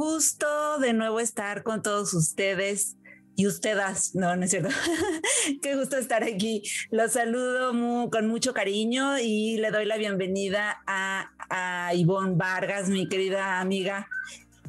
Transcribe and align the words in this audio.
Gusto 0.00 0.78
de 0.78 0.94
nuevo 0.94 1.20
estar 1.20 1.62
con 1.62 1.82
todos 1.82 2.14
ustedes 2.14 2.96
y 3.36 3.46
ustedes, 3.46 4.14
no, 4.14 4.34
no 4.34 4.44
es 4.44 4.50
cierto. 4.50 4.70
Qué 5.62 5.76
gusto 5.76 5.98
estar 5.98 6.24
aquí. 6.24 6.62
Los 6.90 7.12
saludo 7.12 8.08
con 8.10 8.26
mucho 8.26 8.54
cariño 8.54 9.18
y 9.18 9.58
le 9.58 9.70
doy 9.70 9.84
la 9.84 9.98
bienvenida 9.98 10.80
a, 10.86 11.30
a 11.50 11.94
Ivonne 11.94 12.36
Vargas, 12.36 12.88
mi 12.88 13.10
querida 13.10 13.60
amiga. 13.60 14.08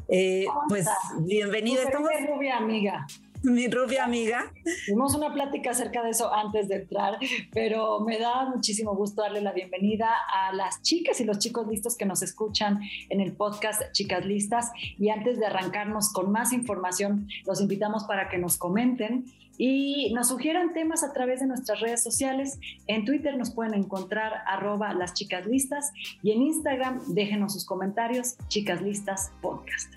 Eh, 0.09 0.47
pues 0.67 0.85
bienvenida. 1.21 1.83
Estamos 1.83 2.11
rubia 2.27 2.57
amiga. 2.57 3.07
mi 3.43 3.67
rubia 3.67 4.03
amiga. 4.03 4.51
Tuvimos 4.85 5.15
una 5.15 5.33
plática 5.33 5.71
acerca 5.71 6.03
de 6.03 6.11
eso 6.11 6.33
antes 6.33 6.67
de 6.67 6.75
entrar, 6.75 7.17
pero 7.51 8.01
me 8.01 8.19
da 8.19 8.45
muchísimo 8.45 8.95
gusto 8.95 9.21
darle 9.21 9.41
la 9.41 9.51
bienvenida 9.51 10.09
a 10.33 10.53
las 10.53 10.81
chicas 10.81 11.19
y 11.21 11.25
los 11.25 11.39
chicos 11.39 11.67
listos 11.67 11.97
que 11.97 12.05
nos 12.05 12.21
escuchan 12.21 12.79
en 13.09 13.21
el 13.21 13.33
podcast 13.33 13.81
Chicas 13.93 14.25
Listas. 14.25 14.71
Y 14.97 15.09
antes 15.09 15.39
de 15.39 15.45
arrancarnos 15.45 16.11
con 16.13 16.31
más 16.31 16.53
información, 16.53 17.27
los 17.45 17.61
invitamos 17.61 18.03
para 18.03 18.29
que 18.29 18.37
nos 18.37 18.57
comenten 18.57 19.25
y 19.57 20.13
nos 20.13 20.29
sugieran 20.29 20.73
temas 20.73 21.03
a 21.03 21.13
través 21.13 21.39
de 21.39 21.47
nuestras 21.47 21.79
redes 21.79 22.03
sociales. 22.03 22.59
En 22.87 23.05
Twitter 23.05 23.37
nos 23.37 23.51
pueden 23.51 23.73
encontrar 23.73 24.43
arroba 24.47 24.93
las 24.93 25.13
chicas 25.13 25.45
listas 25.45 25.91
y 26.23 26.31
en 26.31 26.41
Instagram 26.41 27.01
déjenos 27.13 27.53
sus 27.53 27.65
comentarios, 27.65 28.35
chicas 28.47 28.81
listas 28.81 29.31
podcast. 29.41 29.93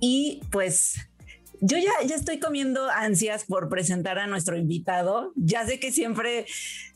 Y 0.00 0.42
pues 0.50 0.96
yo 1.66 1.78
ya, 1.78 1.92
ya 2.06 2.14
estoy 2.14 2.38
comiendo 2.38 2.90
ansias 2.90 3.44
por 3.44 3.70
presentar 3.70 4.18
a 4.18 4.26
nuestro 4.26 4.56
invitado. 4.56 5.32
Ya 5.34 5.64
sé 5.66 5.80
que 5.80 5.92
siempre 5.92 6.44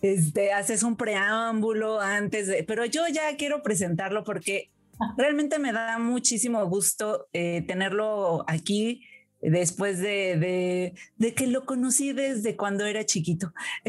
este, 0.02 0.52
haces 0.52 0.83
un 0.83 0.97
preámbulo 0.97 2.00
antes 2.00 2.47
de, 2.48 2.64
pero 2.64 2.84
yo 2.84 3.06
ya 3.08 3.34
quiero 3.36 3.62
presentarlo 3.62 4.25
porque 4.25 4.70
realmente 5.16 5.58
me 5.58 5.72
da 5.72 5.98
muchísimo 5.98 6.66
gusto 6.66 7.28
eh, 7.33 7.64
tenerlo 7.66 8.44
aquí 8.47 9.06
después 9.41 10.00
de, 10.00 10.92
de, 11.16 11.34
que 11.34 11.47
lo 11.47 11.64
conocí 11.64 12.12
desde 12.12 12.55
cuando 12.56 12.84
era 12.84 13.06
chiquito. 13.06 13.55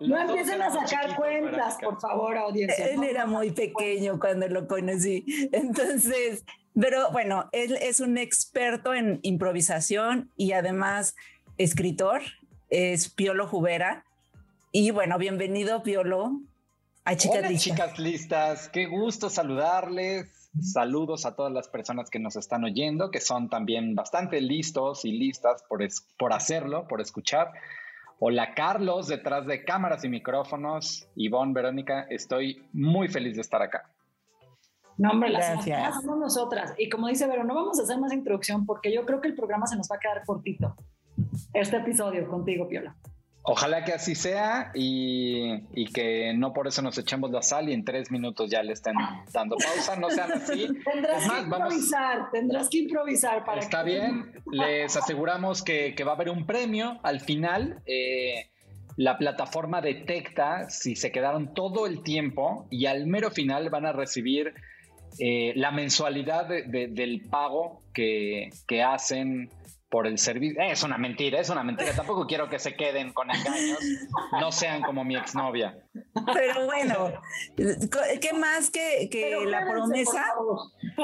no 0.00 0.20
empiecen 0.20 0.60
a 0.60 0.70
sacar 0.70 1.16
cuentas, 1.16 1.78
por 1.80 1.98
favor, 2.00 2.36
audiencia. 2.36 2.86
Él 2.88 3.04
era 3.04 3.24
muy 3.24 3.52
pequeño 3.52 4.18
cuando 4.18 4.46
lo 4.48 4.66
conocí. 4.66 5.24
Entonces, 5.52 6.44
pero 6.78 7.10
bueno, 7.10 7.48
él 7.52 7.76
es 7.80 8.00
un 8.00 8.18
experto 8.18 8.94
en 8.94 9.20
improvisación 9.22 10.30
y 10.36 10.52
además 10.52 11.14
escritor, 11.58 12.22
es 12.70 13.10
Piolo 13.10 13.46
Jubera. 13.46 14.04
Y 14.72 14.90
bueno, 14.90 15.18
bienvenido 15.18 15.82
Piolo 15.82 16.40
a 17.04 17.16
Chicas 17.16 17.38
Hola, 17.38 17.50
Listas. 17.50 17.64
Chicas 17.64 17.98
Listas, 17.98 18.68
qué 18.70 18.86
gusto 18.86 19.28
saludarles. 19.28 20.50
Saludos 20.60 21.24
a 21.24 21.34
todas 21.34 21.52
las 21.52 21.68
personas 21.68 22.10
que 22.10 22.18
nos 22.18 22.36
están 22.36 22.64
oyendo, 22.64 23.10
que 23.10 23.20
son 23.20 23.48
también 23.48 23.94
bastante 23.94 24.40
listos 24.40 25.04
y 25.04 25.12
listas 25.12 25.62
por, 25.68 25.86
por 26.18 26.32
hacerlo, 26.32 26.86
por 26.88 27.00
escuchar. 27.00 27.52
Hola 28.18 28.54
Carlos, 28.54 29.08
detrás 29.08 29.46
de 29.46 29.64
cámaras 29.64 30.04
y 30.04 30.08
micrófonos. 30.08 31.08
Ivonne, 31.16 31.52
Verónica, 31.54 32.06
estoy 32.08 32.62
muy 32.72 33.08
feliz 33.08 33.34
de 33.34 33.40
estar 33.42 33.60
acá. 33.60 33.91
No, 34.98 35.10
hombre, 35.10 35.30
las 35.30 35.64
somos 35.64 36.18
nosotras. 36.18 36.74
Y 36.78 36.88
como 36.88 37.08
dice 37.08 37.26
Vero, 37.26 37.44
no 37.44 37.54
vamos 37.54 37.78
a 37.80 37.82
hacer 37.82 37.98
más 37.98 38.12
introducción 38.12 38.66
porque 38.66 38.92
yo 38.92 39.04
creo 39.06 39.20
que 39.20 39.28
el 39.28 39.34
programa 39.34 39.66
se 39.66 39.76
nos 39.76 39.88
va 39.90 39.96
a 39.96 39.98
quedar 39.98 40.24
cortito. 40.24 40.76
Este 41.52 41.76
episodio 41.76 42.28
contigo, 42.28 42.68
Piola. 42.68 42.96
Ojalá 43.44 43.84
que 43.84 43.92
así 43.92 44.14
sea 44.14 44.70
y, 44.72 45.64
y, 45.74 45.86
que 45.92 46.32
no 46.32 46.52
por 46.52 46.68
eso 46.68 46.80
nos 46.80 46.96
echemos 46.96 47.32
la 47.32 47.42
sal 47.42 47.68
y 47.68 47.72
en 47.72 47.84
tres 47.84 48.12
minutos 48.12 48.48
ya 48.48 48.62
le 48.62 48.72
estén 48.72 48.94
dando 49.32 49.56
pausa, 49.56 49.96
no 49.96 50.10
sean 50.10 50.30
así. 50.30 50.68
tendrás 50.84 51.28
que 51.28 51.40
improvisar, 51.40 52.30
tendrás 52.30 52.68
que 52.68 52.78
improvisar 52.78 53.44
para 53.44 53.60
Está 53.60 53.82
bien, 53.82 54.32
les 54.52 54.96
aseguramos 54.96 55.64
que, 55.64 55.96
que, 55.96 56.04
va 56.04 56.12
a 56.12 56.14
haber 56.14 56.30
un 56.30 56.46
premio 56.46 57.00
al 57.02 57.18
final. 57.18 57.82
Eh, 57.84 58.48
la 58.96 59.18
plataforma 59.18 59.80
detecta 59.80 60.70
si 60.70 60.94
se 60.94 61.10
quedaron 61.10 61.52
todo 61.52 61.86
el 61.86 62.02
tiempo 62.04 62.68
y 62.70 62.86
al 62.86 63.06
mero 63.06 63.32
final 63.32 63.70
van 63.70 63.86
a 63.86 63.92
recibir 63.92 64.54
eh, 65.18 65.52
la 65.56 65.70
mensualidad 65.70 66.46
del 66.46 67.22
pago 67.30 67.82
que, 67.92 68.50
hacen 68.84 69.50
por 69.90 70.06
el 70.06 70.18
servicio. 70.18 70.60
Es 70.62 70.82
una 70.82 70.96
mentira, 70.96 71.38
es 71.38 71.50
una 71.50 71.62
mentira. 71.62 71.92
Tampoco 71.94 72.26
quiero 72.26 72.48
que 72.48 72.58
se 72.58 72.74
queden 72.74 73.12
con 73.12 73.30
engaños. 73.30 73.78
No 74.40 74.50
sean 74.50 74.82
como 74.82 75.04
mi 75.04 75.16
exnovia. 75.16 75.76
Pero 76.32 76.64
bueno, 76.64 77.12
¿qué 77.56 78.32
más 78.32 78.70
que, 78.70 79.08
la 79.46 79.66
promesa? 79.66 80.24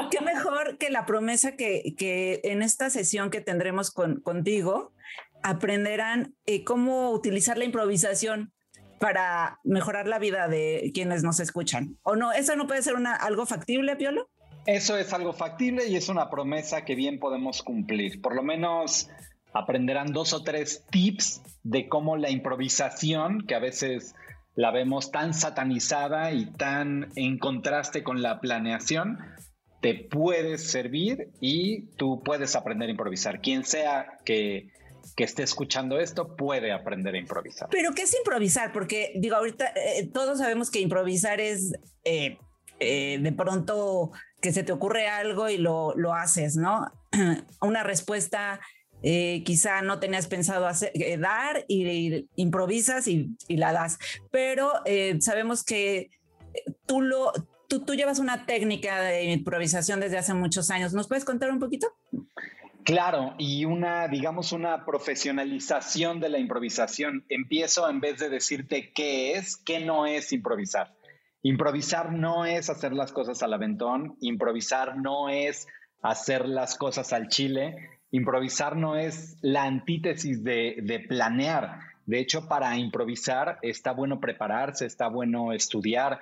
¿Qué 0.09 0.21
mejor 0.21 0.77
que 0.77 0.89
la 0.89 1.05
promesa 1.05 1.55
que, 1.55 2.41
en 2.43 2.63
esta 2.63 2.89
sesión 2.89 3.29
que 3.29 3.41
tendremos 3.41 3.91
contigo 3.91 4.91
aprenderán 5.43 6.35
eh, 6.45 6.63
cómo 6.63 7.11
utilizar 7.11 7.57
la 7.57 7.65
improvisación 7.65 8.51
para 8.99 9.59
mejorar 9.63 10.07
la 10.07 10.19
vida 10.19 10.47
de 10.47 10.91
quienes 10.93 11.23
nos 11.23 11.39
escuchan. 11.39 11.97
¿O 12.03 12.15
no? 12.15 12.31
¿Eso 12.31 12.55
no 12.55 12.67
puede 12.67 12.81
ser 12.81 12.95
algo 13.19 13.45
factible, 13.45 13.95
Piolo? 13.95 14.29
Eso 14.65 14.97
es 14.97 15.13
algo 15.13 15.33
factible 15.33 15.87
y 15.87 15.95
es 15.95 16.09
una 16.09 16.29
promesa 16.29 16.85
que 16.85 16.95
bien 16.95 17.19
podemos 17.19 17.63
cumplir. 17.63 18.21
Por 18.21 18.35
lo 18.35 18.43
menos 18.43 19.09
aprenderán 19.53 20.11
dos 20.11 20.33
o 20.33 20.43
tres 20.43 20.85
tips 20.91 21.41
de 21.63 21.87
cómo 21.87 22.17
la 22.17 22.29
improvisación, 22.29 23.45
que 23.47 23.55
a 23.55 23.59
veces 23.59 24.15
la 24.55 24.71
vemos 24.71 25.11
tan 25.11 25.33
satanizada 25.33 26.33
y 26.33 26.45
tan 26.51 27.11
en 27.15 27.39
contraste 27.39 28.03
con 28.03 28.21
la 28.21 28.41
planeación, 28.41 29.17
te 29.81 29.95
puede 29.95 30.57
servir 30.57 31.29
y 31.39 31.87
tú 31.95 32.21
puedes 32.23 32.55
aprender 32.55 32.89
a 32.89 32.91
improvisar. 32.91 33.39
Quien 33.39 33.63
sea 33.63 34.19
que 34.25 34.69
que 35.15 35.23
esté 35.23 35.43
escuchando 35.43 35.99
esto 35.99 36.35
puede 36.35 36.71
aprender 36.71 37.15
a 37.15 37.17
improvisar. 37.17 37.69
Pero 37.71 37.93
¿qué 37.93 38.03
es 38.03 38.15
improvisar? 38.15 38.71
Porque 38.71 39.13
digo, 39.15 39.35
ahorita 39.35 39.73
eh, 39.75 40.09
todos 40.13 40.39
sabemos 40.39 40.69
que 40.71 40.79
improvisar 40.79 41.39
es 41.39 41.73
eh, 42.03 42.37
eh, 42.79 43.19
de 43.21 43.31
pronto 43.31 44.11
que 44.41 44.53
se 44.53 44.63
te 44.63 44.71
ocurre 44.71 45.07
algo 45.07 45.49
y 45.49 45.57
lo, 45.57 45.93
lo 45.95 46.13
haces, 46.13 46.55
¿no? 46.55 46.91
Una 47.61 47.83
respuesta 47.83 48.59
quizá 49.01 49.81
no 49.81 50.01
tenías 50.01 50.27
pensado 50.27 50.67
hacer, 50.67 50.91
dar 51.21 51.63
y, 51.69 52.27
improvisas 52.35 53.07
y, 53.07 53.29
y, 53.47 53.55
la 53.55 53.71
das. 53.71 53.97
Pero 54.29 54.73
sabemos 55.21 55.63
que 55.63 56.09
tú, 56.85 57.01
lo, 57.01 57.31
tú, 57.69 57.79
tú 57.85 57.95
llevas 57.95 58.19
una 58.19 58.45
técnica 58.45 58.99
de 58.99 59.31
improvisación 59.31 60.01
desde 60.01 60.17
hace 60.17 60.33
muchos 60.33 60.69
años. 60.69 60.93
¿Nos 60.93 61.07
puedes 61.07 61.23
contar 61.23 61.49
un 61.49 61.59
poquito? 61.59 61.87
Claro, 62.89 63.35
y 63.37 63.65
una, 63.65 64.07
digamos, 64.07 64.51
una 64.51 64.83
profesionalización 64.83 66.19
de 66.19 66.27
la 66.27 66.39
improvisación. 66.39 67.23
Empiezo 67.29 67.87
en 67.87 67.99
vez 67.99 68.17
de 68.17 68.29
decirte 68.29 68.91
qué 68.95 69.33
es, 69.33 69.57
qué 69.57 69.79
no 69.79 70.07
es 70.07 70.33
improvisar. 70.33 70.95
Improvisar 71.43 72.11
no 72.11 72.47
es 72.47 72.67
hacer 72.71 72.93
las 72.93 73.11
cosas 73.11 73.43
al 73.43 73.53
aventón, 73.53 74.17
improvisar 74.21 74.97
no 74.97 75.29
es 75.29 75.67
hacer 76.01 76.47
las 76.47 76.79
cosas 76.79 77.13
al 77.13 77.27
chile, 77.27 77.75
improvisar 78.09 78.75
no 78.75 78.95
es 78.95 79.37
la 79.43 79.65
antítesis 79.65 80.43
de, 80.43 81.05
planear. 81.07 81.81
De 82.07 82.19
hecho, 82.19 82.47
para 82.47 82.75
improvisar 82.75 83.59
está 83.61 83.91
bueno 83.91 84.19
prepararse, 84.19 84.87
está 84.87 85.09
bueno 85.09 85.53
estudiar. 85.53 86.21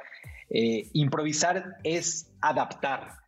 Eh, 0.50 0.90
improvisar 0.92 1.78
es 1.86 2.30
adaptar, 2.42 3.20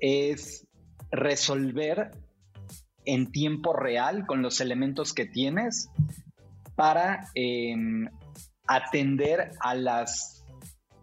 es 0.00 0.66
resolver 1.12 2.10
en 3.04 3.30
tiempo 3.32 3.72
real 3.72 4.26
con 4.26 4.42
los 4.42 4.60
elementos 4.60 5.14
que 5.14 5.26
tienes 5.26 5.90
para 6.76 7.28
em, 7.34 8.08
atender 8.66 9.52
a 9.60 9.74
las 9.74 10.44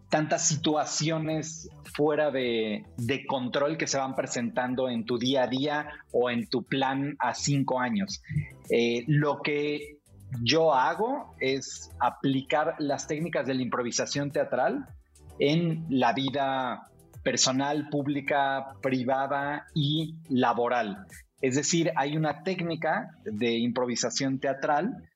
tantas 0.09 0.47
situaciones 0.47 1.69
fuera 1.93 2.31
de, 2.31 2.85
control 3.27 3.77
que 3.77 3.87
se 3.87 3.97
van 3.97 4.15
presentando 4.15 4.89
en 4.89 5.05
tu 5.05 5.17
día 5.17 5.43
a 5.43 5.47
día 5.47 5.89
o 6.11 6.29
en 6.29 6.47
tu 6.47 6.63
plan 6.63 7.15
a 7.19 7.33
cinco 7.33 7.79
años. 7.79 8.21
Eh, 8.69 9.03
lo 9.07 9.41
que 9.41 9.97
yo 10.41 10.73
hago 10.73 11.35
es 11.39 11.91
aplicar 11.99 12.75
las 12.79 13.07
técnicas 13.07 13.45
de 13.45 13.55
la 13.55 13.61
improvisación 13.61 14.31
teatral 14.31 14.87
en 15.39 15.85
la 15.89 16.13
vida 16.13 16.89
personal, 17.23 17.89
pública, 17.89 18.73
privada 18.81 19.67
y 19.73 20.15
laboral. 20.29 21.05
Es 21.41 21.55
decir, 21.55 21.91
hay 21.95 22.17
una 22.17 22.43
técnica 22.43 23.11
de 23.23 23.57
improvisación 23.57 24.39
teatral 24.39 25.07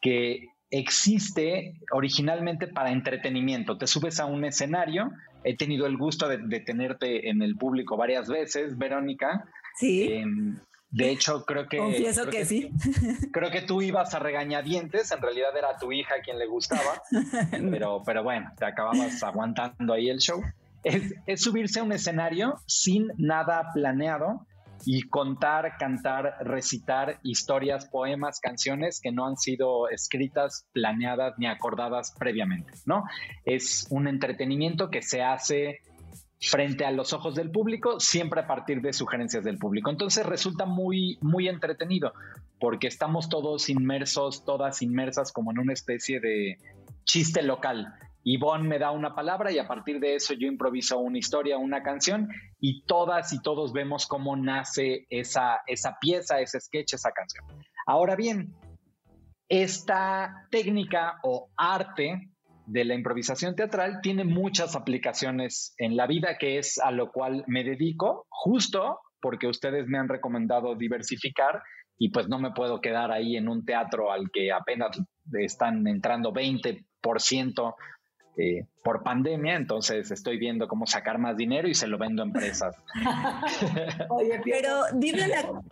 que 0.00 0.48
existe 0.70 1.80
originalmente 1.92 2.66
para 2.66 2.90
entretenimiento. 2.90 3.78
Te 3.78 3.86
subes 3.86 4.20
a 4.20 4.26
un 4.26 4.44
escenario, 4.44 5.12
he 5.42 5.56
tenido 5.56 5.86
el 5.86 5.96
gusto 5.96 6.28
de, 6.28 6.60
tenerte 6.60 7.30
en 7.30 7.42
el 7.42 7.56
público 7.56 7.96
varias 7.96 8.28
veces, 8.28 8.76
Verónica. 8.76 9.44
Sí. 9.76 10.12
Em, 10.12 10.58
de 10.90 11.10
hecho, 11.10 11.44
creo 11.44 11.68
que... 11.68 11.78
Confieso 11.78 12.28
que, 12.28 12.44
sí. 12.44 12.70
Creo 13.32 13.50
que 13.50 13.62
tú 13.62 13.82
ibas 13.82 14.14
a 14.14 14.20
regañadientes, 14.20 15.10
en 15.10 15.20
realidad 15.20 15.56
era 15.56 15.76
tu 15.76 15.90
hija 15.90 16.16
quien 16.22 16.38
le 16.38 16.46
gustaba, 16.46 17.02
pero, 17.70 18.02
pero 18.06 18.22
bueno, 18.22 18.52
te 18.56 18.64
acababas 18.64 19.20
aguantando 19.24 19.92
ahí 19.92 20.08
el 20.08 20.18
show. 20.18 20.40
Es, 20.84 21.14
es 21.26 21.42
subirse 21.42 21.80
a 21.80 21.82
un 21.82 21.90
escenario 21.90 22.60
sin 22.66 23.08
nada 23.16 23.72
planeado 23.72 24.46
y 24.86 25.02
contar, 25.08 25.76
cantar, 25.78 26.36
recitar 26.40 27.18
historias, 27.22 27.86
poemas, 27.86 28.40
canciones 28.40 29.00
que 29.00 29.12
no 29.12 29.26
han 29.26 29.36
sido 29.36 29.88
escritas, 29.88 30.66
planeadas 30.72 31.34
ni 31.38 31.46
acordadas 31.46 32.14
previamente, 32.18 32.72
¿no? 32.86 33.04
Es 33.44 33.86
un 33.90 34.08
entretenimiento 34.08 34.90
que 34.90 35.02
se 35.02 35.22
hace 35.22 35.80
frente 36.40 36.84
a 36.84 36.90
los 36.90 37.12
ojos 37.12 37.34
del 37.34 37.50
público, 37.50 38.00
siempre 38.00 38.40
a 38.40 38.46
partir 38.46 38.82
de 38.82 38.92
sugerencias 38.92 39.44
del 39.44 39.58
público. 39.58 39.90
Entonces 39.90 40.26
resulta 40.26 40.66
muy, 40.66 41.18
muy 41.20 41.48
entretenido, 41.48 42.12
porque 42.60 42.86
estamos 42.86 43.28
todos 43.28 43.68
inmersos, 43.68 44.44
todas 44.44 44.82
inmersas 44.82 45.32
como 45.32 45.52
en 45.52 45.58
una 45.58 45.72
especie 45.72 46.20
de 46.20 46.58
chiste 47.04 47.42
local. 47.42 47.94
Yvonne 48.24 48.66
me 48.66 48.78
da 48.78 48.90
una 48.90 49.14
palabra 49.14 49.52
y 49.52 49.58
a 49.58 49.68
partir 49.68 50.00
de 50.00 50.14
eso 50.14 50.34
yo 50.34 50.48
improviso 50.48 50.98
una 50.98 51.18
historia, 51.18 51.58
una 51.58 51.82
canción 51.82 52.28
y 52.58 52.82
todas 52.86 53.32
y 53.32 53.42
todos 53.42 53.72
vemos 53.72 54.06
cómo 54.06 54.34
nace 54.34 55.06
esa, 55.10 55.60
esa 55.66 55.98
pieza, 56.00 56.40
ese 56.40 56.60
sketch, 56.60 56.94
esa 56.94 57.12
canción. 57.12 57.44
Ahora 57.86 58.16
bien, 58.16 58.54
esta 59.48 60.46
técnica 60.50 61.18
o 61.22 61.50
arte 61.56 62.30
de 62.66 62.84
la 62.84 62.94
improvisación 62.94 63.54
teatral 63.54 64.00
tiene 64.02 64.24
muchas 64.24 64.74
aplicaciones 64.74 65.74
en 65.76 65.96
la 65.96 66.06
vida, 66.06 66.38
que 66.38 66.58
es 66.58 66.78
a 66.78 66.90
lo 66.90 67.12
cual 67.12 67.44
me 67.46 67.62
dedico, 67.62 68.26
justo 68.30 69.00
porque 69.20 69.46
ustedes 69.46 69.86
me 69.86 69.98
han 69.98 70.08
recomendado 70.08 70.74
diversificar 70.74 71.62
y 71.98 72.10
pues 72.10 72.28
no 72.28 72.38
me 72.38 72.52
puedo 72.52 72.80
quedar 72.80 73.12
ahí 73.12 73.36
en 73.36 73.48
un 73.48 73.64
teatro 73.64 74.10
al 74.10 74.30
que 74.30 74.50
apenas 74.50 75.00
están 75.32 75.86
entrando 75.86 76.32
20% 76.32 77.74
eh, 78.36 78.66
por 78.82 79.02
pandemia, 79.02 79.56
entonces 79.56 80.10
estoy 80.10 80.38
viendo 80.38 80.68
cómo 80.68 80.86
sacar 80.86 81.18
más 81.18 81.36
dinero 81.36 81.68
y 81.68 81.74
se 81.74 81.86
lo 81.86 81.98
vendo 81.98 82.22
a 82.22 82.26
empresas. 82.26 82.76
Oye, 84.08 84.40
pero 84.44 84.82
dime 84.94 85.28
la... 85.28 85.62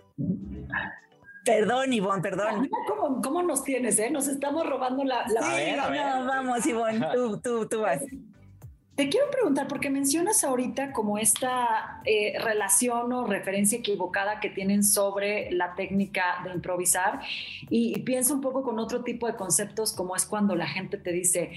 Perdón, 1.44 1.92
Ivonne, 1.92 2.22
perdón. 2.22 2.70
¿Cómo, 2.86 3.20
¿Cómo, 3.20 3.42
nos 3.42 3.64
tienes, 3.64 3.98
eh? 3.98 4.10
Nos 4.10 4.28
estamos 4.28 4.64
robando 4.64 5.02
la... 5.02 5.26
la... 5.26 5.42
Sí, 5.42 5.72
no, 5.76 6.24
vamos, 6.24 6.64
Ivonne, 6.66 7.04
tú, 7.12 7.40
tú, 7.40 7.68
tú 7.68 7.80
vas. 7.80 8.00
Te 8.94 9.08
quiero 9.08 9.30
preguntar, 9.30 9.68
porque 9.68 9.88
mencionas 9.88 10.44
ahorita 10.44 10.92
como 10.92 11.16
esta 11.16 12.02
eh, 12.04 12.38
relación 12.38 13.10
o 13.14 13.24
referencia 13.24 13.78
equivocada 13.78 14.38
que 14.38 14.50
tienen 14.50 14.84
sobre 14.84 15.50
la 15.50 15.74
técnica 15.74 16.42
de 16.44 16.52
improvisar 16.52 17.20
y, 17.70 17.98
pienso 18.00 18.34
un 18.34 18.42
poco 18.42 18.62
con 18.62 18.78
otro 18.78 19.02
tipo 19.02 19.26
de 19.26 19.34
conceptos 19.34 19.94
como 19.94 20.14
es 20.14 20.26
cuando 20.26 20.54
la 20.56 20.66
gente 20.66 20.98
te 20.98 21.10
dice, 21.10 21.52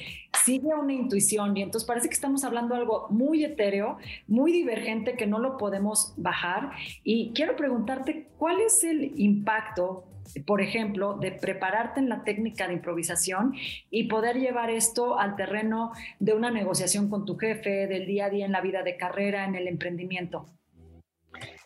sigue 0.45 0.73
una 0.73 0.93
intuición 0.93 1.57
y 1.57 1.61
entonces 1.61 1.85
parece 1.85 2.07
que 2.07 2.13
estamos 2.13 2.45
hablando 2.45 2.73
de 2.73 2.81
algo 2.81 3.07
muy 3.09 3.43
etéreo, 3.43 3.97
muy 4.27 4.53
divergente 4.53 5.17
que 5.17 5.27
no 5.27 5.37
lo 5.37 5.57
podemos 5.57 6.13
bajar 6.15 6.71
y 7.03 7.33
quiero 7.33 7.57
preguntarte, 7.57 8.29
¿cuál 8.37 8.61
es 8.61 8.81
el 8.85 9.19
impacto 9.19 10.05
por 10.45 10.61
ejemplo, 10.61 11.17
de 11.17 11.31
prepararte 11.31 11.99
en 11.99 12.09
la 12.09 12.23
técnica 12.23 12.67
de 12.67 12.73
improvisación 12.73 13.53
y 13.89 14.07
poder 14.07 14.37
llevar 14.37 14.69
esto 14.69 15.19
al 15.19 15.35
terreno 15.35 15.91
de 16.19 16.33
una 16.33 16.51
negociación 16.51 17.09
con 17.09 17.25
tu 17.25 17.37
jefe, 17.37 17.87
del 17.87 18.05
día 18.05 18.25
a 18.25 18.29
día 18.29 18.45
en 18.45 18.51
la 18.51 18.61
vida 18.61 18.83
de 18.83 18.97
carrera, 18.97 19.45
en 19.45 19.55
el 19.55 19.67
emprendimiento? 19.67 20.47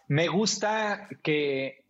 Me 0.08 0.28
gusta 0.28 1.08
que 1.24 1.86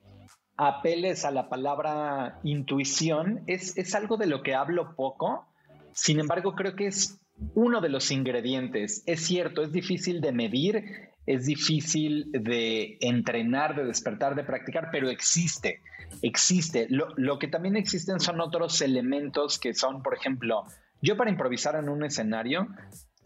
apeles 0.57 1.23
a 1.23 1.31
la 1.31 1.47
palabra 1.47 2.39
intuición. 2.43 3.43
Es, 3.47 3.77
es 3.77 3.95
algo 3.95 4.17
de 4.17 4.27
lo 4.27 4.43
que 4.43 4.55
hablo 4.55 4.95
poco, 4.95 5.47
sin 5.93 6.19
embargo 6.19 6.53
creo 6.53 6.75
que 6.75 6.87
es 6.87 7.19
uno 7.55 7.81
de 7.81 7.89
los 7.89 8.11
ingredientes. 8.11 9.03
Es 9.05 9.25
cierto, 9.25 9.63
es 9.63 9.71
difícil 9.71 10.21
de 10.21 10.31
medir, 10.31 10.83
es 11.25 11.45
difícil 11.45 12.31
de 12.31 12.97
entrenar, 13.01 13.75
de 13.75 13.85
despertar, 13.85 14.35
de 14.35 14.43
practicar, 14.43 14.89
pero 14.91 15.09
existe 15.09 15.81
existe. 16.21 16.87
Lo, 16.89 17.39
que 17.39 17.47
también 17.47 17.77
existen 17.77 18.19
son 18.19 18.41
otros 18.41 18.81
elementos 18.81 19.59
que 19.59 19.73
son, 19.73 20.01
por 20.01 20.13
ejemplo, 20.15 20.65
yo 21.01 21.17
para 21.17 21.29
improvisar 21.29 21.75
en 21.75 21.89
un 21.89 22.03
escenario 22.03 22.67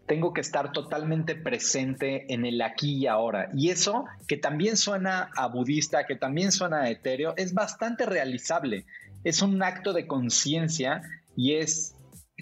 tengo 0.06 0.34
que 0.34 0.42
estar 0.42 0.72
totalmente 0.72 1.34
presente 1.34 2.32
en 2.32 2.44
el 2.44 2.60
aquí 2.60 2.98
y 2.98 3.06
ahora. 3.06 3.50
Y 3.54 3.70
eso, 3.70 4.04
que 4.28 4.36
también 4.36 4.76
suena 4.76 5.30
a 5.34 5.48
budista, 5.48 6.04
que 6.04 6.14
también 6.14 6.52
suena 6.52 6.82
a 6.82 6.90
etéreo, 6.90 7.34
es 7.36 7.54
bastante 7.54 8.04
realizable. 8.04 8.84
Es 9.24 9.40
un 9.40 9.62
acto 9.62 9.94
de 9.94 10.06
conciencia 10.06 11.00
y 11.36 11.54
es, 11.54 11.96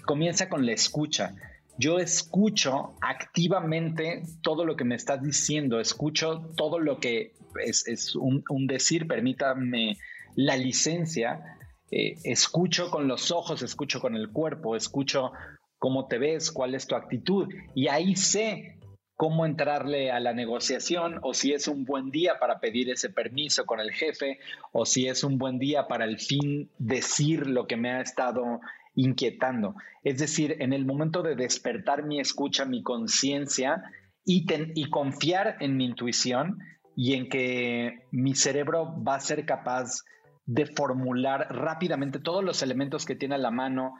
comienza 0.05 0.49
con 0.49 0.65
la 0.65 0.73
escucha. 0.73 1.35
Yo 1.77 1.99
escucho 1.99 2.95
activamente 3.01 4.23
todo 4.41 4.65
lo 4.65 4.75
que 4.75 4.83
me 4.83 4.95
estás 4.95 5.21
diciendo, 5.23 5.79
escucho 5.79 6.51
todo 6.55 6.79
lo 6.79 6.99
que 6.99 7.33
es, 7.65 8.15
un, 8.15 8.67
decir, 8.67 9.07
permítame 9.07 9.97
la 10.35 10.55
licencia, 10.55 11.57
eh, 11.91 12.15
escucho 12.23 12.91
con 12.91 13.07
los 13.07 13.31
ojos, 13.31 13.61
escucho 13.63 13.99
con 13.99 14.15
el 14.15 14.29
cuerpo, 14.29 14.75
escucho 14.75 15.31
cómo 15.79 16.07
te 16.07 16.17
ves, 16.17 16.51
cuál 16.51 16.75
es 16.75 16.87
tu 16.87 16.95
actitud 16.95 17.49
y 17.75 17.87
ahí 17.87 18.15
sé 18.15 18.79
cómo 19.15 19.45
entrarle 19.45 20.11
a 20.11 20.19
la 20.19 20.33
negociación 20.33 21.19
o 21.21 21.33
si 21.33 21.53
es 21.53 21.67
un 21.67 21.85
buen 21.85 22.09
día 22.09 22.39
para 22.39 22.59
pedir 22.59 22.89
ese 22.89 23.09
permiso 23.09 23.65
con 23.65 23.79
el 23.79 23.91
jefe 23.91 24.39
o 24.71 24.85
si 24.85 25.07
es 25.07 25.23
un 25.23 25.37
buen 25.37 25.59
día 25.59 25.87
para 25.87 26.05
al 26.05 26.19
fin 26.19 26.69
decir 26.77 27.47
lo 27.47 27.67
que 27.67 27.77
me 27.77 27.91
ha 27.91 28.01
estado 28.01 28.59
inquietando. 28.95 29.75
Es 30.03 30.19
decir, 30.19 30.57
en 30.59 30.73
el 30.73 30.85
momento 30.85 31.23
de 31.23 31.35
despertar 31.35 32.03
mi 32.03 32.19
escucha, 32.19 32.65
mi 32.65 32.83
conciencia 32.83 33.83
y, 34.25 34.45
confiar 34.89 35.57
en 35.59 35.77
mi 35.77 35.85
intuición 35.85 36.59
y 36.95 37.13
en 37.13 37.29
que 37.29 38.07
mi 38.11 38.35
cerebro 38.35 38.95
va 39.03 39.15
a 39.15 39.19
ser 39.19 39.45
capaz 39.45 40.03
de 40.45 40.65
formular 40.65 41.47
rápidamente 41.49 42.19
todos 42.19 42.43
los 42.43 42.61
elementos 42.61 43.05
que 43.05 43.15
tiene 43.15 43.35
a 43.35 43.39
la 43.39 43.51
mano 43.51 43.95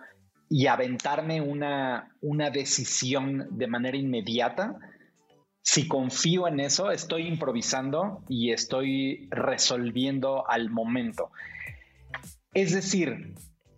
y 0.49 0.67
aventarme 0.67 1.41
una, 1.41 2.15
una 2.21 2.49
decisión 2.49 3.47
de 3.51 3.67
manera 3.67 3.97
inmediata, 3.97 4.77
si 5.63 5.87
confío 5.87 6.47
en 6.47 6.59
eso, 6.59 6.91
estoy 6.91 7.25
improvisando 7.25 8.21
y 8.27 8.51
estoy 8.51 9.29
resolviendo 9.31 10.47
al 10.49 10.69
momento. 10.69 11.31
Es 12.53 12.73
decir, 12.73 13.33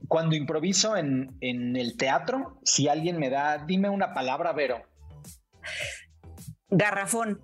cuando 0.07 0.35
improviso 0.35 0.97
en, 0.97 1.35
en, 1.41 1.75
el 1.75 1.97
teatro, 1.97 2.59
si 2.63 2.88
alguien 2.88 3.19
me 3.19 3.29
da, 3.29 3.57
dime 3.57 3.89
una 3.89 4.13
palabra, 4.13 4.53
Vero. 4.53 4.83
Garrafón. 6.69 7.41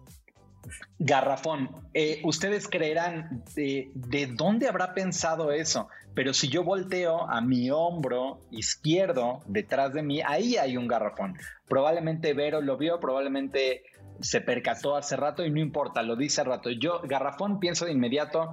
Garrafón, 0.99 1.69
eh, 1.93 2.21
ustedes 2.23 2.67
creerán 2.67 3.43
de, 3.55 3.89
dónde 4.35 4.67
habrá 4.67 4.93
pensado 4.93 5.51
eso, 5.51 5.89
pero 6.13 6.33
si 6.33 6.47
yo 6.47 6.63
volteo 6.63 7.27
a 7.29 7.41
mi 7.41 7.71
hombro 7.71 8.41
izquierdo 8.51 9.41
detrás 9.47 9.93
de 9.93 10.03
mí, 10.03 10.21
ahí 10.21 10.57
hay 10.57 10.77
un 10.77 10.87
garrafón. 10.87 11.37
Probablemente 11.67 12.33
Vero 12.33 12.61
lo 12.61 12.77
vio, 12.77 12.99
probablemente 12.99 13.83
se 14.19 14.41
percató 14.41 14.95
hace 14.95 15.15
rato 15.15 15.43
y 15.43 15.49
no 15.49 15.59
importa, 15.59 16.03
lo 16.03 16.15
dice 16.15 16.43
rato. 16.43 16.69
Yo, 16.69 17.01
garrafón, 17.01 17.59
pienso 17.59 17.85
de 17.85 17.93
inmediato 17.93 18.51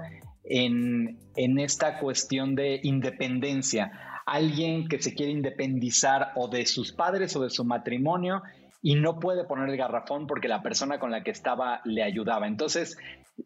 en, 0.48 1.18
esta 1.58 1.98
cuestión 1.98 2.54
de 2.54 2.80
independencia. 2.82 4.22
Alguien 4.26 4.88
que 4.88 5.00
se 5.00 5.14
quiere 5.14 5.32
independizar 5.32 6.32
o 6.36 6.48
de 6.48 6.66
sus 6.66 6.92
padres 6.92 7.34
o 7.36 7.42
de 7.42 7.50
su 7.50 7.64
matrimonio 7.64 8.42
y 8.82 8.94
no 8.94 9.18
puede 9.18 9.44
poner 9.44 9.68
el 9.68 9.76
garrafón 9.76 10.26
porque 10.26 10.48
la 10.48 10.62
persona 10.62 10.98
con 10.98 11.10
la 11.10 11.22
que 11.22 11.30
estaba 11.30 11.80
le 11.84 12.02
ayudaba. 12.02 12.46
Entonces, 12.46 12.96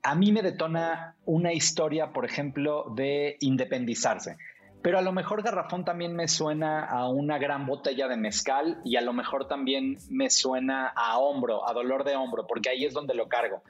a 0.02 0.14
mí 0.14 0.32
me 0.32 0.42
detona 0.42 1.16
una 1.24 1.52
historia, 1.52 2.12
por 2.12 2.24
ejemplo, 2.24 2.92
de 2.96 3.36
independizarse. 3.40 4.36
Pero 4.82 4.98
a 4.98 5.02
lo 5.02 5.12
mejor 5.12 5.42
garrafón 5.42 5.84
también 5.84 6.16
me 6.16 6.26
suena 6.26 6.84
a 6.84 7.08
una 7.08 7.38
gran 7.38 7.66
botella 7.66 8.08
de 8.08 8.16
mezcal 8.16 8.80
y 8.84 8.96
a 8.96 9.00
lo 9.00 9.12
mejor 9.12 9.46
también 9.46 9.96
me 10.10 10.28
suena 10.28 10.88
a 10.88 11.18
hombro, 11.18 11.68
a 11.68 11.72
dolor 11.72 12.02
de 12.02 12.16
hombro, 12.16 12.46
porque 12.48 12.70
ahí 12.70 12.84
es 12.84 12.92
donde 12.92 13.14
lo 13.14 13.28
cargo. 13.28 13.62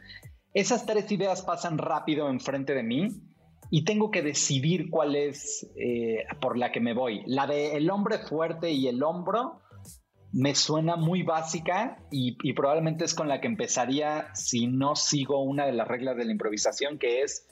Esas 0.55 0.85
tres 0.85 1.11
ideas 1.11 1.43
pasan 1.43 1.79
rápido 1.79 2.29
enfrente 2.29 2.75
de 2.75 2.83
mí 2.83 3.09
y 3.71 3.85
tengo 3.85 4.11
que 4.11 4.21
decidir 4.21 4.91
cuál 4.91 5.17
es 5.17 5.67
eh, 5.77 6.25
por 6.41 6.59
la 6.59 6.71
que 6.73 6.81
me 6.81 6.93
voy. 6.93 7.23
La 7.27 7.47
de 7.47 7.77
el 7.77 7.91
hombre 7.91 8.19
fuerte 8.19 8.71
y 8.71 8.87
el 8.87 9.03
hombro 9.03 9.61
me 10.31 10.55
suena 10.55 10.97
muy 10.97 11.23
básica 11.23 11.99
y, 12.11 12.37
y, 12.43 12.53
probablemente 12.55 13.05
es 13.05 13.15
con 13.15 13.29
la 13.29 13.41
que 13.41 13.47
empezaría 13.47 14.35
si 14.35 14.67
no 14.67 14.97
sigo 14.97 15.43
una 15.43 15.67
de 15.67 15.73
las 15.73 15.89
reglas 15.89 16.17
de 16.17 16.25
la 16.25 16.33
improvisación, 16.33 16.99
que 16.99 17.23
es 17.23 17.47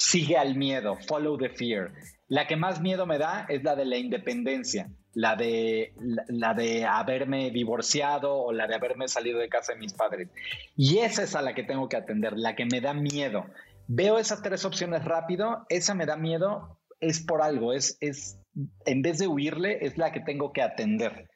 sigue 0.00 0.38
al 0.38 0.56
miedo, 0.56 0.96
follow 1.06 1.36
the 1.36 1.50
fear. 1.50 1.92
La 2.26 2.46
que 2.46 2.56
más 2.56 2.80
miedo 2.80 3.06
me 3.06 3.18
da 3.18 3.44
es 3.48 3.62
la 3.62 3.76
de 3.76 3.84
la 3.84 3.98
independencia, 3.98 4.88
la 5.12 5.36
de, 5.36 5.92
la, 6.28 6.54
de 6.54 6.86
haberme 6.86 7.50
divorciado 7.50 8.34
o 8.34 8.52
la 8.52 8.66
de 8.66 8.76
haberme 8.76 9.08
salido 9.08 9.38
de 9.38 9.48
casa 9.48 9.74
de 9.74 9.78
mis 9.78 9.92
padres. 9.92 10.30
Y 10.74 10.98
esa 10.98 11.22
es 11.22 11.36
a 11.36 11.42
la 11.42 11.54
que 11.54 11.64
tengo 11.64 11.88
que 11.88 11.98
atender, 11.98 12.32
la 12.38 12.56
que 12.56 12.64
me 12.64 12.80
da 12.80 12.94
miedo. 12.94 13.44
Veo 13.88 14.18
esas 14.18 14.42
tres 14.42 14.64
opciones 14.64 15.04
rápido, 15.04 15.66
esa 15.68 15.94
me 15.94 16.06
da 16.06 16.16
miedo, 16.16 16.78
es 17.00 17.20
por 17.20 17.42
algo, 17.42 17.74
es, 17.74 17.98
es 18.00 18.38
en 18.86 19.02
vez 19.02 19.18
de 19.18 19.26
huirle, 19.26 19.84
es 19.84 19.98
la 19.98 20.12
que 20.12 20.20
tengo 20.20 20.52
que 20.52 20.62
atender. 20.62 21.28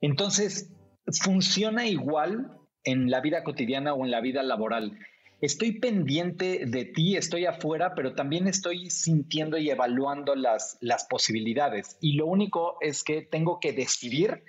Entonces, 0.00 0.72
funciona 1.22 1.86
igual 1.86 2.56
en 2.84 3.10
la 3.10 3.20
vida 3.20 3.44
cotidiana 3.44 3.92
o 3.92 4.06
en 4.06 4.10
la 4.10 4.22
vida 4.22 4.42
laboral 4.42 4.98
estoy 5.40 5.78
pendiente 5.78 6.66
de 6.66 6.84
ti, 6.84 7.16
estoy 7.16 7.46
afuera, 7.46 7.94
pero 7.94 8.14
también 8.14 8.46
estoy 8.46 8.90
sintiendo 8.90 9.58
y 9.58 9.70
evaluando 9.70 10.34
las, 10.34 10.78
posibilidades. 11.08 11.96
Y 12.00 12.14
lo 12.14 12.26
único 12.26 12.76
es 12.80 13.02
que 13.02 13.22
tengo 13.22 13.58
que 13.60 13.72
decidir, 13.72 14.42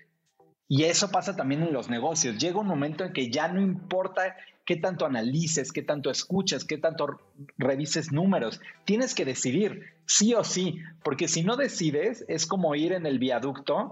y 0.67 0.83
eso 0.83 1.11
pasa 1.11 1.35
también 1.35 1.63
en 1.63 1.73
los 1.73 1.89
negocios. 1.89 2.37
Llega 2.37 2.59
un 2.59 2.67
momento 2.67 3.03
en 3.03 3.13
que 3.13 3.29
ya 3.29 3.47
no 3.47 3.61
importa 3.61 4.37
qué 4.65 4.77
tanto 4.77 5.05
analices, 5.05 5.71
qué 5.73 5.81
tanto 5.81 6.09
escuches, 6.09 6.63
qué 6.63 6.77
tanto 6.77 7.19
revises 7.57 8.11
números. 8.11 8.61
Tienes 8.85 9.13
que 9.13 9.25
decidir, 9.25 9.95
sí 10.05 10.33
o 10.33 10.43
sí, 10.43 10.77
porque 11.03 11.27
si 11.27 11.43
no 11.43 11.57
decides, 11.57 12.23
es 12.29 12.45
como 12.45 12.73
ir 12.75 12.93
en 12.93 13.05
el 13.05 13.19
viaducto 13.19 13.91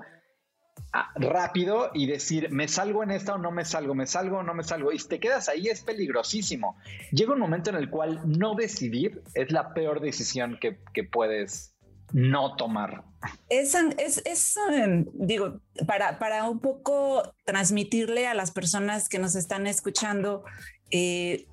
rápido 1.16 1.92
y 1.94 2.08
decir, 2.08 2.52
me 2.52 2.68
salgo 2.68 3.04
en 3.04 3.12
esta 3.12 3.36
o 3.36 3.38
no 3.38 3.52
me 3.52 3.66
salgo, 3.66 3.94
me 3.94 4.08
salgo 4.08 4.40
o 4.40 4.44
no 4.44 4.54
me 4.54 4.64
salgo. 4.64 4.92
Y 4.92 5.00
si 5.00 5.08
te 5.08 5.20
quedas 5.20 5.50
ahí 5.50 5.68
es 5.68 5.82
peligrosísimo. 5.82 6.78
Llega 7.12 7.34
un 7.34 7.40
momento 7.40 7.70
en 7.70 7.76
el 7.76 7.90
cual 7.90 8.22
no 8.26 8.56
decidir 8.56 9.22
es 9.34 9.52
la 9.52 9.74
peor 9.74 10.02
decisión 10.02 10.60
que, 10.60 10.78
puedes 11.04 11.74
no 12.12 12.56
tomar. 12.56 13.04
Es, 13.50 13.76
es, 13.76 14.56
em, 14.72 15.06
digo, 15.14 15.62
para, 15.88 16.20
para 16.20 16.50
un 16.50 16.60
poco 16.60 17.34
transmitirle 17.46 18.28
a 18.28 18.34
las 18.34 18.52
personas 18.52 19.08
que 19.08 19.20
nos 19.20 19.36
están 19.36 19.66
escuchando 19.68 20.44
eh, 20.92 21.46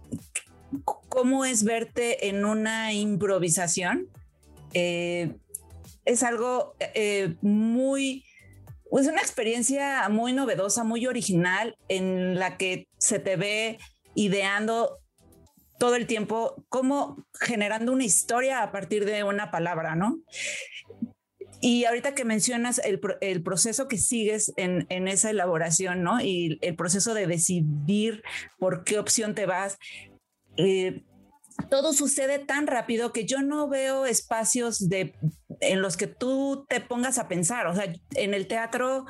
cómo 0.85 1.45
es 1.45 1.63
verte 1.63 2.29
en 2.29 2.45
una 2.45 2.93
improvisación. 2.93 4.09
Eh, 4.75 5.37
es 6.05 6.23
algo 6.23 6.75
eh, 6.95 7.37
muy 7.43 8.26
es 8.93 9.07
una 9.07 9.21
experiencia 9.21 10.09
muy 10.09 10.33
novedosa, 10.33 10.85
muy 10.85 11.07
original, 11.07 11.77
en 11.89 12.39
la 12.39 12.57
que 12.57 12.89
se 12.99 13.19
te 13.19 13.37
ve 13.37 13.79
ideando 14.15 14.99
todo 15.79 15.97
el 15.97 16.07
tiempo, 16.07 16.65
como 16.69 17.27
generando 17.39 17.93
una 17.93 18.05
historia 18.05 18.63
a 18.63 18.73
partir 18.73 19.05
de 19.05 19.25
una 19.25 19.51
palabra, 19.51 19.95
¿no? 19.95 20.19
Y 21.61 21.85
ahorita 21.85 22.15
que 22.15 22.25
mencionas 22.25 22.81
el, 22.85 23.43
proceso 23.43 23.89
que 23.89 23.99
sigues 23.99 24.53
en, 24.57 24.87
esa 25.09 25.31
elaboración, 25.31 26.03
¿no? 26.03 26.21
Y 26.21 26.59
el 26.63 26.77
proceso 26.77 27.15
de 27.15 27.27
decidir 27.27 28.23
por 28.59 28.85
qué 28.85 28.99
opción 28.99 29.35
te 29.35 29.47
vas, 29.47 29.79
eh, 30.57 31.03
todo 31.71 31.93
sucede 31.93 32.39
tan 32.39 32.67
rápido 32.67 33.13
que 33.13 33.25
yo 33.25 33.43
no 33.43 33.69
veo 33.69 34.07
espacios 34.07 34.89
de, 34.89 35.15
en 35.61 35.83
los 35.83 35.97
que 35.97 36.07
tú 36.07 36.67
te 36.69 36.81
pongas 36.81 37.19
a 37.19 37.29
pensar. 37.29 37.67
O 37.67 37.75
sea, 37.75 37.93
en 38.15 38.35
el 38.35 38.47
teatro 38.47 39.07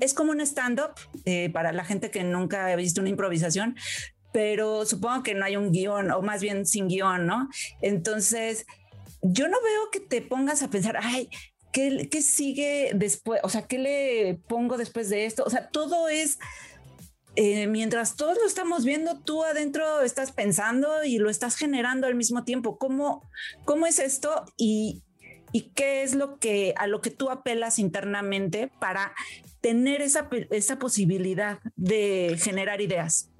es 0.00 0.14
como 0.14 0.32
un 0.32 0.40
stand-up 0.40 0.94
eh, 1.24 1.50
para 1.50 1.72
la 1.72 1.84
gente 1.84 2.10
que 2.10 2.24
nunca 2.24 2.66
ha 2.66 2.76
visto 2.76 3.00
una 3.00 3.10
improvisación, 3.10 3.76
pero 4.32 4.84
supongo 4.84 5.22
que 5.22 5.34
no 5.34 5.44
hay 5.44 5.56
un 5.56 5.72
guion 5.72 6.10
o 6.10 6.22
más 6.22 6.42
bien 6.42 6.66
sin 6.66 6.88
guion, 6.88 7.26
¿no? 7.26 7.48
Entonces, 7.80 8.66
yo 9.22 9.48
no 9.48 9.56
veo 9.62 9.90
que 9.92 10.00
te 10.00 10.22
pongas 10.22 10.62
a 10.62 10.68
pensar, 10.68 10.98
ay, 11.00 11.28
¿qué, 11.72 12.08
qué 12.10 12.22
sigue 12.22 12.90
después? 12.94 13.40
O 13.44 13.48
sea, 13.48 13.62
¿qué 13.62 13.78
le 13.78 14.38
pongo 14.48 14.76
después 14.76 15.08
de 15.08 15.26
esto? 15.26 15.44
O 15.44 15.50
sea, 15.50 15.68
todo 15.68 16.08
es 16.08 16.38
eh, 17.36 17.66
mientras 17.66 18.16
todos 18.16 18.38
lo 18.38 18.46
estamos 18.46 18.84
viendo, 18.84 19.20
tú 19.20 19.44
adentro 19.44 20.00
estás 20.00 20.32
pensando 20.32 21.04
y 21.04 21.18
lo 21.18 21.30
estás 21.30 21.56
generando 21.56 22.06
al 22.06 22.14
mismo 22.14 22.44
tiempo. 22.44 22.78
¿Cómo, 22.78 23.22
cómo 23.64 23.86
es 23.86 23.98
esto 23.98 24.44
y, 24.56 25.02
y 25.52 25.70
qué 25.74 26.02
es 26.02 26.14
lo 26.14 26.38
que 26.38 26.74
a 26.76 26.86
lo 26.86 27.00
que 27.00 27.10
tú 27.10 27.30
apelas 27.30 27.78
internamente 27.78 28.70
para 28.80 29.12
tener 29.60 30.00
esa, 30.00 30.28
esa 30.50 30.78
posibilidad 30.78 31.58
de 31.76 32.36
generar 32.40 32.80
ideas? 32.80 33.30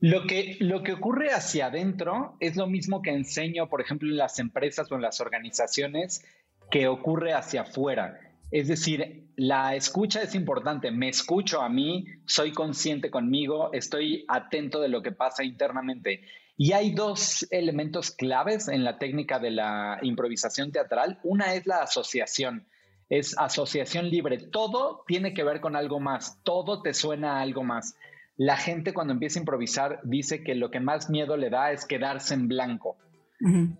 Lo 0.00 0.26
que, 0.26 0.56
lo 0.60 0.82
que 0.82 0.92
ocurre 0.92 1.30
hacia 1.32 1.66
adentro 1.66 2.36
es 2.40 2.56
lo 2.56 2.66
mismo 2.66 3.02
que 3.02 3.10
enseño, 3.10 3.68
por 3.68 3.80
ejemplo, 3.80 4.08
en 4.08 4.16
las 4.16 4.38
empresas 4.38 4.90
o 4.90 4.94
en 4.94 5.02
las 5.02 5.20
organizaciones, 5.20 6.22
que 6.70 6.88
ocurre 6.88 7.32
hacia 7.32 7.62
afuera. 7.62 8.18
Es 8.50 8.68
decir, 8.68 9.30
la 9.36 9.74
escucha 9.74 10.22
es 10.22 10.34
importante. 10.34 10.90
Me 10.90 11.08
escucho 11.08 11.60
a 11.60 11.68
mí, 11.68 12.06
soy 12.26 12.52
consciente 12.52 13.10
conmigo, 13.10 13.72
estoy 13.72 14.24
atento 14.28 14.80
de 14.80 14.88
lo 14.88 15.02
que 15.02 15.12
pasa 15.12 15.44
internamente. 15.44 16.22
Y 16.56 16.72
hay 16.72 16.92
dos 16.92 17.46
elementos 17.50 18.10
claves 18.10 18.68
en 18.68 18.82
la 18.82 18.98
técnica 18.98 19.38
de 19.38 19.50
la 19.50 19.98
improvisación 20.02 20.72
teatral. 20.72 21.20
Una 21.22 21.54
es 21.54 21.66
la 21.66 21.82
asociación. 21.82 22.66
Es 23.10 23.38
asociación 23.38 24.08
libre. 24.08 24.38
Todo 24.38 25.04
tiene 25.06 25.34
que 25.34 25.44
ver 25.44 25.60
con 25.60 25.76
algo 25.76 26.00
más. 26.00 26.40
Todo 26.42 26.82
te 26.82 26.94
suena 26.94 27.36
a 27.36 27.40
algo 27.42 27.62
más. 27.62 27.96
La 28.36 28.56
gente 28.56 28.94
cuando 28.94 29.12
empieza 29.12 29.38
a 29.38 29.42
improvisar 29.42 30.00
dice 30.02 30.42
que 30.42 30.54
lo 30.54 30.70
que 30.70 30.80
más 30.80 31.10
miedo 31.10 31.36
le 31.36 31.50
da 31.50 31.72
es 31.72 31.84
quedarse 31.84 32.34
en 32.34 32.48
blanco. 32.48 32.96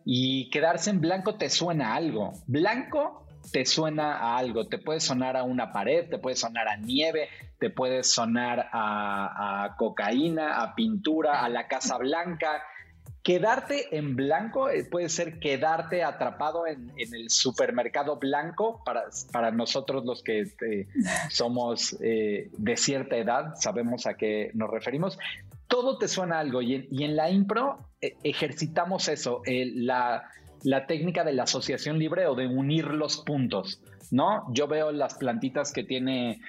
Y 0.05 0.51
quedarse 0.51 0.91
en 0.91 1.01
blanco 1.01 1.37
te 1.37 1.49
suena 1.49 1.93
a 1.93 1.97
algo. 1.97 2.35
Blanco 2.47 3.25
te 3.53 3.65
suena 3.65 4.17
a 4.17 4.38
algo, 4.38 4.67
te 4.67 4.79
puede 4.79 5.00
sonar 5.00 5.37
a 5.37 5.43
una 5.43 5.73
pared, 5.73 6.09
te 6.09 6.19
puede 6.19 6.37
sonar 6.37 6.69
a 6.69 6.76
nieve, 6.76 7.29
te 7.59 7.71
puede 7.71 8.03
sonar 8.03 8.69
a, 8.73 9.75
cocaína, 9.79 10.62
a 10.62 10.75
pintura, 10.75 11.45
a 11.45 11.49
la 11.49 11.69
Casa 11.69 11.99
Blanca. 11.99 12.62
Quedarte 13.23 13.97
en 13.97 14.15
blanco 14.15 14.69
eh, 14.69 14.85
puede 14.85 15.09
ser 15.09 15.41
quedarte 15.41 16.05
atrapado 16.05 16.67
en, 16.67 16.93
el 16.97 17.29
supermercado 17.29 18.19
blanco 18.19 18.83
para, 18.85 19.05
para 19.33 19.50
nosotros 19.50 20.05
los 20.05 20.23
que 20.23 20.43
eh, 20.43 20.87
somos 21.29 21.97
eh, 22.00 22.50
de 22.57 22.76
cierta 22.76 23.17
edad, 23.17 23.55
sabemos 23.57 24.07
a 24.07 24.15
qué 24.15 24.50
nos 24.55 24.71
referimos. 24.71 25.19
Todo 25.67 25.99
te 25.99 26.07
suena 26.07 26.37
a 26.37 26.41
algo 26.41 26.62
y 26.62 26.87
en 26.91 27.17
la 27.17 27.29
impro 27.29 27.79
ejercitamos 28.00 29.09
eso, 29.09 29.43
la 29.45 30.31
la 30.63 30.87
técnica 30.87 31.25
de 31.25 31.33
la 31.33 31.45
asociación 31.45 31.99
libre 31.99 32.27
o 32.27 32.35
de 32.35 32.47
unir 32.47 32.87
los 32.87 33.19
puntos, 33.19 33.83
¿no? 34.11 34.45
Yo 34.53 34.69
veo 34.69 34.93
las 34.93 35.15
plantitas 35.15 35.73
que 35.73 35.85
tiene 35.85 36.41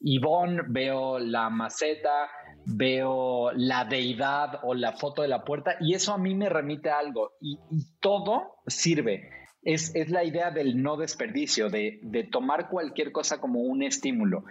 Yvonne, 0.00 0.62
veo 0.68 1.18
la 1.18 1.50
maceta, 1.50 2.28
veo 2.66 3.52
la 3.52 3.84
deidad 3.84 4.60
o 4.62 4.74
la 4.74 4.92
foto 4.92 5.22
de 5.22 5.28
la 5.28 5.44
puerta 5.44 5.76
y 5.80 5.94
eso 5.94 6.12
a 6.12 6.18
mí 6.18 6.34
me 6.34 6.48
remite 6.48 6.90
a 6.90 6.98
algo 6.98 7.32
y, 7.40 7.58
todo 8.00 8.56
sirve. 8.66 9.30
Es, 9.62 9.92
la 10.10 10.22
idea 10.22 10.52
del 10.52 10.80
no 10.80 10.96
desperdicio, 10.96 11.70
de, 11.70 12.28
tomar 12.30 12.68
cualquier 12.68 13.10
cosa 13.10 13.40
como 13.40 13.60
un 13.60 13.82
estímulo. 13.82 14.44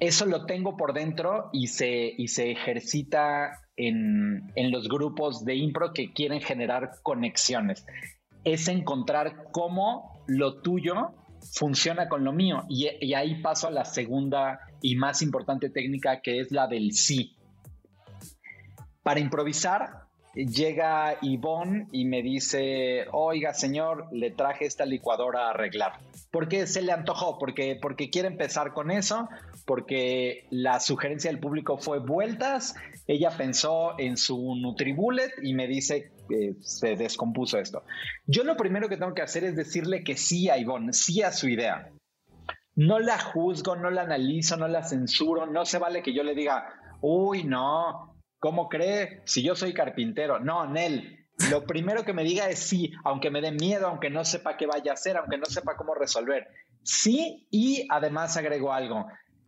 Eso 0.00 0.24
lo 0.26 0.46
tengo 0.46 0.76
por 0.76 0.94
dentro 0.94 1.50
y 1.52 1.66
se, 1.68 2.14
y 2.16 2.28
se 2.28 2.50
ejercita 2.50 3.60
en, 3.76 4.50
en 4.54 4.70
los 4.70 4.88
grupos 4.88 5.44
de 5.44 5.54
impro 5.54 5.92
que 5.92 6.12
quieren 6.12 6.40
generar 6.40 6.92
conexiones 7.02 7.84
es 8.44 8.68
encontrar 8.68 9.48
cómo 9.52 10.22
lo 10.26 10.60
tuyo 10.60 11.14
funciona 11.52 12.08
con 12.08 12.24
lo 12.24 12.32
mío. 12.32 12.64
Y, 12.68 13.14
ahí 13.14 13.40
paso 13.42 13.68
a 13.68 13.70
la 13.70 13.84
segunda 13.84 14.60
y 14.80 14.96
más 14.96 15.22
importante 15.22 15.70
técnica 15.70 16.20
que 16.20 16.40
es 16.40 16.50
la 16.50 16.66
del 16.66 16.92
sí. 16.92 17.36
Para 19.02 19.20
improvisar, 19.20 20.04
llega 20.34 21.18
Ivonne 21.20 21.86
y 21.92 22.06
me 22.06 22.22
dice, 22.22 23.06
oiga 23.12 23.52
señor, 23.52 24.08
le 24.12 24.30
traje 24.30 24.64
esta 24.64 24.86
licuadora 24.86 25.46
a 25.46 25.50
arreglar. 25.50 25.98
Porque 26.30 26.66
se 26.66 26.82
le 26.82 26.92
antojó, 26.92 27.38
porque, 27.38 27.78
porque 27.80 28.10
quiere 28.10 28.28
empezar 28.28 28.72
con 28.72 28.90
eso, 28.90 29.28
porque 29.66 30.46
la 30.50 30.80
sugerencia 30.80 31.30
del 31.30 31.40
público 31.40 31.76
fue 31.76 31.98
vueltas, 31.98 32.74
ella 33.06 33.30
pensó 33.36 33.98
en 33.98 34.16
su 34.16 34.54
Nutribullet 34.56 35.32
y 35.42 35.52
me 35.52 35.68
dice 35.68 36.10
que 36.28 36.54
se 36.60 36.96
descompuso 36.96 37.58
esto. 37.58 37.84
Yo 38.26 38.44
lo 38.44 38.56
primero 38.56 38.88
que 38.88 38.96
tengo 38.96 39.14
que 39.14 39.22
hacer 39.22 39.44
es 39.44 39.56
decirle 39.56 40.04
que 40.04 40.16
sí 40.16 40.48
a 40.48 40.58
Ivonne, 40.58 40.92
sí 40.92 41.22
a 41.22 41.32
su 41.32 41.48
idea. 41.48 41.90
No 42.76 42.98
la 42.98 43.18
juzgo, 43.18 43.76
no 43.76 43.90
la 43.90 44.02
analizo, 44.02 44.56
no 44.56 44.68
la 44.68 44.82
censuro, 44.82 45.46
no 45.46 45.64
se 45.64 45.78
vale 45.78 46.02
que 46.02 46.14
yo 46.14 46.22
le 46.22 46.34
diga, 46.34 46.66
uy, 47.00 47.44
no, 47.44 48.14
¿Cómo 48.44 48.68
cree? 48.68 49.22
Si 49.24 49.42
yo 49.42 49.56
soy 49.56 49.72
carpintero. 49.72 50.38
No, 50.38 50.66
Nel, 50.66 51.26
Lo 51.50 51.64
primero 51.64 52.04
que 52.04 52.12
me 52.12 52.24
diga 52.24 52.50
es 52.50 52.58
sí, 52.58 52.92
aunque 53.02 53.30
me 53.30 53.40
dé 53.40 53.52
miedo, 53.52 53.86
aunque 53.86 54.10
no 54.10 54.22
sepa 54.22 54.58
qué 54.58 54.66
vaya 54.66 54.90
a 54.90 54.94
hacer, 54.94 55.16
aunque 55.16 55.38
no 55.38 55.46
sepa 55.46 55.78
cómo 55.78 55.94
resolver. 55.94 56.48
Sí, 56.82 57.48
y 57.50 57.86
además 57.88 58.36
agrego 58.36 58.74
algo. 58.74 59.06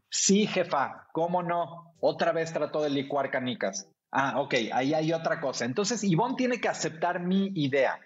Sí, 0.09 0.47
jefa, 0.47 1.09
¿cómo 1.13 1.43
no? 1.43 1.93
Otra 2.01 2.33
vez 2.33 2.55
trató 2.55 2.81
de 2.81 2.89
licuar 2.89 3.31
canicas. 3.31 3.87
Ah, 4.19 4.41
ok, 4.41 4.55
ahí 4.73 4.95
hay 4.95 5.13
otra 5.13 5.43
cosa. 5.43 5.67
Entonces, 5.67 6.03
Ivonne 6.03 6.37
tiene 6.39 6.59
que 6.59 6.69
aceptar 6.69 7.21
mi 7.21 7.53
idea. 7.55 8.01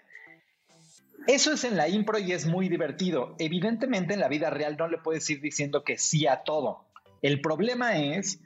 Eso 1.25 1.53
es 1.53 1.63
en 1.63 1.77
la 1.77 1.87
impro 1.87 2.19
y 2.19 2.33
es 2.33 2.45
muy 2.45 2.67
divertido. 2.67 3.33
Evidentemente 3.39 4.15
en 4.15 4.19
la 4.19 4.27
vida 4.27 4.49
real 4.49 4.75
no 4.77 4.89
le 4.89 4.97
puedes 4.97 5.29
ir 5.29 5.39
diciendo 5.39 5.85
que 5.85 5.97
sí 5.97 6.27
a 6.27 6.43
todo. 6.43 6.83
El 7.21 7.39
problema 7.39 7.97
es 7.97 8.41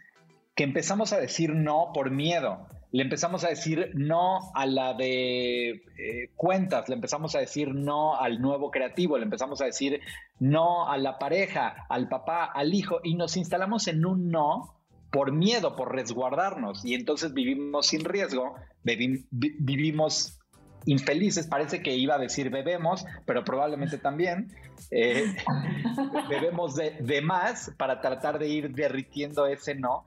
que 0.56 0.64
empezamos 0.64 1.12
a 1.12 1.18
decir 1.18 1.56
no 1.56 1.90
por 1.92 2.12
miedo. 2.12 2.68
Le 2.92 3.02
empezamos 3.02 3.44
a 3.44 3.50
decir 3.50 3.90
no 3.96 4.52
a 4.54 4.68
la 4.68 4.94
de 4.94 5.70
eh, 5.72 6.30
cuentas, 6.36 6.88
le 6.88 6.94
empezamos 6.94 7.34
a 7.34 7.40
decir 7.40 7.74
no 7.74 8.16
al 8.16 8.42
nuevo 8.42 8.70
creativo, 8.70 9.18
le 9.18 9.24
empezamos 9.24 9.60
a 9.62 9.66
decir 9.66 10.02
no 10.40 10.88
a 10.88 11.00
la 11.00 11.18
pareja, 11.18 11.88
al 11.90 12.10
papá, 12.10 12.46
al 12.46 12.76
hijo, 12.76 13.00
y 13.04 13.16
nos 13.16 13.36
instalamos 13.38 13.88
en 13.88 14.06
un 14.06 14.30
no 14.30 14.76
por 15.12 15.32
miedo, 15.32 15.76
por 15.76 15.94
resguardarnos. 15.94 16.84
Y 16.86 16.94
entonces 16.94 17.34
vivimos 17.34 17.88
sin 17.88 18.04
riesgo, 18.04 18.56
vivimos 18.84 20.40
infelices, 20.86 21.48
parece 21.48 21.82
que 21.82 21.96
iba 21.96 22.16
a 22.16 22.20
decir 22.20 22.50
bebemos, 22.50 23.06
pero 23.26 23.44
probablemente 23.44 23.98
también 23.98 24.52
eh, 24.92 25.36
bebemos 26.30 26.76
de, 26.76 26.92
de, 27.02 27.22
más 27.22 27.72
para 27.78 28.02
tratar 28.02 28.40
de 28.40 28.48
ir 28.48 28.72
derritiendo 28.72 29.48
ese 29.48 29.76
no. 29.76 30.06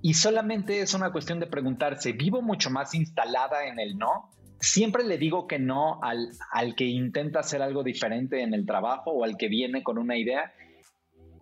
Y 0.00 0.14
solamente 0.14 0.80
es 0.80 0.94
una 0.94 1.12
cuestión 1.12 1.38
de 1.38 1.46
preguntarse, 1.46 2.12
¿vivo 2.12 2.42
mucho 2.42 2.70
más 2.70 2.94
instalada 2.94 3.66
en 3.66 3.78
el 3.78 3.96
no? 3.96 4.30
Siempre 4.60 5.04
le 5.04 5.16
digo 5.16 5.46
que 5.46 5.58
no 5.58 6.00
al, 6.02 6.30
al 6.50 6.74
que 6.74 6.84
intenta 6.84 7.40
hacer 7.40 7.62
algo 7.62 7.84
diferente 7.84 8.42
en 8.42 8.54
el 8.54 8.66
trabajo 8.66 9.10
o 9.10 9.24
al 9.24 9.36
que 9.36 9.48
viene 9.48 9.82
con 9.82 9.98
una 9.98 10.16
idea. 10.16 10.52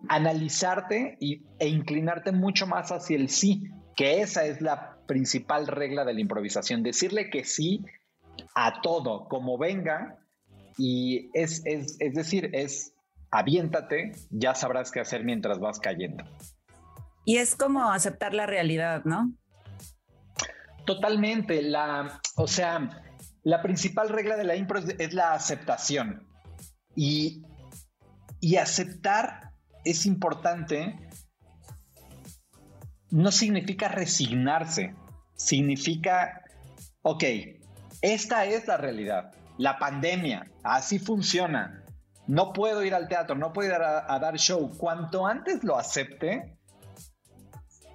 Analizarte 0.09 1.17
y, 1.19 1.43
e 1.59 1.67
inclinarte 1.67 2.31
mucho 2.31 2.67
más 2.67 2.91
hacia 2.91 3.17
el 3.17 3.29
sí, 3.29 3.69
que 3.95 4.21
esa 4.21 4.45
es 4.45 4.61
la 4.61 4.97
principal 5.07 5.67
regla 5.67 6.05
de 6.05 6.13
la 6.13 6.21
improvisación. 6.21 6.83
Decirle 6.83 7.29
que 7.29 7.43
sí 7.43 7.83
a 8.55 8.81
todo, 8.81 9.27
como 9.27 9.57
venga, 9.57 10.17
y 10.77 11.29
es, 11.33 11.61
es, 11.65 11.97
es 11.99 12.13
decir, 12.13 12.49
es 12.53 12.93
aviéntate, 13.31 14.11
ya 14.29 14.53
sabrás 14.55 14.91
qué 14.91 14.99
hacer 14.99 15.23
mientras 15.23 15.59
vas 15.59 15.79
cayendo. 15.79 16.23
Y 17.25 17.37
es 17.37 17.55
como 17.55 17.91
aceptar 17.91 18.33
la 18.33 18.45
realidad, 18.45 19.03
¿no? 19.05 19.33
Totalmente. 20.85 21.61
La, 21.61 22.19
o 22.35 22.47
sea, 22.47 22.89
la 23.43 23.61
principal 23.61 24.09
regla 24.09 24.35
de 24.35 24.43
la 24.43 24.55
impro 24.55 24.79
es, 24.79 25.13
la 25.13 25.33
aceptación. 25.33 26.27
Y, 26.95 27.43
y 28.39 28.57
aceptar 28.57 29.50
es 29.83 30.05
importante. 30.05 30.95
No 33.09 33.31
significa 33.31 33.87
resignarse. 33.87 34.95
Significa, 35.35 36.43
ok, 37.01 37.23
esta 38.01 38.45
es 38.45 38.67
la 38.67 38.77
realidad. 38.77 39.31
La 39.57 39.77
pandemia, 39.77 40.49
así 40.63 40.99
funciona. 40.99 41.83
No 42.27 42.53
puedo 42.53 42.83
ir 42.83 42.93
al 42.93 43.07
teatro, 43.07 43.35
no 43.35 43.51
puedo 43.51 43.69
ir 43.69 43.75
a, 43.75 44.19
dar 44.19 44.37
show. 44.37 44.71
Cuanto 44.77 45.27
antes 45.27 45.63
lo 45.63 45.77
acepte, 45.77 46.57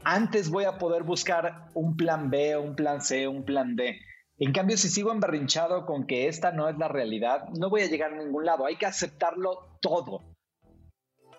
antes 0.05 0.51
voy 0.51 0.65
a 0.65 0.79
poder 0.79 1.05
buscar 1.05 1.69
un 1.75 1.97
plan 1.97 2.31
B, 2.31 2.57
un 2.57 2.77
plan 2.77 3.01
C, 3.01 3.27
un 3.27 3.45
plan 3.45 3.77
D. 3.77 3.99
En 4.39 4.53
cambio, 4.53 4.77
si 4.77 4.89
sigo 4.91 5.13
emberrinchado 5.13 5.87
con 5.87 6.07
que 6.07 6.29
esta 6.29 6.53
no 6.53 6.69
es 6.69 6.77
la 6.77 6.89
realidad, 6.89 7.49
no 7.59 7.71
voy 7.71 7.83
a 7.83 7.87
llegar 7.87 8.13
a 8.13 8.17
ningún 8.17 8.45
lado. 8.45 8.67
Hay 8.67 8.77
que 8.77 8.87
aceptarlo 8.87 9.79
todo. 9.81 10.36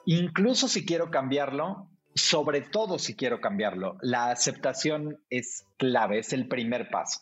Incluso 0.09 0.69
si 0.69 0.85
quiero 0.85 1.11
cambiarlo, 1.11 1.89
sobre 2.15 2.61
todo 2.61 2.97
si 2.97 3.13
quiero 3.13 3.41
cambiarlo, 3.41 3.97
la 4.01 4.31
aceptación 4.31 5.19
es 5.29 5.65
clave, 5.75 6.19
es 6.19 6.31
el 6.31 6.47
primer 6.47 6.89
paso. 6.89 7.19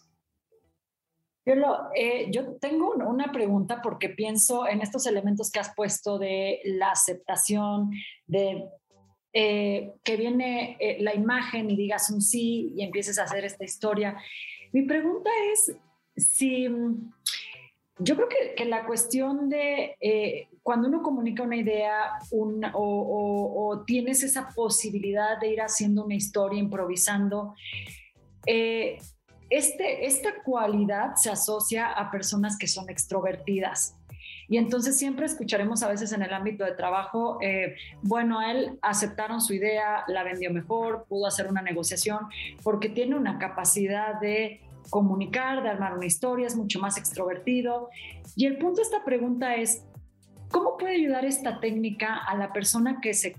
Yo, 1.47 1.55
eh, 1.95 2.27
yo 2.29 2.57
tengo 2.57 2.93
una 2.93 3.31
pregunta 3.31 3.81
porque 3.81 4.09
pienso 4.09 4.67
en 4.67 4.81
estos 4.81 5.07
elementos 5.07 5.49
que 5.49 5.59
has 5.59 5.73
puesto 5.73 6.19
de 6.19 6.59
la 6.63 6.91
aceptación, 6.91 7.89
de 8.27 8.65
eh, 9.33 9.93
que 10.03 10.15
viene 10.15 10.77
eh, 10.79 10.97
la 11.01 11.15
imagen 11.15 11.71
y 11.71 11.75
digas 11.75 12.11
un 12.11 12.21
sí 12.21 12.71
y 12.75 12.83
empieces 12.83 13.17
a 13.17 13.23
hacer 13.23 13.45
esta 13.45 13.65
historia. 13.65 14.15
Mi 14.73 14.83
pregunta 14.83 15.31
es 15.51 15.75
si 16.17 16.67
yo 17.97 18.15
creo 18.15 18.29
que, 18.55 18.65
la 18.65 18.85
cuestión 18.85 19.49
de 19.49 19.97
cuando 20.65 20.87
uno 20.87 21.03
comunica 21.03 21.43
una 21.43 21.57
idea 21.57 22.17
o, 22.31 23.83
tienes 23.85 24.23
esa 24.23 24.49
posibilidad 24.49 25.39
de 25.39 25.49
ir 25.49 25.61
haciendo 25.61 26.03
una 26.03 26.15
historia, 26.15 26.57
improvisando, 26.59 27.53
este, 28.47 30.07
esta 30.07 30.41
cualidad 30.43 31.17
se 31.17 31.29
asocia 31.29 31.91
a 31.91 32.09
personas 32.09 32.57
que 32.57 32.67
son 32.67 32.89
extrovertidas. 32.89 33.95
Y 34.47 34.57
entonces 34.57 34.97
siempre 34.97 35.27
escucharemos 35.27 35.83
a 35.83 35.87
veces 35.87 36.11
en 36.13 36.23
el 36.23 36.33
ámbito 36.33 36.63
de 36.65 36.71
trabajo, 36.71 37.37
eh, 37.43 37.75
bueno, 38.01 38.41
él 38.41 38.79
aceptaron 38.81 39.41
su 39.41 39.53
idea, 39.53 40.03
la 40.07 40.23
vendió 40.23 40.51
mejor, 40.51 41.05
pudo 41.07 41.27
hacer 41.27 41.47
una 41.47 41.61
negociación, 41.61 42.21
porque 42.63 42.89
tiene 42.89 43.15
una 43.15 43.37
capacidad 43.37 44.19
de 44.19 44.61
comunicar, 44.89 45.61
de 45.61 45.69
armar 45.69 45.93
una 45.93 46.07
historia, 46.07 46.47
es 46.47 46.55
mucho 46.55 46.79
más 46.79 46.97
extrovertido. 46.97 47.91
Y 48.35 48.47
el 48.47 48.57
punto 48.57 48.77
de 48.77 48.81
esta 48.81 49.03
pregunta 49.03 49.53
es, 49.57 49.83
¿cómo 50.51 50.77
puede 50.77 50.95
ayudar 50.95 51.25
esta 51.25 51.59
técnica 51.59 52.15
a 52.15 52.35
la 52.35 52.53
persona 52.53 52.99
que 53.01 53.13
se 53.13 53.35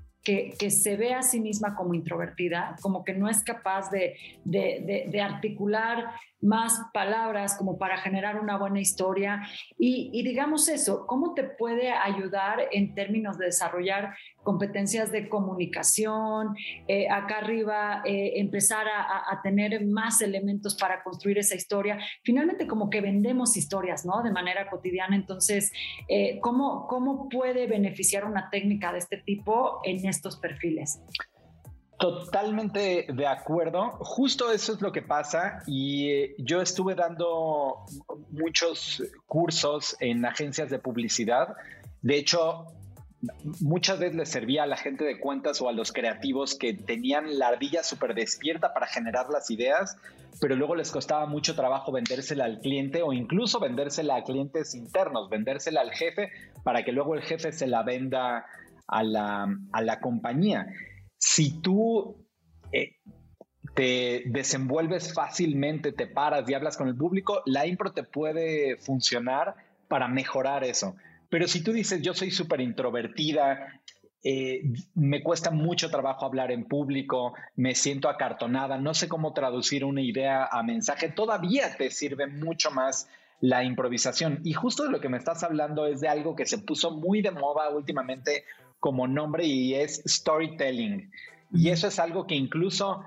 que, 0.58 0.70
se 0.70 0.96
ve 0.96 1.14
a 1.14 1.22
sí 1.22 1.40
misma 1.40 1.76
como 1.76 1.94
introvertida, 1.94 2.74
como 2.82 3.04
que 3.04 3.14
no 3.14 3.28
es 3.28 3.44
capaz 3.44 3.90
de, 3.90 4.16
de, 4.44 5.20
articular 5.20 6.04
más 6.40 6.80
palabras 6.92 7.56
como 7.56 7.78
para 7.78 7.98
generar 7.98 8.40
una 8.40 8.58
buena 8.58 8.80
historia. 8.80 9.42
Y, 9.78 10.22
digamos 10.22 10.68
eso, 10.68 11.06
¿cómo 11.06 11.34
te 11.34 11.44
puede 11.44 11.90
ayudar 11.90 12.68
en 12.72 12.94
términos 12.94 13.38
de 13.38 13.46
desarrollar 13.46 14.14
competencias 14.42 15.10
de 15.10 15.28
comunicación, 15.28 16.54
eh, 16.86 17.08
acá 17.10 17.38
arriba 17.38 18.02
eh, 18.04 18.34
empezar 18.36 18.86
a, 18.86 19.40
tener 19.42 19.84
más 19.84 20.22
elementos 20.22 20.76
para 20.76 21.02
construir 21.02 21.38
esa 21.38 21.56
historia. 21.56 21.98
Finalmente 22.22 22.66
como 22.66 22.88
que 22.88 23.00
vendemos 23.00 23.56
historias, 23.56 24.06
¿no? 24.06 24.22
De 24.22 24.30
manera 24.30 24.70
cotidiana. 24.70 25.16
Entonces, 25.16 25.72
eh, 26.08 26.38
¿cómo, 26.40 26.86
¿cómo 26.86 27.28
puede 27.28 27.66
beneficiar 27.66 28.24
una 28.24 28.48
técnica 28.50 28.92
de 28.92 28.98
este 28.98 29.18
tipo 29.18 29.80
en 29.84 30.06
estos 30.06 30.36
perfiles? 30.36 31.00
Totalmente 31.98 33.06
de 33.08 33.26
acuerdo. 33.26 33.92
Justo 34.00 34.52
eso 34.52 34.74
es 34.74 34.82
lo 34.82 34.92
que 34.92 35.00
pasa 35.00 35.62
y 35.66 36.42
yo 36.42 36.60
estuve 36.60 36.94
dando 36.94 37.86
muchos 38.30 39.02
cursos 39.26 39.96
en 40.00 40.24
agencias 40.26 40.68
de 40.68 40.78
publicidad. 40.78 41.56
De 42.02 42.18
hecho, 42.18 42.66
muchas 43.60 43.98
veces 43.98 44.14
les 44.14 44.28
servía 44.28 44.64
a 44.64 44.66
la 44.66 44.76
gente 44.76 45.04
de 45.04 45.18
cuentas 45.18 45.62
o 45.62 45.70
a 45.70 45.72
los 45.72 45.90
creativos 45.90 46.54
que 46.54 46.74
tenían 46.74 47.38
la 47.38 47.48
ardilla 47.48 47.82
súper 47.82 48.14
despierta 48.14 48.74
para 48.74 48.86
generar 48.86 49.30
las 49.30 49.50
ideas, 49.50 49.96
pero 50.38 50.54
luego 50.54 50.74
les 50.74 50.90
costaba 50.90 51.24
mucho 51.24 51.54
trabajo 51.54 51.92
vendérsela 51.92 52.44
al 52.44 52.60
cliente 52.60 53.02
o 53.02 53.14
incluso 53.14 53.58
vendérsela 53.58 54.16
a 54.16 54.22
clientes 54.22 54.74
internos, 54.74 55.30
vendérsela 55.30 55.80
al 55.80 55.92
jefe 55.92 56.30
para 56.62 56.84
que 56.84 56.92
luego 56.92 57.14
el 57.14 57.22
jefe 57.22 57.52
se 57.52 57.66
la 57.66 57.82
venda 57.82 58.44
a 58.86 59.02
la, 59.02 59.48
a 59.72 59.82
la 59.82 60.00
compañía. 60.00 60.66
Si 61.18 61.60
tú 61.60 62.26
eh, 62.72 62.96
te 63.74 64.24
desenvuelves 64.26 65.12
fácilmente, 65.12 65.92
te 65.92 66.06
paras 66.06 66.48
y 66.48 66.54
hablas 66.54 66.76
con 66.76 66.88
el 66.88 66.96
público, 66.96 67.42
la 67.46 67.66
impro 67.66 67.92
te 67.92 68.02
puede 68.02 68.76
funcionar 68.78 69.54
para 69.88 70.08
mejorar 70.08 70.64
eso. 70.64 70.96
Pero 71.28 71.48
si 71.48 71.62
tú 71.62 71.72
dices, 71.72 72.00
yo 72.02 72.14
soy 72.14 72.30
súper 72.30 72.60
introvertida, 72.60 73.80
eh, 74.22 74.62
me 74.94 75.22
cuesta 75.22 75.50
mucho 75.50 75.90
trabajo 75.90 76.24
hablar 76.24 76.50
en 76.50 76.64
público, 76.64 77.34
me 77.54 77.74
siento 77.74 78.08
acartonada, 78.08 78.78
no 78.78 78.94
sé 78.94 79.08
cómo 79.08 79.32
traducir 79.32 79.84
una 79.84 80.00
idea 80.00 80.48
a 80.50 80.62
mensaje, 80.62 81.10
todavía 81.10 81.76
te 81.76 81.90
sirve 81.90 82.26
mucho 82.26 82.70
más 82.70 83.08
la 83.40 83.62
improvisación. 83.62 84.40
Y 84.42 84.52
justo 84.52 84.84
de 84.84 84.90
lo 84.90 85.00
que 85.00 85.08
me 85.08 85.18
estás 85.18 85.42
hablando 85.42 85.86
es 85.86 86.00
de 86.00 86.08
algo 86.08 86.34
que 86.34 86.46
se 86.46 86.58
puso 86.58 86.90
muy 86.90 87.22
de 87.22 87.30
moda 87.30 87.68
últimamente 87.70 88.44
como 88.86 89.08
nombre 89.08 89.44
y 89.44 89.74
es 89.74 90.00
storytelling. 90.06 91.10
Y 91.52 91.70
eso 91.70 91.88
es 91.88 91.98
algo 91.98 92.24
que 92.24 92.36
incluso 92.36 93.02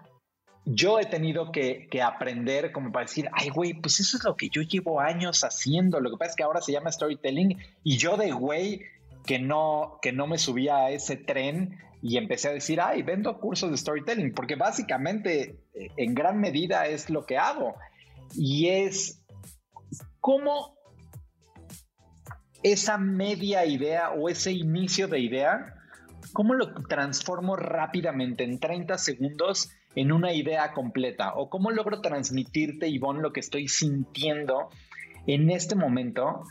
yo 0.66 1.00
he 1.00 1.06
tenido 1.06 1.54
que, 1.54 1.88
aprender 2.04 2.74
como 2.74 2.92
para 2.92 3.06
decir, 3.06 3.30
ay, 3.32 3.48
güey, 3.48 3.76
pues 3.76 4.02
eso 4.02 4.18
es 4.18 4.26
lo 4.26 4.36
que 4.36 4.50
yo 4.50 4.62
llevo 4.62 5.00
años 5.00 5.46
haciendo. 5.46 6.02
Lo 6.02 6.12
que 6.12 6.18
pasa 6.18 6.32
es 6.32 6.36
que 6.36 6.44
ahora 6.44 6.60
se 6.60 6.74
llama 6.74 6.92
storytelling 6.92 7.58
y 7.86 7.96
yo 7.96 8.18
de 8.18 8.34
güey 8.34 8.82
que 9.26 9.40
no, 9.40 10.00
que 10.02 10.12
no 10.12 10.28
me 10.28 10.38
subía 10.38 10.80
a 10.80 10.92
ese 10.92 11.16
tren 11.16 11.78
y 12.02 12.18
empecé 12.18 12.50
a 12.50 12.52
decir, 12.52 12.82
ay, 12.82 13.02
vendo 13.02 13.40
cursos 13.40 13.72
de 13.72 13.78
storytelling, 13.78 14.34
porque 14.34 14.56
básicamente 14.56 15.62
eh, 15.76 15.92
en 15.96 16.14
gran 16.14 16.42
medida 16.42 16.88
es 16.88 17.10
lo 17.10 17.26
que 17.26 17.38
hago. 17.38 17.76
Y 18.36 18.68
es, 18.68 19.24
¿cómo 20.20 20.76
esa 22.64 22.98
media 22.98 23.66
idea 23.66 24.12
o 24.12 24.30
ese 24.30 24.52
inicio 24.52 25.08
de 25.08 25.20
idea, 25.20 25.76
cómo 26.34 26.54
lo 26.54 26.74
transformo 26.88 27.56
rápidamente 27.56 28.44
en 28.44 28.60
30 28.60 28.98
segundos 28.98 29.72
en 29.96 30.12
una 30.12 30.34
idea 30.34 30.74
completa? 30.74 31.34
¿O 31.36 31.50
cómo 31.50 31.72
logro 31.72 32.02
transmitirte, 32.02 32.88
Ivonne, 32.88 33.22
lo 33.22 33.34
que 33.34 33.40
estoy 33.40 33.68
sintiendo 33.68 34.70
en 35.28 35.50
este 35.50 35.76
momento 35.76 36.44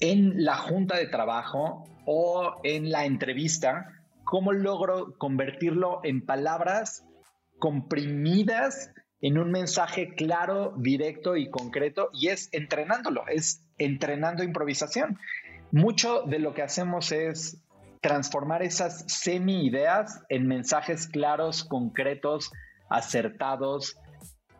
en 0.00 0.44
la 0.44 0.56
junta 0.56 0.96
de 0.96 1.06
trabajo 1.06 1.84
o 2.06 2.60
en 2.62 2.90
la 2.90 3.04
entrevista? 3.04 3.86
¿Cómo 4.24 4.52
logro 4.52 5.16
convertirlo 5.16 6.00
en 6.04 6.24
palabras 6.24 7.04
comprimidas 7.58 8.92
en 9.20 9.38
un 9.38 9.50
mensaje 9.50 10.14
claro, 10.14 10.74
directo 10.76 11.36
y 11.36 11.50
concreto? 11.50 12.10
Y 12.12 12.28
es 12.28 12.50
entrenándolo, 12.52 13.24
es 13.26 13.67
entrenando 13.78 14.42
improvisación. 14.42 15.18
Mucho 15.70 16.22
de 16.22 16.38
lo 16.38 16.54
que 16.54 16.62
hacemos 16.62 17.12
es 17.12 17.58
transformar 18.00 18.62
esas 18.62 19.04
semi-ideas 19.06 20.22
en 20.28 20.46
mensajes 20.46 21.06
claros, 21.06 21.64
concretos, 21.64 22.50
acertados, 22.88 23.96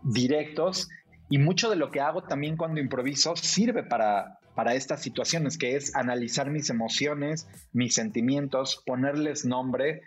directos. 0.02 0.88
Y 1.31 1.38
mucho 1.38 1.70
de 1.70 1.76
lo 1.76 1.90
que 1.90 2.00
hago 2.00 2.22
también 2.22 2.57
cuando 2.57 2.81
improviso 2.81 3.37
sirve 3.37 3.83
para, 3.83 4.38
para 4.54 4.74
estas 4.74 5.02
situaciones, 5.02 5.59
que 5.59 5.76
es 5.76 5.94
analizar 5.94 6.50
mis 6.50 6.70
emociones, 6.70 7.48
mis 7.72 7.94
sentimientos, 7.94 8.83
ponerles 8.87 9.44
nombre 9.44 10.02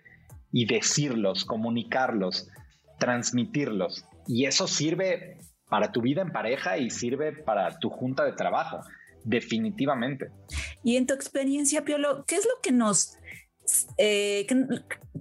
y 0.51 0.65
decirlos, 0.65 1.45
comunicarlos, 1.45 2.49
transmitirlos. 2.99 4.05
Y 4.27 4.45
eso 4.45 4.67
sirve 4.67 5.37
para 5.69 5.91
tu 5.91 6.01
vida 6.01 6.21
en 6.21 6.31
pareja 6.31 6.77
y 6.77 6.89
sirve 6.89 7.31
para 7.31 7.79
tu 7.79 7.89
junta 7.89 8.25
de 8.25 8.33
trabajo, 8.33 8.81
definitivamente. 9.23 10.29
Y 10.83 10.97
en 10.97 11.07
tu 11.07 11.13
experiencia, 11.13 11.83
Piolo, 11.83 12.25
¿qué 12.25 12.35
es 12.35 12.45
lo 12.45 12.61
que 12.61 12.71
nos, 12.71 13.17
eh, 13.97 14.47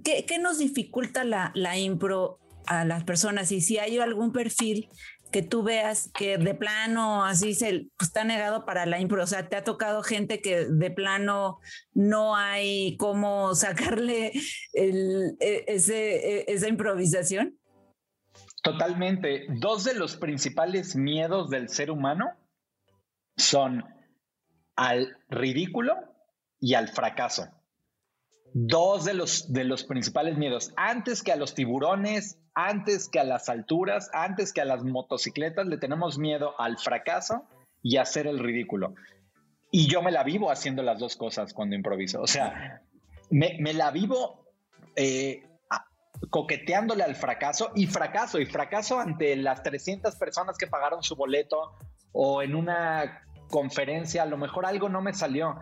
qué, 0.03 0.39
nos 0.39 0.57
dificulta 0.59 1.23
la, 1.23 1.51
la 1.55 1.77
impro 1.77 2.39
a 2.65 2.85
las 2.85 3.03
personas 3.03 3.51
y 3.51 3.61
si 3.61 3.79
hay 3.79 3.97
algún 3.97 4.31
perfil 4.31 4.89
que 5.31 5.41
tú 5.41 5.63
veas 5.63 6.11
que 6.13 6.37
de 6.37 6.53
plano 6.53 7.25
así 7.25 7.53
se 7.53 7.87
pues, 7.97 8.09
está 8.09 8.23
negado 8.23 8.65
para 8.65 8.85
la 8.85 8.99
impro, 8.99 9.23
o 9.23 9.27
sea, 9.27 9.47
te 9.47 9.55
ha 9.55 9.63
tocado 9.63 10.03
gente 10.03 10.41
que 10.41 10.65
de 10.65 10.91
plano 10.91 11.59
no 11.93 12.35
hay 12.35 12.97
cómo 12.97 13.55
sacarle 13.55 14.33
el, 14.73 15.37
e, 15.39 15.63
ese, 15.67 16.39
e, 16.39 16.45
esa 16.47 16.67
improvisación. 16.67 17.57
Totalmente. 18.61 19.47
Dos 19.59 19.83
de 19.83 19.95
los 19.95 20.17
principales 20.17 20.95
miedos 20.95 21.49
del 21.49 21.69
ser 21.69 21.89
humano 21.89 22.29
son 23.37 23.85
al 24.75 25.17
ridículo 25.29 25.95
y 26.59 26.73
al 26.75 26.89
fracaso 26.89 27.49
dos 28.53 29.05
de 29.05 29.13
los, 29.13 29.51
de 29.51 29.63
los 29.63 29.83
principales 29.83 30.37
miedos. 30.37 30.73
Antes 30.75 31.23
que 31.23 31.31
a 31.31 31.35
los 31.35 31.53
tiburones, 31.53 32.37
antes 32.53 33.09
que 33.09 33.19
a 33.19 33.23
las 33.23 33.49
alturas, 33.49 34.09
antes 34.13 34.53
que 34.53 34.61
a 34.61 34.65
las 34.65 34.83
motocicletas, 34.83 35.67
le 35.67 35.77
tenemos 35.77 36.17
miedo 36.17 36.59
al 36.59 36.77
fracaso 36.77 37.45
y 37.81 37.97
a 37.97 38.01
hacer 38.01 38.27
el 38.27 38.39
ridículo. 38.39 38.93
Y 39.71 39.87
yo 39.87 40.01
me 40.01 40.11
la 40.11 40.23
vivo 40.23 40.51
haciendo 40.51 40.83
las 40.83 40.99
dos 40.99 41.15
cosas 41.15 41.53
cuando 41.53 41.75
improviso. 41.75 42.21
O 42.21 42.27
sea, 42.27 42.81
me, 43.29 43.73
la 43.73 43.91
vivo 43.91 44.45
eh, 44.97 45.47
coqueteándole 46.29 47.03
al 47.03 47.15
fracaso 47.15 47.71
y 47.73 47.87
fracaso, 47.87 48.39
y 48.39 48.45
fracaso 48.45 48.99
ante 48.99 49.35
las 49.37 49.63
300 49.63 50.15
personas 50.17 50.57
que 50.57 50.67
pagaron 50.67 51.03
su 51.03 51.15
boleto 51.15 51.73
o 52.11 52.41
en 52.41 52.55
una 52.55 53.23
conferencia, 53.49 54.23
a 54.23 54.25
lo 54.25 54.37
mejor 54.37 54.65
algo 54.65 54.89
no 54.89 55.01
me 55.01 55.13
salió 55.13 55.57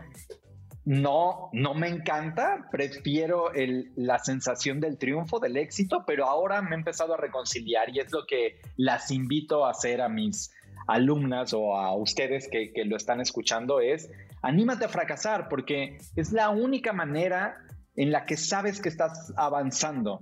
no, 0.90 1.50
no 1.54 1.76
me 1.76 1.88
encanta, 1.88 2.68
prefiero 2.72 3.52
la 3.96 4.18
sensación 4.18 4.80
del 4.80 4.98
triunfo, 4.98 5.40
del 5.40 5.56
éxito, 5.58 6.04
pero 6.08 6.26
ahora 6.26 6.64
me 6.64 6.72
he 6.72 6.80
empezado 6.80 7.14
a 7.14 7.18
reconciliar 7.18 7.96
y 7.96 8.00
es 8.00 8.12
lo 8.12 8.26
que 8.26 8.60
las 8.76 9.12
invito 9.12 9.68
a 9.68 9.70
hacer 9.70 10.02
a 10.02 10.10
mis 10.10 10.52
alumnas 10.88 11.54
o 11.54 11.78
a 11.78 11.96
ustedes 11.96 12.50
que, 12.50 12.74
que 12.74 12.86
lo 12.86 12.98
están 12.98 13.22
escuchando, 13.22 13.82
es 13.82 14.10
anímate 14.42 14.86
a 14.86 14.90
fracasar 14.90 15.48
porque 15.48 16.00
es 16.16 16.32
la 16.32 16.50
única 16.50 16.92
manera 16.92 17.58
en 17.96 18.12
la 18.12 18.26
que 18.26 18.36
sabes 18.36 18.82
que 18.82 18.90
estás 18.90 19.32
avanzando. 19.38 20.22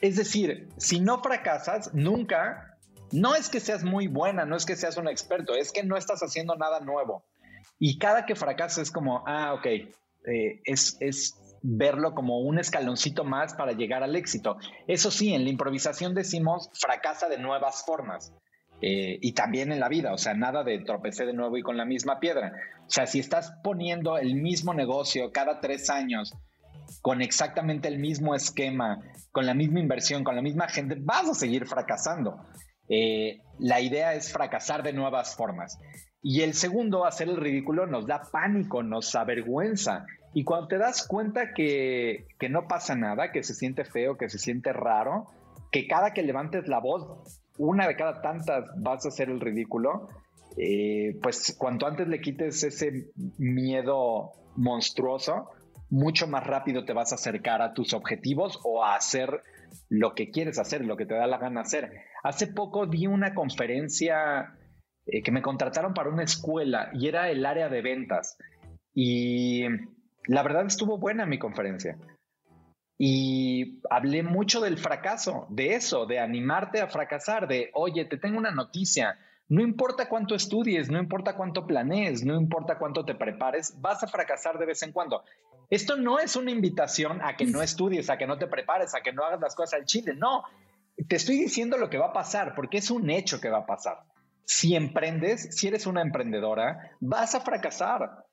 Es 0.00 0.16
decir, 0.16 0.68
si 0.78 1.00
no 1.00 1.22
fracasas, 1.22 1.92
nunca, 1.92 2.67
no 3.12 3.34
es 3.34 3.48
que 3.48 3.60
seas 3.60 3.84
muy 3.84 4.06
buena, 4.06 4.44
no 4.44 4.56
es 4.56 4.66
que 4.66 4.76
seas 4.76 4.96
un 4.96 5.08
experto, 5.08 5.54
es 5.54 5.72
que 5.72 5.82
no 5.82 5.96
estás 5.96 6.20
haciendo 6.22 6.56
nada 6.56 6.80
nuevo. 6.80 7.24
Y 7.78 7.98
cada 7.98 8.26
que 8.26 8.34
fracasa 8.34 8.82
es 8.82 8.90
como, 8.90 9.24
ah, 9.26 9.54
ok, 9.54 9.66
eh, 9.66 10.60
es, 10.64 10.96
es 11.00 11.36
verlo 11.62 12.14
como 12.14 12.40
un 12.40 12.58
escaloncito 12.58 13.24
más 13.24 13.54
para 13.54 13.72
llegar 13.72 14.02
al 14.02 14.16
éxito. 14.16 14.58
Eso 14.86 15.10
sí, 15.10 15.34
en 15.34 15.44
la 15.44 15.50
improvisación 15.50 16.14
decimos 16.14 16.70
fracasa 16.74 17.28
de 17.28 17.38
nuevas 17.38 17.84
formas. 17.84 18.32
Eh, 18.80 19.18
y 19.20 19.32
también 19.32 19.72
en 19.72 19.80
la 19.80 19.88
vida, 19.88 20.12
o 20.12 20.18
sea, 20.18 20.34
nada 20.34 20.62
de 20.62 20.78
tropecé 20.78 21.26
de 21.26 21.32
nuevo 21.32 21.56
y 21.56 21.62
con 21.62 21.76
la 21.76 21.84
misma 21.84 22.20
piedra. 22.20 22.52
O 22.86 22.90
sea, 22.90 23.06
si 23.06 23.18
estás 23.18 23.52
poniendo 23.64 24.18
el 24.18 24.36
mismo 24.36 24.72
negocio 24.72 25.32
cada 25.32 25.60
tres 25.60 25.90
años, 25.90 26.32
con 27.02 27.20
exactamente 27.20 27.88
el 27.88 27.98
mismo 27.98 28.34
esquema, 28.34 29.02
con 29.32 29.46
la 29.46 29.54
misma 29.54 29.80
inversión, 29.80 30.24
con 30.24 30.36
la 30.36 30.42
misma 30.42 30.68
gente, 30.68 30.96
vas 30.98 31.28
a 31.28 31.34
seguir 31.34 31.66
fracasando. 31.66 32.38
Eh, 32.88 33.40
la 33.58 33.80
idea 33.80 34.14
es 34.14 34.32
fracasar 34.32 34.82
de 34.82 34.92
nuevas 34.92 35.34
formas. 35.36 35.78
Y 36.22 36.42
el 36.42 36.54
segundo, 36.54 37.04
hacer 37.04 37.28
el 37.28 37.36
ridículo, 37.36 37.86
nos 37.86 38.06
da 38.06 38.22
pánico, 38.32 38.82
nos 38.82 39.14
avergüenza. 39.14 40.06
Y 40.34 40.44
cuando 40.44 40.68
te 40.68 40.78
das 40.78 41.06
cuenta 41.06 41.52
que, 41.54 42.26
no 42.50 42.66
pasa 42.66 42.94
nada, 42.96 43.32
que 43.32 43.42
se 43.42 43.54
siente 43.54 43.84
feo, 43.84 44.16
que 44.16 44.28
se 44.28 44.38
siente 44.38 44.72
raro, 44.72 45.28
que 45.70 45.86
cada 45.86 46.12
que 46.12 46.22
levantes 46.22 46.68
la 46.68 46.80
voz, 46.80 47.40
una 47.56 47.86
de 47.86 47.96
cada 47.96 48.20
tantas 48.20 48.64
vas 48.76 49.04
a 49.04 49.08
hacer 49.08 49.30
el 49.30 49.40
ridículo, 49.40 50.08
eh, 50.56 51.16
pues 51.22 51.56
cuanto 51.58 51.86
antes 51.86 52.08
le 52.08 52.20
quites 52.20 52.62
ese 52.62 53.10
miedo 53.38 54.32
monstruoso, 54.56 55.50
mucho 55.90 56.26
más 56.26 56.46
rápido 56.46 56.84
te 56.84 56.92
vas 56.92 57.12
a 57.12 57.14
acercar 57.14 57.62
a 57.62 57.72
tus 57.72 57.94
objetivos 57.94 58.58
o 58.64 58.84
a 58.84 58.96
hacer 58.96 59.42
lo 59.88 60.14
que 60.14 60.30
quieres 60.30 60.58
hacer, 60.58 60.84
lo 60.84 60.96
que 60.96 61.06
te 61.06 61.14
da 61.14 61.26
la 61.26 61.38
gana 61.38 61.62
hacer. 61.62 62.04
Hace 62.22 62.46
poco 62.48 62.86
di 62.86 63.06
una 63.06 63.34
conferencia 63.34 64.56
eh, 65.06 65.22
que 65.22 65.32
me 65.32 65.42
contrataron 65.42 65.94
para 65.94 66.10
una 66.10 66.24
escuela 66.24 66.90
y 66.92 67.08
era 67.08 67.30
el 67.30 67.44
área 67.46 67.68
de 67.68 67.82
ventas. 67.82 68.36
Y 68.94 69.64
la 70.26 70.42
verdad 70.42 70.66
estuvo 70.66 70.98
buena 70.98 71.26
mi 71.26 71.38
conferencia. 71.38 71.98
Y 72.98 73.80
hablé 73.90 74.22
mucho 74.24 74.60
del 74.60 74.76
fracaso, 74.76 75.46
de 75.50 75.74
eso, 75.74 76.06
de 76.06 76.18
animarte 76.18 76.80
a 76.80 76.88
fracasar, 76.88 77.46
de, 77.46 77.70
oye, 77.74 78.04
te 78.04 78.18
tengo 78.18 78.38
una 78.38 78.50
noticia, 78.50 79.16
no 79.48 79.62
importa 79.62 80.08
cuánto 80.08 80.34
estudies, 80.34 80.90
no 80.90 80.98
importa 80.98 81.34
cuánto 81.34 81.66
planees, 81.66 82.24
no 82.24 82.38
importa 82.38 82.78
cuánto 82.78 83.04
te 83.04 83.14
prepares, 83.14 83.74
vas 83.80 84.02
a 84.02 84.08
fracasar 84.08 84.58
de 84.58 84.66
vez 84.66 84.82
en 84.82 84.92
cuando. 84.92 85.22
Esto 85.70 85.96
no 85.96 86.18
es 86.18 86.36
una 86.36 86.50
invitación 86.50 87.20
a 87.22 87.36
que 87.36 87.46
no 87.46 87.62
estudies, 87.62 88.10
a 88.10 88.18
que 88.18 88.26
no 88.26 88.38
te 88.38 88.46
prepares, 88.46 88.94
a 88.94 89.00
que 89.00 89.12
no 89.12 89.24
hagas 89.24 89.40
las 89.40 89.54
cosas 89.54 89.80
al 89.80 89.86
chile, 89.86 90.14
no. 90.14 90.44
Te 91.08 91.16
estoy 91.16 91.38
diciendo 91.38 91.78
lo 91.78 91.90
que 91.90 91.98
va 91.98 92.06
a 92.06 92.12
pasar, 92.12 92.54
porque 92.54 92.78
es 92.78 92.90
un 92.90 93.08
hecho 93.10 93.40
que 93.40 93.50
va 93.50 93.58
a 93.58 93.66
pasar 93.66 93.98
si 94.48 94.74
emprendes, 94.74 95.54
si 95.54 95.68
eres 95.68 95.86
una 95.86 96.00
emprendedora, 96.00 96.92
vas 97.00 97.34
a 97.34 97.40
fracasar. 97.42 98.24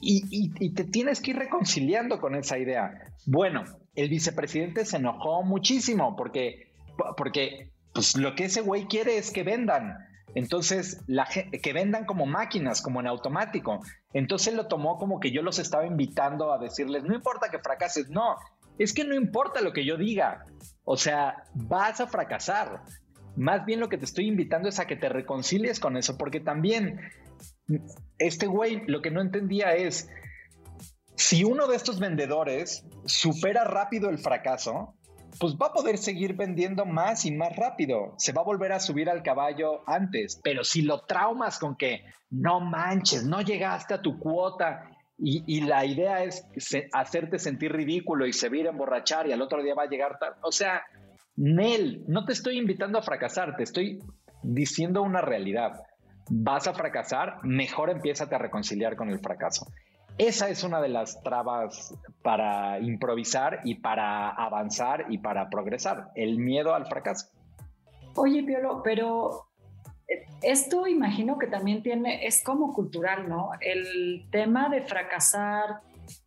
Y, 0.00 0.70
te 0.74 0.84
tienes 0.84 1.20
que 1.20 1.30
ir 1.30 1.38
reconciliando 1.38 2.20
con 2.20 2.34
esa 2.34 2.58
idea. 2.58 3.00
Bueno, 3.26 3.64
el 3.94 4.08
vicepresidente 4.08 4.84
se 4.84 4.96
enojó 4.96 5.44
muchísimo 5.44 6.16
porque, 6.16 6.72
porque 7.16 7.70
pues, 7.94 8.16
lo 8.16 8.34
que 8.34 8.46
ese 8.46 8.60
güey 8.60 8.86
quiere 8.86 9.18
es 9.18 9.30
que 9.30 9.44
vendan. 9.44 9.96
Entonces, 10.34 11.02
la, 11.06 11.26
que 11.26 11.72
vendan 11.72 12.04
como 12.04 12.26
máquinas, 12.26 12.82
como 12.82 13.00
en 13.00 13.06
automático. 13.06 13.80
Entonces 14.12 14.54
lo 14.54 14.66
tomó 14.66 14.98
como 14.98 15.20
que 15.20 15.30
yo 15.30 15.42
los 15.42 15.58
estaba 15.58 15.86
invitando 15.86 16.52
a 16.52 16.58
decirles, 16.58 17.04
no 17.04 17.14
importa 17.14 17.50
que 17.50 17.58
fracases, 17.58 18.10
no, 18.10 18.36
es 18.78 18.92
que 18.92 19.04
no 19.04 19.14
importa 19.14 19.60
lo 19.60 19.72
que 19.72 19.84
yo 19.84 19.96
diga. 19.96 20.44
O 20.84 20.96
sea, 20.96 21.44
vas 21.54 22.00
a 22.00 22.06
fracasar. 22.06 22.82
Más 23.36 23.64
bien 23.64 23.80
lo 23.80 23.88
que 23.88 23.98
te 23.98 24.04
estoy 24.04 24.26
invitando 24.26 24.68
es 24.68 24.78
a 24.78 24.86
que 24.86 24.96
te 24.96 25.08
reconcilies 25.08 25.80
con 25.80 25.96
eso, 25.96 26.16
porque 26.16 26.40
también 26.40 27.00
este 28.18 28.46
güey 28.46 28.82
lo 28.86 29.02
que 29.02 29.10
no 29.10 29.20
entendía 29.20 29.74
es, 29.74 30.08
si 31.16 31.44
uno 31.44 31.66
de 31.66 31.76
estos 31.76 31.98
vendedores 31.98 32.84
supera 33.04 33.64
rápido 33.64 34.10
el 34.10 34.18
fracaso, 34.18 34.95
pues 35.38 35.54
va 35.54 35.66
a 35.66 35.72
poder 35.72 35.98
seguir 35.98 36.34
vendiendo 36.34 36.84
más 36.84 37.24
y 37.24 37.32
más 37.32 37.54
rápido. 37.56 38.14
Se 38.18 38.32
va 38.32 38.42
a 38.42 38.44
volver 38.44 38.72
a 38.72 38.80
subir 38.80 39.10
al 39.10 39.22
caballo 39.22 39.82
antes. 39.86 40.40
Pero 40.42 40.64
si 40.64 40.82
lo 40.82 41.00
traumas 41.02 41.58
con 41.58 41.76
que 41.76 42.04
no 42.30 42.60
manches, 42.60 43.24
no 43.24 43.40
llegaste 43.40 43.94
a 43.94 44.02
tu 44.02 44.18
cuota 44.18 44.90
y, 45.18 45.62
la 45.62 45.84
idea 45.86 46.24
es 46.24 46.46
hacerte 46.92 47.38
sentir 47.38 47.72
ridículo 47.72 48.26
y 48.26 48.32
se 48.32 48.48
a 48.48 48.70
emborrachar 48.70 49.26
y 49.26 49.32
al 49.32 49.40
otro 49.40 49.62
día 49.62 49.74
va 49.74 49.84
a 49.84 49.88
llegar 49.88 50.18
tarde. 50.18 50.36
O 50.42 50.52
sea, 50.52 50.82
Nel, 51.36 52.04
no 52.06 52.24
te 52.24 52.32
estoy 52.32 52.58
invitando 52.58 52.98
a 52.98 53.02
fracasar, 53.02 53.56
te 53.56 53.62
estoy 53.62 53.98
diciendo 54.42 55.02
una 55.02 55.20
realidad. 55.20 55.82
vas 56.28 56.66
a 56.66 56.74
fracasar, 56.74 57.38
mejor 57.44 57.88
empieza 57.88 58.24
a 58.24 58.38
reconciliar 58.38 58.96
con 58.96 59.10
el 59.10 59.20
fracaso. 59.20 59.66
Esa 60.18 60.48
es 60.48 60.64
una 60.64 60.80
de 60.80 60.88
las 60.88 61.22
trabas 61.22 61.94
para 62.22 62.80
improvisar 62.80 63.60
y 63.64 63.74
para 63.76 64.30
avanzar 64.30 65.06
y 65.10 65.18
para 65.18 65.50
progresar, 65.50 66.10
el 66.14 66.38
miedo 66.38 66.74
al 66.74 66.86
fracaso. 66.86 67.28
Oye, 68.14 68.42
Piolo, 68.42 68.82
pero 68.82 69.48
esto 70.42 70.86
imagino 70.86 71.38
que 71.38 71.48
también 71.48 71.82
tiene, 71.82 72.26
es 72.26 72.42
como 72.42 72.72
cultural, 72.72 73.28
¿no? 73.28 73.50
El 73.60 74.26
tema 74.30 74.68
de 74.70 74.82
fracasar 74.82 75.80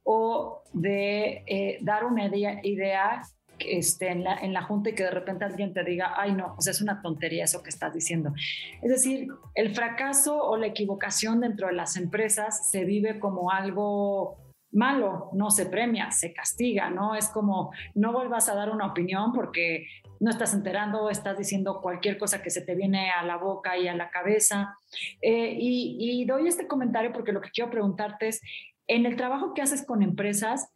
o 0.03 0.63
de 0.73 1.43
eh, 1.47 1.79
dar 1.81 2.05
una 2.05 2.25
idea 2.25 3.23
este, 3.67 4.09
en, 4.09 4.23
la, 4.23 4.37
en 4.37 4.55
junta 4.55 4.89
y 4.89 4.95
que 4.95 5.03
de 5.03 5.11
repente 5.11 5.45
alguien 5.45 5.73
te 5.73 5.83
diga, 5.83 6.13
ay 6.17 6.33
no, 6.33 6.55
o 6.57 6.61
sea, 6.61 6.71
es 6.71 6.81
una 6.81 7.01
tontería 7.01 7.45
eso 7.45 7.63
que 7.63 7.69
estás 7.69 7.93
diciendo. 7.93 8.33
Es 8.81 8.89
decir, 8.89 9.27
el 9.55 9.73
fracaso 9.73 10.43
o 10.43 10.57
la 10.57 10.67
equivocación 10.67 11.41
dentro 11.41 11.67
de 11.67 11.73
las 11.73 11.95
empresas 11.97 12.69
se 12.69 12.85
vive 12.85 13.19
como 13.19 13.51
algo 13.51 14.37
malo, 14.71 15.29
no 15.33 15.49
se 15.49 15.65
premia, 15.65 16.11
se 16.11 16.33
castiga, 16.33 16.89
¿no? 16.89 17.15
Es 17.15 17.29
como 17.29 17.71
no 17.95 18.13
vuelvas 18.13 18.49
a 18.49 18.55
dar 18.55 18.69
una 18.69 18.87
opinión 18.87 19.33
porque 19.33 19.87
no 20.19 20.29
estás 20.29 20.53
enterando, 20.53 21.09
estás 21.09 21.37
diciendo 21.37 21.79
cualquier 21.81 22.17
cosa 22.17 22.41
que 22.41 22.49
se 22.49 22.61
te 22.61 22.75
viene 22.75 23.09
a 23.09 23.23
la 23.23 23.37
boca 23.37 23.77
y 23.77 23.87
a 23.87 23.95
la 23.95 24.09
cabeza. 24.09 24.75
Eh, 25.21 25.55
y, 25.57 25.97
y, 25.99 26.25
doy 26.25 26.47
este 26.47 26.67
comentario 26.67 27.13
porque 27.13 27.31
lo 27.31 27.41
que 27.41 27.51
quiero 27.51 27.71
preguntarte 27.71 28.27
es, 28.27 28.41
en 28.87 29.05
el 29.05 29.15
trabajo 29.15 29.53
que 29.53 29.61
haces 29.61 29.85
con 29.85 30.01
empresas, 30.01 30.71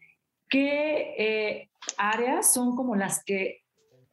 ¿qué 0.53 1.15
eh, 1.17 1.69
áreas 1.97 2.53
son 2.53 2.75
como 2.75 2.95
las 2.95 3.23
que 3.23 3.63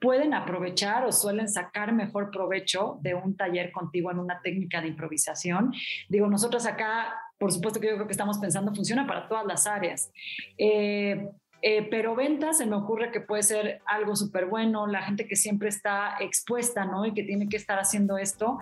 pueden 0.00 0.32
aprovechar 0.32 1.04
o 1.04 1.12
suelen 1.12 1.50
sacar 1.50 1.92
mejor 1.92 2.30
provecho 2.30 2.98
de 3.02 3.14
un 3.14 3.36
taller 3.36 3.70
contigo 3.70 4.10
en 4.10 4.18
una 4.18 4.40
técnica 4.40 4.80
de 4.80 4.88
improvisación. 4.88 5.74
Digo, 6.08 6.26
nosotros 6.28 6.64
acá, 6.64 7.14
por 7.38 7.52
supuesto 7.52 7.78
que 7.78 7.88
yo 7.88 7.96
creo 7.96 8.06
que 8.06 8.12
estamos 8.12 8.38
pensando, 8.38 8.74
funciona 8.74 9.06
para 9.06 9.28
todas 9.28 9.44
las 9.44 9.66
áreas. 9.66 10.10
Eh, 10.56 11.28
eh, 11.60 11.86
pero 11.90 12.16
ventas 12.16 12.56
se 12.56 12.64
me 12.64 12.76
ocurre 12.76 13.12
que 13.12 13.20
puede 13.20 13.42
ser 13.42 13.82
algo 13.84 14.16
súper 14.16 14.46
bueno, 14.46 14.86
la 14.86 15.02
gente 15.02 15.26
que 15.26 15.36
siempre 15.36 15.68
está 15.68 16.16
expuesta, 16.20 16.86
¿no? 16.86 17.04
Y 17.04 17.12
que 17.12 17.22
tiene 17.22 17.50
que 17.50 17.58
estar 17.58 17.78
haciendo 17.78 18.16
esto. 18.16 18.58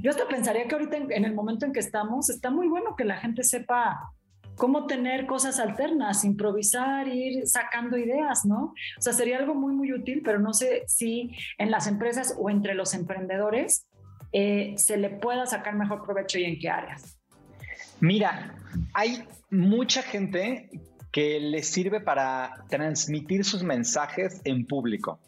Yo 0.00 0.10
hasta 0.10 0.26
pensaría 0.28 0.66
que 0.66 0.74
ahorita 0.74 0.96
en 0.96 1.24
el 1.26 1.34
momento 1.34 1.66
en 1.66 1.74
que 1.74 1.80
estamos, 1.80 2.30
está 2.30 2.50
muy 2.50 2.68
bueno 2.68 2.96
que 2.96 3.04
la 3.04 3.18
gente 3.18 3.42
sepa 3.44 4.14
cómo 4.58 4.86
tener 4.86 5.26
cosas 5.26 5.58
alternas, 5.58 6.24
improvisar, 6.24 7.08
ir 7.08 7.46
sacando 7.46 7.96
ideas, 7.96 8.44
¿no? 8.44 8.74
O 8.98 9.00
sea, 9.00 9.12
sería 9.12 9.38
algo 9.38 9.54
muy, 9.54 9.74
muy 9.74 9.92
útil, 9.92 10.20
pero 10.24 10.38
no 10.40 10.52
sé 10.52 10.82
si 10.86 11.30
en 11.56 11.70
las 11.70 11.86
empresas 11.86 12.34
o 12.38 12.50
entre 12.50 12.74
los 12.74 12.92
emprendedores 12.92 13.86
eh, 14.32 14.74
se 14.76 14.98
le 14.98 15.10
pueda 15.10 15.46
sacar 15.46 15.74
mejor 15.76 16.04
provecho 16.04 16.38
y 16.38 16.44
en 16.44 16.58
qué 16.58 16.68
áreas. 16.68 17.16
Mira, 18.00 18.54
hay 18.92 19.24
mucha 19.50 20.02
gente 20.02 20.68
que 21.12 21.40
le 21.40 21.62
sirve 21.62 22.00
para 22.00 22.64
transmitir 22.68 23.44
sus 23.44 23.62
mensajes 23.62 24.40
en 24.44 24.66
público. 24.66 25.20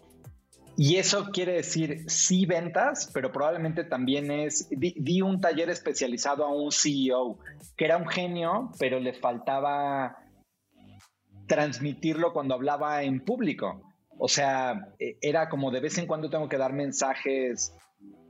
Y 0.82 0.96
eso 0.96 1.26
quiere 1.30 1.52
decir 1.52 2.04
sí 2.06 2.46
ventas, 2.46 3.10
pero 3.12 3.30
probablemente 3.30 3.84
también 3.84 4.30
es, 4.30 4.66
di, 4.70 5.20
un 5.20 5.38
taller 5.38 5.68
especializado 5.68 6.42
a 6.42 6.54
un 6.54 6.72
CEO, 6.72 7.38
que 7.76 7.84
era 7.84 7.98
un 7.98 8.08
genio, 8.08 8.70
pero 8.78 8.98
le 8.98 9.12
faltaba 9.12 10.16
transmitirlo 11.46 12.32
cuando 12.32 12.54
hablaba 12.54 13.02
en 13.02 13.22
público. 13.22 13.82
O 14.16 14.26
sea, 14.26 14.88
e, 14.98 15.18
era 15.20 15.50
como 15.50 15.70
de 15.70 15.80
vez 15.80 15.98
en 15.98 16.06
cuando 16.06 16.30
tengo 16.30 16.48
que 16.48 16.56
dar 16.56 16.72
mensajes 16.72 17.76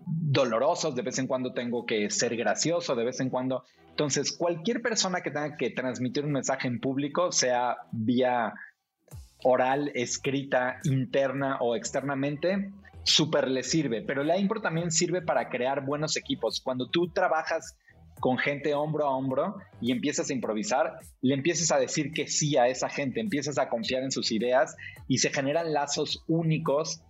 dolorosos, 0.04 0.96
de 0.96 1.02
vez 1.02 1.20
en 1.20 1.28
cuando 1.28 1.52
tengo 1.52 1.86
que 1.86 2.10
ser 2.10 2.36
gracioso, 2.36 2.96
de 2.96 3.04
vez 3.04 3.20
en 3.20 3.30
cuando. 3.30 3.62
Entonces, 3.90 4.36
cualquier 4.36 4.82
persona 4.82 5.20
que 5.20 5.30
tenga 5.30 5.56
que 5.56 5.70
transmitir 5.70 6.24
un 6.24 6.32
mensaje 6.32 6.66
en 6.66 6.80
público, 6.80 7.30
sea 7.30 7.76
vía 7.92 8.54
oral, 9.44 9.90
escrita, 9.94 10.78
interna 10.84 11.58
o 11.60 11.76
externamente, 11.76 12.72
súper 13.04 13.48
le 13.48 13.62
sirve. 13.62 14.02
Pero 14.02 14.22
la 14.22 14.38
impro 14.38 14.60
también 14.60 14.90
sirve 14.90 15.22
para 15.22 15.48
crear 15.48 15.84
buenos 15.84 16.16
equipos. 16.16 16.60
Cuando 16.60 16.88
tú 16.88 17.08
trabajas 17.08 17.76
con 18.20 18.36
gente 18.36 18.74
hombro 18.74 19.06
a 19.06 19.16
hombro 19.16 19.56
y 19.80 19.92
empiezas 19.92 20.30
a 20.30 20.32
improvisar, 20.34 20.98
le 21.22 21.34
empiezas 21.34 21.72
a 21.72 21.78
decir 21.78 22.12
que 22.12 22.26
sí 22.28 22.56
a 22.56 22.68
esa 22.68 22.88
gente, 22.88 23.20
empiezas 23.20 23.58
a 23.58 23.68
confiar 23.68 24.02
en 24.02 24.10
sus 24.10 24.30
ideas 24.30 24.76
y 25.08 25.18
se 25.18 25.30
generan 25.30 25.72
lazos 25.72 26.22
únicos 26.28 27.00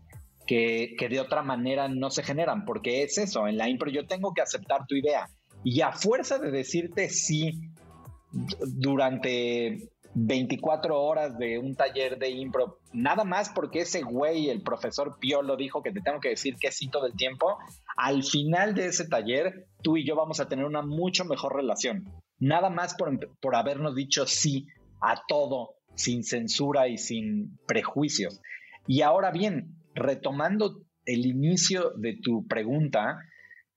que, 0.46 0.94
que 0.98 1.08
de 1.08 1.20
otra 1.20 1.42
manera 1.42 1.88
no 1.88 2.10
se 2.10 2.22
generan, 2.22 2.64
porque 2.64 3.02
es 3.02 3.18
eso, 3.18 3.46
en 3.48 3.56
la 3.56 3.68
impro 3.68 3.90
yo 3.90 4.06
tengo 4.06 4.32
que 4.34 4.42
aceptar 4.42 4.86
tu 4.86 4.94
idea 4.94 5.28
y 5.62 5.80
a 5.82 5.92
fuerza 5.92 6.38
de 6.38 6.50
decirte 6.50 7.10
sí 7.10 7.60
durante 8.32 9.89
24 10.14 11.00
horas 11.00 11.38
de 11.38 11.58
un 11.58 11.76
taller 11.76 12.18
de 12.18 12.30
impro, 12.30 12.78
nada 12.92 13.24
más 13.24 13.50
porque 13.50 13.80
ese 13.80 14.02
güey, 14.02 14.50
el 14.50 14.62
profesor 14.62 15.18
Piolo, 15.20 15.56
dijo 15.56 15.82
que 15.82 15.92
te 15.92 16.00
tengo 16.00 16.20
que 16.20 16.30
decir 16.30 16.56
que 16.56 16.72
sí 16.72 16.88
todo 16.88 17.06
el 17.06 17.14
tiempo, 17.14 17.58
al 17.96 18.24
final 18.24 18.74
de 18.74 18.86
ese 18.86 19.06
taller, 19.06 19.68
tú 19.82 19.96
y 19.96 20.06
yo 20.06 20.16
vamos 20.16 20.40
a 20.40 20.48
tener 20.48 20.64
una 20.64 20.82
mucho 20.82 21.24
mejor 21.24 21.54
relación. 21.54 22.04
Nada 22.38 22.70
más 22.70 22.94
por, 22.94 23.16
por 23.40 23.54
habernos 23.54 23.94
dicho 23.94 24.26
sí 24.26 24.66
a 25.00 25.22
todo, 25.28 25.74
sin 25.94 26.24
censura 26.24 26.88
y 26.88 26.98
sin 26.98 27.58
prejuicios. 27.66 28.40
Y 28.86 29.02
ahora 29.02 29.30
bien, 29.30 29.76
retomando 29.94 30.82
el 31.04 31.26
inicio 31.26 31.92
de 31.96 32.18
tu 32.20 32.46
pregunta, 32.48 33.18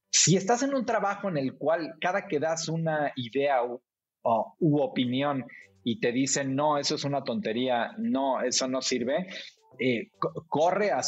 si 0.09 0.35
estás 0.35 0.63
en 0.63 0.73
un 0.73 0.85
trabajo 0.85 1.29
en 1.29 1.37
el 1.37 1.57
cual 1.57 1.95
cada 1.99 2.27
que 2.27 2.39
das 2.39 2.69
una 2.69 3.11
idea 3.15 3.63
u, 3.63 3.81
u 4.59 4.81
opinión 4.81 5.45
y 5.83 5.99
te 5.99 6.11
dicen, 6.11 6.55
no, 6.55 6.77
eso 6.77 6.95
es 6.95 7.03
una 7.03 7.23
tontería, 7.23 7.91
no, 7.97 8.41
eso 8.41 8.67
no 8.67 8.81
sirve, 8.81 9.27
eh, 9.79 10.09
corre 10.47 10.91
a, 10.91 11.01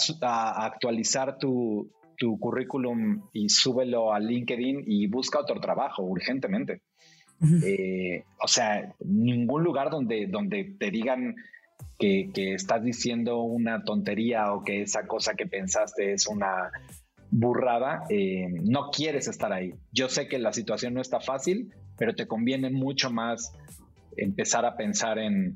actualizar 0.66 1.38
tu, 1.38 1.92
currículum 2.40 3.24
y 3.34 3.50
súbelo 3.50 4.14
a 4.14 4.20
LinkedIn 4.20 4.86
y 4.88 5.08
busca 5.08 5.40
otro 5.40 5.60
trabajo 5.60 6.04
urgentemente. 6.04 6.82
Eh, 7.64 8.24
o 8.42 8.48
sea, 8.48 8.94
ningún 9.04 9.64
lugar 9.64 9.92
donde, 9.92 10.26
donde 10.26 10.76
te 10.80 10.90
digan 10.90 11.36
que, 12.00 12.32
estás 12.54 12.84
diciendo 12.84 13.42
una 13.42 13.84
tontería 13.84 14.54
o 14.54 14.64
que 14.64 14.82
esa 14.82 15.06
cosa 15.08 15.36
que 15.36 15.46
pensaste 15.46 16.14
es 16.14 16.28
una 16.28 16.72
burrada, 17.32 18.04
eh, 18.10 18.48
no 18.64 18.90
quieres 18.92 19.28
estar 19.28 19.52
ahí. 19.52 19.74
Yo 19.92 20.10
sé 20.10 20.28
que 20.28 20.40
la 20.40 20.54
situación 20.54 20.94
no 20.94 21.02
está 21.02 21.20
fácil, 21.20 21.74
pero 21.98 22.16
te 22.16 22.28
conviene 22.28 22.70
mucho 22.70 23.12
más 23.12 23.54
empezar 24.18 24.66
a 24.66 24.76
pensar 24.76 25.20
en 25.20 25.56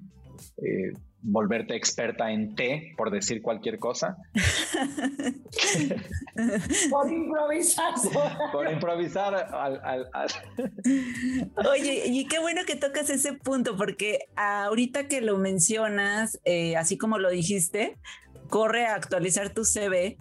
eh, 0.57 0.93
volverte 1.21 1.75
experta 1.75 2.31
en 2.31 2.55
té, 2.55 2.93
por 2.97 3.11
decir 3.11 3.41
cualquier 3.41 3.77
cosa. 3.77 4.17
por 6.89 7.11
improvisar. 7.11 7.93
por 8.51 8.71
improvisar. 8.71 9.49
Oye, 11.69 12.03
y 12.07 12.25
qué 12.27 12.39
bueno 12.39 12.61
que 12.65 12.75
tocas 12.75 13.09
ese 13.09 13.33
punto, 13.33 13.75
porque 13.75 14.19
ahorita 14.35 15.07
que 15.07 15.21
lo 15.21 15.37
mencionas, 15.37 16.39
eh, 16.45 16.77
así 16.77 16.97
como 16.97 17.17
lo 17.17 17.29
dijiste, 17.29 17.97
corre 18.49 18.85
a 18.85 18.95
actualizar 18.95 19.53
tu 19.53 19.65
CV 19.65 20.17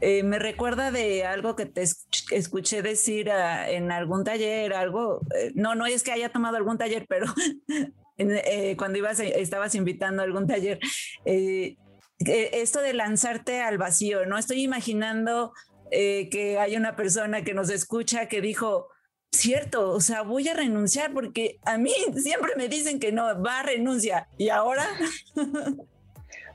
eh, 0.00 0.22
me 0.22 0.38
recuerda 0.38 0.90
de 0.90 1.24
algo 1.24 1.56
que 1.56 1.66
te 1.66 1.82
escuché 2.30 2.82
decir 2.82 3.30
ah, 3.30 3.70
en 3.70 3.90
algún 3.90 4.24
taller, 4.24 4.72
algo, 4.74 5.20
eh, 5.34 5.52
no, 5.54 5.74
no 5.74 5.86
es 5.86 6.02
que 6.02 6.12
haya 6.12 6.30
tomado 6.30 6.56
algún 6.56 6.78
taller, 6.78 7.06
pero 7.08 7.26
eh, 8.18 8.76
cuando 8.76 8.98
ibas, 8.98 9.20
estabas 9.20 9.74
invitando 9.74 10.22
a 10.22 10.24
algún 10.24 10.46
taller, 10.46 10.78
esto 11.24 12.80
de 12.80 12.94
lanzarte 12.94 13.60
al 13.60 13.78
vacío, 13.78 14.26
¿no? 14.26 14.38
Estoy 14.38 14.62
imaginando 14.62 15.52
que 15.90 16.58
hay 16.60 16.76
una 16.76 16.96
persona 16.96 17.42
que 17.42 17.54
nos 17.54 17.70
escucha 17.70 18.26
que 18.26 18.40
dijo, 18.40 18.88
cierto, 19.32 19.90
o 19.90 20.00
sea, 20.00 20.22
voy 20.22 20.48
a 20.48 20.54
renunciar 20.54 21.12
porque 21.12 21.58
a 21.64 21.78
mí 21.78 21.92
siempre 22.16 22.52
me 22.56 22.68
dicen 22.68 22.98
que 22.98 23.12
no, 23.12 23.40
va 23.42 23.60
a 23.60 23.62
renuncia. 23.62 24.28
¿Y 24.36 24.48
ahora? 24.48 24.86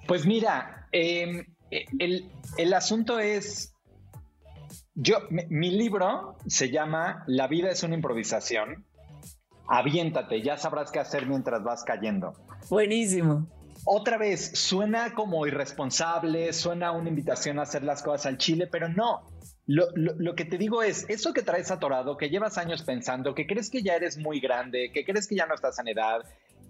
pues 0.08 0.26
mira, 0.26 0.88
eh, 0.92 1.46
el, 2.00 2.32
el 2.58 2.74
asunto 2.74 3.20
es, 3.20 3.74
yo, 4.96 5.18
mi, 5.30 5.72
libro 5.72 6.36
se 6.48 6.70
llama 6.70 7.24
La 7.28 7.48
vida 7.48 7.72
es 7.72 7.84
una 7.84 7.96
improvisación. 7.96 8.86
Aviéntate, 9.68 10.42
ya 10.42 10.58
sabrás 10.58 10.92
qué 10.92 11.00
hacer 11.00 11.26
mientras 11.26 11.64
vas 11.64 11.84
cayendo. 11.84 12.34
Buenísimo. 12.70 13.48
Otra 13.86 14.18
vez, 14.18 14.52
suena 14.54 15.14
como 15.14 15.46
irresponsable, 15.48 16.54
suena 16.54 16.92
una 16.92 17.10
invitación 17.10 17.60
a 17.60 17.64
hacer 17.64 17.84
las 17.84 18.04
cosas 18.04 18.28
al 18.28 18.38
chile, 18.38 18.68
pero 18.68 18.88
no. 18.88 19.22
Lo, 19.66 19.88
lo, 19.96 20.36
que 20.36 20.46
te 20.46 20.58
digo 20.58 20.84
es, 20.84 21.06
eso 21.10 21.34
que 21.34 21.42
traes 21.42 21.72
atorado, 21.72 22.18
que 22.18 22.30
llevas 22.30 22.58
años 22.58 22.84
pensando, 22.84 23.34
que 23.34 23.48
crees 23.48 23.70
que 23.70 23.82
ya 23.82 23.96
eres 23.96 24.18
muy 24.18 24.40
grande, 24.40 24.92
que 24.94 25.06
crees 25.06 25.28
que 25.28 25.36
ya 25.36 25.46
no 25.46 25.56
estás 25.56 25.80
en 25.80 25.88
edad, 25.88 26.22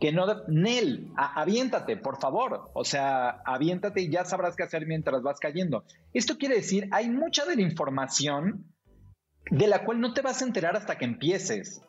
que 0.04 0.12
no, 0.12 0.26
Nel, 0.50 1.14
aviéntate, 1.16 1.96
por 1.96 2.20
favor. 2.20 2.72
O 2.74 2.84
sea, 2.84 3.42
aviéntate 3.46 4.02
y 4.02 4.12
ya 4.12 4.26
sabrás 4.26 4.58
qué 4.58 4.64
hacer 4.64 4.86
mientras 4.86 5.22
vas 5.24 5.40
cayendo. 5.40 5.86
Esto 6.12 6.38
quiere 6.38 6.56
decir, 6.56 6.90
hay 6.92 7.10
mucha 7.10 7.46
de 7.46 7.56
la 7.56 7.62
información 7.62 8.66
de 9.50 9.68
la 9.68 9.86
cual 9.86 10.02
no 10.02 10.14
te 10.14 10.20
vas 10.20 10.42
a 10.42 10.46
enterar 10.46 10.76
hasta 10.76 10.98
que 10.98 11.06
empieces. 11.06 11.80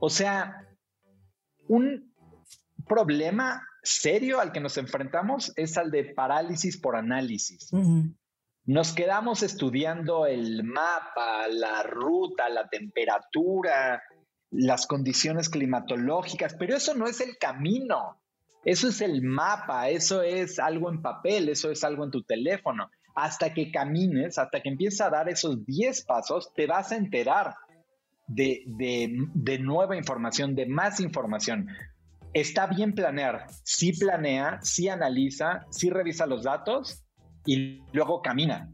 O 0.00 0.08
sea, 0.08 0.66
un 1.68 2.14
problema 2.86 3.62
serio 3.82 4.40
al 4.40 4.50
que 4.50 4.60
nos 4.60 4.78
enfrentamos 4.78 5.52
es 5.54 5.76
al 5.76 5.90
de 5.90 6.04
parálisis 6.14 6.80
por 6.80 6.96
análisis. 6.96 7.70
Nos 8.64 8.94
quedamos 8.94 9.42
estudiando 9.42 10.24
el 10.24 10.64
mapa, 10.64 11.46
la 11.48 11.82
ruta, 11.82 12.48
la 12.48 12.66
temperatura, 12.66 14.02
las 14.50 14.86
condiciones 14.86 15.48
climatológicas, 15.48 16.54
pero 16.54 16.76
eso 16.76 16.94
no 16.94 17.06
es 17.06 17.20
el 17.20 17.38
camino. 17.38 18.18
Eso 18.64 18.88
es 18.88 19.00
el 19.00 19.22
mapa, 19.22 19.88
eso 19.88 20.22
es 20.22 20.58
algo 20.58 20.90
en 20.90 21.00
papel, 21.00 21.48
eso 21.48 21.70
es 21.70 21.84
algo 21.84 22.04
en 22.04 22.10
tu 22.10 22.22
teléfono. 22.22 22.90
Hasta 23.14 23.54
que 23.54 23.70
camines, 23.70 24.38
hasta 24.38 24.60
que 24.60 24.68
empieces 24.68 25.00
a 25.00 25.10
dar 25.10 25.28
esos 25.28 25.64
10 25.64 26.04
pasos, 26.04 26.52
te 26.54 26.66
vas 26.66 26.92
a 26.92 26.96
enterar 26.96 27.54
de, 28.26 28.64
de, 28.66 29.58
nueva 29.58 29.96
información, 29.96 30.54
de 30.54 30.66
más 30.66 31.00
información. 31.00 31.68
Está 32.34 32.66
bien 32.66 32.94
planear, 32.94 33.46
sí 33.64 33.92
planea, 33.92 34.60
sí 34.62 34.88
analiza, 34.88 35.66
sí 35.70 35.88
revisa 35.90 36.26
los 36.26 36.44
datos 36.44 37.02
y 37.46 37.82
luego 37.92 38.20
camina. 38.20 38.70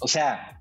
O 0.00 0.08
sea, 0.08 0.55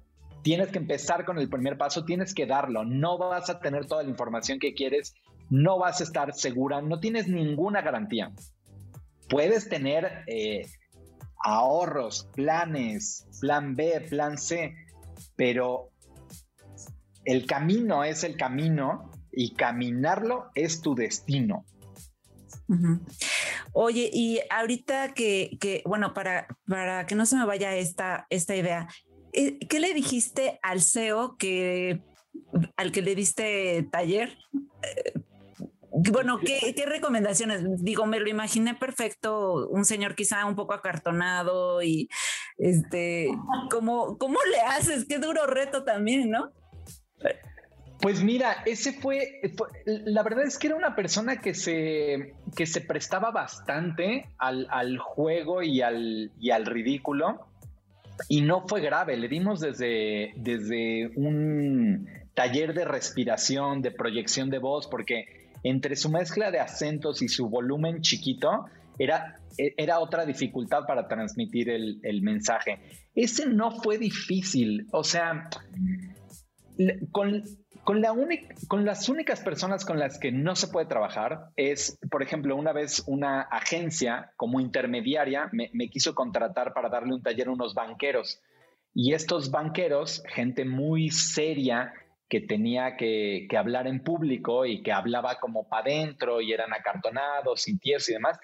tienes 0.46 0.68
que 0.68 0.78
empezar 0.78 1.26
con 1.26 1.40
el 1.40 1.50
primer 1.50 1.76
paso, 1.76 2.06
tienes 2.06 2.36
que 2.36 2.46
darlo. 2.46 2.86
No 2.86 3.18
vas 3.18 3.50
a 3.50 3.60
tener 3.60 3.88
toda 3.88 4.04
la 4.04 4.12
información 4.12 4.60
que 4.60 4.76
quieres, 4.76 5.16
no 5.50 5.80
vas 5.80 6.02
a 6.02 6.04
estar 6.04 6.36
segura, 6.36 6.84
no 6.84 7.00
tienes 7.00 7.28
ninguna 7.28 7.82
garantía. 7.82 8.32
Puedes 9.28 9.68
tener 9.68 10.24
eh, 10.28 10.68
ahorros, 11.44 12.30
planes, 12.36 13.28
plan 13.42 13.76
B, 13.76 14.02
plan 14.08 14.38
C, 14.38 14.76
pero 15.36 15.90
el 17.24 17.48
camino 17.48 18.04
es 18.04 18.24
el 18.24 18.38
camino 18.38 19.10
y 19.32 19.56
caminarlo 19.56 20.52
es 20.54 20.80
tu 20.80 20.94
destino. 20.94 21.66
Oye, 23.74 24.12
y 24.14 24.42
ahorita 24.52 25.16
que, 25.16 25.58
que, 25.60 25.82
bueno, 25.86 26.14
para, 26.14 26.48
para 26.68 27.08
que 27.08 27.16
no 27.16 27.26
se 27.26 27.36
me 27.36 27.46
vaya 27.46 27.76
esta, 27.76 28.28
esta 28.30 28.56
idea, 28.56 28.88
¿qué 29.70 29.80
le 29.80 29.94
dijiste 29.94 30.60
al 30.62 30.82
CEO 30.82 31.38
que 31.38 32.02
al 32.78 32.92
que 32.92 33.02
le 33.02 33.16
diste 33.16 33.88
taller? 33.92 34.38
Eh, 34.84 35.14
bueno, 36.12 36.40
¿qué, 36.40 36.86
recomendaciones? 36.86 37.64
Digo, 37.84 38.06
me 38.06 38.20
lo 38.20 38.30
imaginé 38.30 38.76
perfecto, 38.76 39.68
un 39.70 39.86
señor 39.86 40.16
quizá 40.16 40.46
un 40.46 40.56
poco 40.56 40.74
acartonado 40.74 41.82
y 41.82 42.10
este, 42.58 43.30
¿cómo, 43.72 44.18
cómo 44.18 44.38
le 44.52 44.60
haces? 44.60 45.06
Qué 45.08 45.20
duro 45.20 45.48
reto 45.48 45.84
también, 45.84 46.30
¿no? 46.30 46.52
Pues 48.02 48.22
mira, 48.22 48.58
ese 48.66 48.92
fue, 48.92 49.42
la 49.86 50.22
verdad 50.22 50.44
es 50.44 50.60
que 50.60 50.68
era 50.68 50.76
una 50.76 50.96
persona 50.96 51.40
que 51.40 51.54
se, 51.54 52.36
que 52.56 52.66
se 52.66 52.82
prestaba 52.82 53.32
bastante 53.32 54.30
al, 54.38 54.68
al 54.70 54.98
juego 54.98 55.64
y 55.64 55.82
al, 55.82 56.32
y 56.38 56.52
al 56.52 56.66
ridículo 56.66 57.48
y 58.30 58.42
no 58.42 58.68
fue 58.68 58.82
grave, 58.82 59.18
le 59.18 59.28
dimos 59.28 59.60
desde, 59.60 60.34
desde 60.36 61.12
un 61.16 62.08
taller 62.34 62.74
de 62.74 62.86
respiración, 62.86 63.82
de 63.82 63.92
proyección 63.92 64.50
de 64.50 64.60
voz, 64.60 64.88
porque 64.88 65.50
entre 65.64 65.96
su 65.96 66.10
mezcla 66.10 66.52
de 66.52 66.60
acentos 66.60 67.22
y 67.22 67.28
su 67.28 67.50
volumen 67.50 68.02
chiquito, 68.02 68.66
era, 69.00 69.40
era 69.58 70.00
otra 70.00 70.26
dificultad 70.26 70.86
para 70.88 71.08
transmitir 71.08 71.70
el, 71.70 72.00
el 72.04 72.22
mensaje. 72.22 72.80
Ese 73.14 73.48
no 73.48 73.72
fue 73.72 73.98
difícil, 73.98 74.88
o 74.92 75.04
sea, 75.04 75.50
con, 77.12 77.44
con, 77.86 78.02
la 78.02 78.16
con 78.68 78.84
las 78.84 79.10
únicas 79.10 79.42
personas 79.42 79.86
con 79.86 80.00
las 80.00 80.18
que 80.18 80.32
no 80.32 80.56
se 80.56 80.68
puede 80.68 80.88
trabajar 80.88 81.52
es, 81.56 82.00
por 82.10 82.24
ejemplo, 82.24 82.56
una 82.56 82.74
vez 82.74 83.04
una 83.06 83.42
agencia 83.42 84.34
como 84.38 84.60
intermediaria 84.60 85.50
me, 85.54 85.90
quiso 85.90 86.16
contratar 86.16 86.74
para 86.74 86.90
darle 86.90 87.14
un 87.14 87.22
taller 87.22 87.48
a 87.48 87.52
unos 87.52 87.76
banqueros. 87.76 88.42
Y 88.96 89.14
estos 89.14 89.52
banqueros, 89.52 90.24
gente 90.28 90.66
muy 90.66 91.12
seria, 91.12 91.94
que 92.28 92.42
tenía 92.42 92.98
que, 92.98 93.48
hablar 93.56 93.86
en 93.86 94.04
público 94.04 94.66
y 94.66 94.82
que 94.82 94.92
hablaba 94.92 95.40
como 95.40 95.70
para 95.70 95.84
adentro 95.84 96.42
y 96.42 96.54
eran 96.54 96.74
acartonados, 96.74 97.62
sin 97.62 97.78
tierras 97.78 98.10
y 98.10 98.14
demás. 98.14 98.40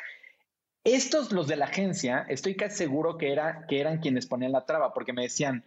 Estos, 0.84 1.32
los 1.32 1.48
de 1.48 1.56
la 1.56 1.66
agencia, 1.66 2.28
estoy 2.30 2.56
casi 2.56 2.78
seguro 2.78 3.18
que, 3.18 3.32
era, 3.32 3.66
que 3.68 3.80
eran 3.80 4.02
quienes 4.02 4.28
ponían 4.28 4.52
la 4.52 4.66
traba, 4.66 4.94
porque 4.94 5.14
me 5.14 5.24
decían, 5.24 5.64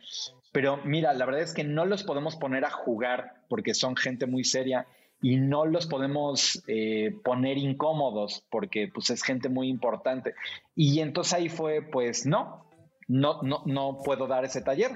pero 0.54 0.78
mira, 0.84 1.12
la 1.14 1.26
verdad 1.26 1.42
es 1.42 1.52
que 1.52 1.64
no 1.64 1.84
los 1.84 2.04
podemos 2.04 2.36
poner 2.36 2.64
a 2.64 2.70
jugar 2.70 3.42
porque 3.48 3.74
son 3.74 3.96
gente 3.96 4.26
muy 4.26 4.44
seria 4.44 4.86
y 5.20 5.36
no 5.36 5.66
los 5.66 5.88
podemos 5.88 6.62
eh, 6.68 7.12
poner 7.24 7.58
incómodos 7.58 8.46
porque 8.50 8.88
pues 8.94 9.10
es 9.10 9.24
gente 9.24 9.48
muy 9.48 9.68
importante. 9.68 10.34
Y 10.76 11.00
entonces 11.00 11.34
ahí 11.34 11.48
fue, 11.48 11.82
pues 11.82 12.24
no, 12.24 12.70
no, 13.08 13.42
no, 13.42 13.64
no 13.66 13.98
puedo 14.04 14.28
dar 14.28 14.44
ese 14.44 14.62
taller 14.62 14.92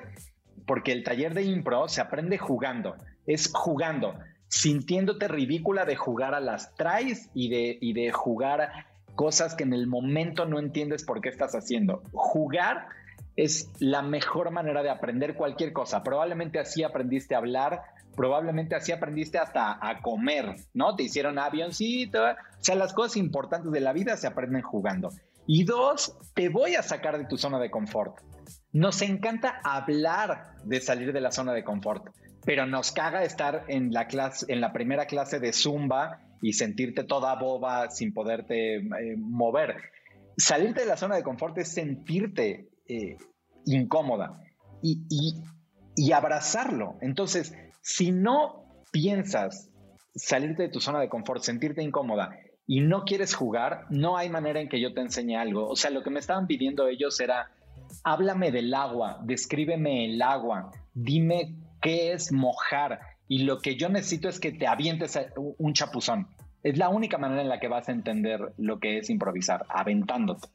porque 0.64 0.92
el 0.92 1.02
taller 1.02 1.34
de 1.34 1.42
impro 1.42 1.88
se 1.88 2.02
aprende 2.02 2.38
jugando, 2.38 2.94
es 3.26 3.50
jugando, 3.52 4.14
sintiéndote 4.46 5.26
ridícula 5.26 5.84
de 5.86 5.96
jugar 5.96 6.36
a 6.36 6.40
las 6.40 6.72
tries 6.76 7.30
y 7.34 7.48
de, 7.48 7.78
y 7.80 7.94
de 7.94 8.12
jugar 8.12 8.86
cosas 9.16 9.56
que 9.56 9.64
en 9.64 9.72
el 9.72 9.88
momento 9.88 10.46
no 10.46 10.60
entiendes 10.60 11.02
por 11.02 11.20
qué 11.20 11.30
estás 11.30 11.56
haciendo. 11.56 12.04
Jugar 12.12 12.86
es 13.38 13.70
la 13.78 14.02
mejor 14.02 14.50
manera 14.50 14.82
de 14.82 14.90
aprender 14.90 15.36
cualquier 15.36 15.72
cosa. 15.72 16.02
Probablemente 16.02 16.58
así 16.58 16.82
aprendiste 16.82 17.36
a 17.36 17.38
hablar, 17.38 17.82
probablemente 18.16 18.74
así 18.74 18.90
aprendiste 18.90 19.38
hasta 19.38 19.78
a 19.80 20.02
comer, 20.02 20.56
¿no? 20.74 20.96
Te 20.96 21.04
hicieron 21.04 21.38
avioncito. 21.38 22.20
O 22.24 22.34
sea, 22.58 22.74
las 22.74 22.92
cosas 22.92 23.16
importantes 23.16 23.70
de 23.70 23.78
la 23.78 23.92
vida 23.92 24.16
se 24.16 24.26
aprenden 24.26 24.62
jugando. 24.62 25.10
Y 25.46 25.62
dos, 25.62 26.18
te 26.34 26.48
voy 26.48 26.74
a 26.74 26.82
sacar 26.82 27.16
de 27.16 27.26
tu 27.26 27.38
zona 27.38 27.60
de 27.60 27.70
confort. 27.70 28.18
Nos 28.72 29.02
encanta 29.02 29.60
hablar 29.62 30.56
de 30.64 30.80
salir 30.80 31.12
de 31.12 31.20
la 31.20 31.30
zona 31.30 31.52
de 31.52 31.62
confort, 31.62 32.08
pero 32.44 32.66
nos 32.66 32.90
caga 32.90 33.22
estar 33.22 33.66
en 33.68 33.92
la 33.92 34.08
clase, 34.08 34.46
en 34.48 34.60
la 34.60 34.72
primera 34.72 35.06
clase 35.06 35.38
de 35.38 35.52
Zumba 35.52 36.22
y 36.42 36.54
sentirte 36.54 37.04
toda 37.04 37.36
boba 37.36 37.88
sin 37.90 38.12
poderte 38.12 38.78
eh, 38.78 39.16
mover. 39.16 39.76
Salirte 40.36 40.80
de 40.80 40.86
la 40.86 40.96
zona 40.96 41.14
de 41.14 41.22
confort 41.22 41.56
es 41.58 41.68
sentirte 41.68 42.68
eh, 42.88 43.16
incómoda 43.66 44.40
y, 44.82 46.12
abrazarlo. 46.12 46.96
Entonces, 47.00 47.54
si 47.82 48.12
no 48.12 48.64
piensas 48.92 49.70
salirte 50.14 50.64
de 50.64 50.68
tu 50.68 50.80
zona 50.80 51.00
de 51.00 51.08
confort, 51.08 51.42
sentirte 51.42 51.82
incómoda 51.82 52.36
y 52.66 52.80
no 52.80 53.04
quieres 53.04 53.34
jugar, 53.34 53.86
no 53.90 54.16
hay 54.16 54.30
manera 54.30 54.60
en 54.60 54.68
que 54.68 54.80
yo 54.80 54.94
te 54.94 55.00
enseñe 55.00 55.36
algo. 55.36 55.68
O 55.68 55.76
sea, 55.76 55.90
lo 55.90 56.02
que 56.02 56.10
me 56.10 56.20
estaban 56.20 56.46
pidiendo 56.46 56.86
ellos 56.86 57.18
era, 57.20 57.50
háblame 58.04 58.52
del 58.52 58.72
agua, 58.74 59.20
descríbeme 59.24 60.06
el 60.06 60.22
agua, 60.22 60.70
dime 60.94 61.56
qué 61.82 62.12
es 62.12 62.32
mojar. 62.32 63.00
Y 63.26 63.40
lo 63.40 63.58
que 63.58 63.76
yo 63.76 63.88
necesito 63.88 64.28
es 64.28 64.40
que 64.40 64.52
te 64.52 64.66
avientes 64.66 65.18
un 65.36 65.72
chapuzón. 65.74 66.28
Es 66.62 66.78
la 66.78 66.88
única 66.88 67.18
manera 67.18 67.42
en 67.42 67.48
la 67.48 67.60
que 67.60 67.68
vas 67.68 67.88
a 67.88 67.92
entender 67.92 68.54
lo 68.56 68.78
que 68.80 68.98
es 68.98 69.10
improvisar, 69.10 69.66
aventándote. 69.68 70.48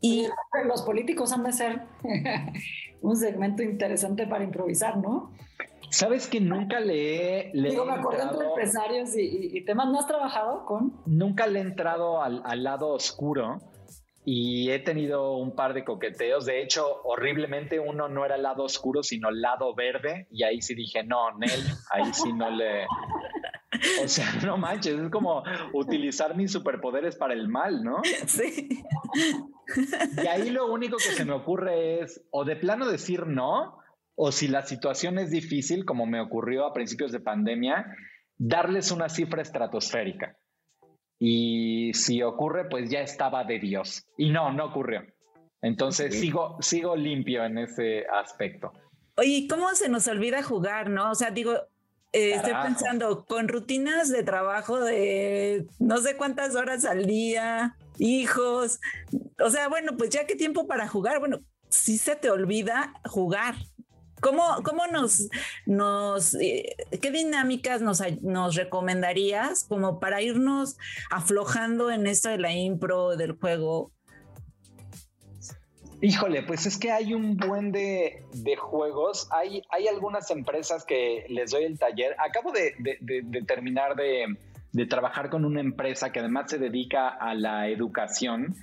Y 0.00 0.28
los 0.64 0.82
políticos 0.82 1.32
han 1.32 1.44
de 1.44 1.52
ser 1.52 1.82
un 3.00 3.16
segmento 3.16 3.62
interesante 3.62 4.26
para 4.26 4.44
improvisar, 4.44 4.98
¿no? 4.98 5.32
Sabes 5.90 6.26
que 6.26 6.40
nunca 6.40 6.80
le 6.80 7.48
he. 7.48 7.52
Digo, 7.52 7.84
me 7.84 7.92
acuerdo 7.92 8.30
entre 8.30 8.46
empresarios 8.46 9.10
y, 9.16 9.64
temas. 9.64 9.88
¿No 9.88 10.00
has 10.00 10.06
trabajado 10.06 10.64
con? 10.64 11.00
Nunca 11.06 11.46
le 11.46 11.60
he 11.60 11.62
entrado 11.62 12.22
al, 12.22 12.42
al, 12.44 12.64
lado 12.64 12.88
oscuro 12.88 13.60
y 14.24 14.70
he 14.72 14.80
tenido 14.80 15.36
un 15.36 15.54
par 15.54 15.72
de 15.72 15.84
coqueteos. 15.84 16.44
De 16.46 16.60
hecho, 16.60 16.84
horriblemente 17.04 17.78
uno 17.78 18.08
no 18.08 18.24
era 18.24 18.34
el 18.34 18.42
lado 18.42 18.64
oscuro, 18.64 19.04
sino 19.04 19.28
el 19.28 19.40
lado 19.40 19.74
verde. 19.74 20.26
Y 20.32 20.42
ahí 20.42 20.60
sí 20.60 20.74
dije, 20.74 21.04
no, 21.04 21.36
Nel, 21.38 21.62
ahí 21.90 22.12
sí 22.12 22.32
no 22.32 22.50
le. 22.50 22.86
O 24.02 24.08
sea, 24.08 24.32
no 24.42 24.56
manches, 24.56 24.98
es 24.98 25.10
como 25.10 25.42
utilizar 25.74 26.34
mis 26.34 26.50
superpoderes 26.50 27.14
para 27.14 27.34
el 27.34 27.46
mal, 27.46 27.84
¿no? 27.84 28.00
Sí. 28.26 28.82
Y 30.22 30.26
ahí 30.26 30.50
lo 30.50 30.72
único 30.72 30.96
que 30.96 31.14
se 31.14 31.24
me 31.24 31.32
ocurre 31.32 32.02
es 32.02 32.24
o 32.30 32.44
de 32.44 32.56
plano 32.56 32.88
decir 32.88 33.26
no, 33.26 33.78
o 34.14 34.32
si 34.32 34.48
la 34.48 34.62
situación 34.62 35.18
es 35.18 35.30
difícil, 35.30 35.84
como 35.84 36.06
me 36.06 36.20
ocurrió 36.20 36.66
a 36.66 36.72
principios 36.72 37.12
de 37.12 37.20
pandemia, 37.20 37.94
darles 38.38 38.90
una 38.90 39.08
cifra 39.08 39.42
estratosférica. 39.42 40.36
Y 41.18 41.92
si 41.94 42.22
ocurre, 42.22 42.68
pues 42.68 42.90
ya 42.90 43.00
estaba 43.00 43.44
de 43.44 43.58
Dios. 43.58 44.06
Y 44.16 44.30
no, 44.30 44.52
no 44.52 44.66
ocurrió. 44.66 45.02
Entonces 45.62 46.18
sigo, 46.18 46.56
sigo 46.60 46.94
limpio 46.96 47.44
en 47.44 47.58
ese 47.58 48.06
aspecto. 48.06 48.72
Oye, 49.16 49.46
¿cómo 49.48 49.74
se 49.74 49.88
nos 49.88 50.06
olvida 50.08 50.42
jugar, 50.42 50.90
no? 50.90 51.10
O 51.10 51.14
sea, 51.14 51.30
digo, 51.30 51.54
eh, 52.12 52.32
estoy 52.34 52.52
pensando, 52.62 53.24
con 53.24 53.48
rutinas 53.48 54.10
de 54.10 54.22
trabajo 54.22 54.78
de 54.78 55.66
no 55.78 55.98
sé 55.98 56.16
cuántas 56.16 56.54
horas 56.54 56.84
al 56.84 57.06
día, 57.06 57.76
hijos, 57.98 58.80
o 59.42 59.50
sea, 59.50 59.68
bueno, 59.68 59.96
pues 59.96 60.10
ya 60.10 60.26
qué 60.26 60.34
tiempo 60.34 60.66
para 60.66 60.88
jugar, 60.88 61.18
bueno, 61.18 61.40
si 61.68 61.98
se 61.98 62.16
te 62.16 62.30
olvida 62.30 62.92
jugar. 63.04 63.54
¿Cómo, 64.22 64.42
cómo 64.64 64.86
nos, 64.86 65.28
nos 65.66 66.34
eh, 66.36 66.74
qué 67.02 67.10
dinámicas 67.10 67.82
nos, 67.82 68.00
nos 68.22 68.54
recomendarías 68.54 69.64
como 69.64 70.00
para 70.00 70.22
irnos 70.22 70.78
aflojando 71.10 71.90
en 71.90 72.06
esto 72.06 72.30
de 72.30 72.38
la 72.38 72.50
impro, 72.50 73.16
del 73.16 73.32
juego? 73.32 73.92
Híjole, 76.02 76.42
pues 76.42 76.66
es 76.66 76.76
que 76.78 76.90
hay 76.90 77.14
un 77.14 77.36
buen 77.36 77.72
de, 77.72 78.22
juegos. 78.58 79.28
Hay, 79.32 79.62
hay 79.70 79.88
algunas 79.88 80.30
empresas 80.30 80.84
que 80.84 81.24
les 81.28 81.50
doy 81.50 81.64
el 81.64 81.78
taller. 81.78 82.14
Acabo 82.18 82.52
de, 82.52 82.74
terminar 83.46 83.96
de, 83.96 84.36
trabajar 84.88 85.30
con 85.30 85.44
una 85.44 85.60
empresa 85.60 86.12
que 86.12 86.20
además 86.20 86.50
se 86.50 86.58
dedica 86.58 87.08
a 87.08 87.34
la 87.34 87.68
educación, 87.68 88.54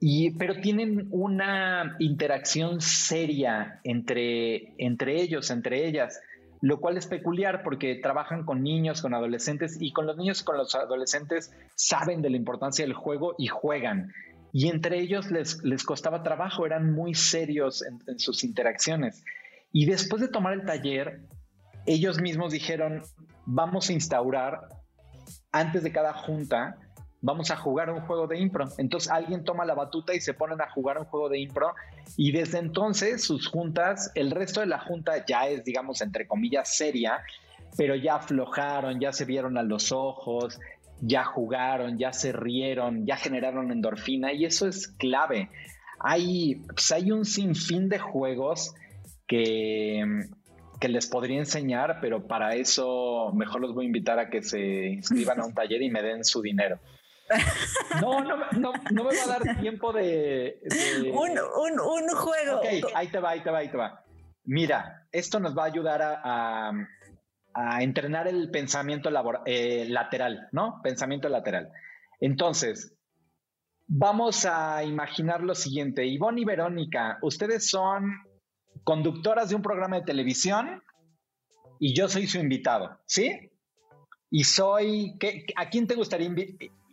y, 0.00 0.30
pero 0.32 0.60
tienen 0.60 1.08
una 1.10 1.96
interacción 1.98 2.80
seria 2.80 3.80
entre, 3.82 4.74
entre 4.78 5.20
ellos, 5.20 5.50
entre 5.50 5.86
ellas, 5.88 6.20
lo 6.60 6.80
cual 6.80 6.96
es 6.96 7.06
peculiar 7.06 7.62
porque 7.62 7.96
trabajan 7.96 8.44
con 8.44 8.62
niños, 8.62 9.02
con 9.02 9.14
adolescentes, 9.14 9.76
y 9.80 9.92
con 9.92 10.06
los 10.06 10.16
niños 10.16 10.40
y 10.40 10.44
con 10.44 10.56
los 10.56 10.74
adolescentes 10.74 11.52
saben 11.74 12.22
de 12.22 12.30
la 12.30 12.36
importancia 12.36 12.84
del 12.84 12.94
juego 12.94 13.34
y 13.38 13.46
juegan 13.48 14.12
y 14.52 14.68
entre 14.68 15.00
ellos 15.00 15.30
les, 15.30 15.62
les 15.62 15.84
costaba 15.84 16.22
trabajo, 16.22 16.64
eran 16.64 16.92
muy 16.92 17.14
serios 17.14 17.84
en, 17.84 18.18
sus 18.18 18.44
interacciones. 18.44 19.24
Y 19.72 19.86
después 19.86 20.22
de 20.22 20.28
tomar 20.28 20.54
el 20.54 20.64
taller, 20.64 21.20
ellos 21.86 22.20
mismos 22.20 22.52
dijeron, 22.52 23.02
vamos 23.44 23.90
a 23.90 23.92
instaurar, 23.92 24.68
antes 25.52 25.82
de 25.82 25.92
cada 25.92 26.12
junta, 26.12 26.76
vamos 27.20 27.50
a 27.50 27.56
jugar 27.56 27.90
un 27.90 28.00
juego 28.02 28.26
de 28.26 28.38
impro. 28.38 28.66
Entonces 28.78 29.10
alguien 29.10 29.44
toma 29.44 29.64
la 29.64 29.74
batuta 29.74 30.14
y 30.14 30.20
se 30.20 30.34
ponen 30.34 30.60
a 30.60 30.70
jugar 30.70 30.98
un 30.98 31.04
juego 31.04 31.28
de 31.28 31.40
impro 31.40 31.74
y 32.16 32.32
desde 32.32 32.58
entonces 32.58 33.22
sus 33.24 33.48
juntas, 33.48 34.10
el 34.14 34.30
resto 34.30 34.60
de 34.60 34.66
la 34.66 34.78
junta 34.78 35.24
ya 35.26 35.48
es, 35.48 35.64
digamos, 35.64 36.00
entre 36.00 36.26
comillas, 36.26 36.76
seria, 36.76 37.22
pero 37.76 37.94
ya 37.94 38.16
aflojaron, 38.16 39.00
ya 39.00 39.12
se 39.12 39.24
vieron 39.24 39.58
a 39.58 39.62
los 39.62 39.92
ojos, 39.92 40.58
ya 41.00 41.24
jugaron, 41.24 41.98
ya 41.98 42.12
se 42.12 42.32
rieron, 42.32 43.06
ya 43.06 43.16
generaron 43.16 43.70
endorfina 43.70 44.32
y 44.32 44.44
eso 44.44 44.66
es 44.66 44.88
clave. 44.88 45.50
Hay, 46.00 46.62
pues, 46.66 46.92
hay 46.92 47.10
un 47.10 47.24
sinfín 47.24 47.88
de 47.88 47.98
juegos 47.98 48.74
que, 49.26 50.28
que 50.80 50.88
les 50.88 51.06
podría 51.06 51.38
enseñar, 51.38 51.98
pero 52.00 52.26
para 52.26 52.54
eso 52.54 53.32
mejor 53.34 53.60
los 53.60 53.74
voy 53.74 53.84
a 53.84 53.86
invitar 53.86 54.18
a 54.18 54.30
que 54.30 54.42
se 54.42 54.88
inscriban 54.88 55.40
a 55.40 55.46
un 55.46 55.54
taller 55.54 55.82
y 55.82 55.90
me 55.90 56.02
den 56.02 56.24
su 56.24 56.42
dinero. 56.42 56.78
No, 58.00 58.22
no, 58.22 58.36
no, 58.52 58.72
no 58.90 59.04
me 59.04 59.16
va 59.16 59.22
a 59.22 59.38
dar 59.38 59.60
tiempo 59.60 59.92
de... 59.92 60.60
Un, 61.12 61.30
un, 61.30 61.80
un, 61.80 62.08
juego. 62.14 62.58
Ok, 62.58 62.90
ahí 62.94 63.08
te 63.08 63.18
va, 63.18 63.30
ahí 63.30 63.42
te 63.42 63.50
va, 63.50 63.58
ahí 63.58 63.68
te 63.70 63.76
va. 63.76 64.04
Mira, 64.44 65.06
esto 65.12 65.40
nos 65.40 65.56
va 65.56 65.64
a 65.64 65.66
ayudar 65.66 66.00
a 66.02 66.72
a 67.60 67.82
entrenar 67.82 68.28
el 68.28 68.50
pensamiento 68.50 69.10
eh, 69.44 69.86
lateral, 69.88 70.48
¿no? 70.52 70.80
Pensamiento 70.82 71.28
lateral. 71.28 71.72
Entonces, 72.20 72.94
vamos 73.88 74.46
a 74.46 74.84
imaginar 74.84 75.42
lo 75.42 75.56
siguiente. 75.56 76.06
Ivonne 76.06 76.42
y 76.42 76.44
Verónica, 76.44 77.18
ustedes 77.20 77.68
son 77.68 78.12
conductoras 78.84 79.50
de 79.50 79.54
un 79.54 79.62
programa 79.62 79.96
de 79.96 80.02
televisión 80.02 80.82
y 81.78 81.94
yo 81.94 82.08
soy 82.08 82.26
su 82.26 82.38
invitado, 82.38 82.98
¿sí? 83.06 83.50
Y 84.30 84.44
soy, 84.44 85.18
¿a 85.56 85.68
quién 85.68 85.86
te 85.86 85.94
gustaría 85.94 86.30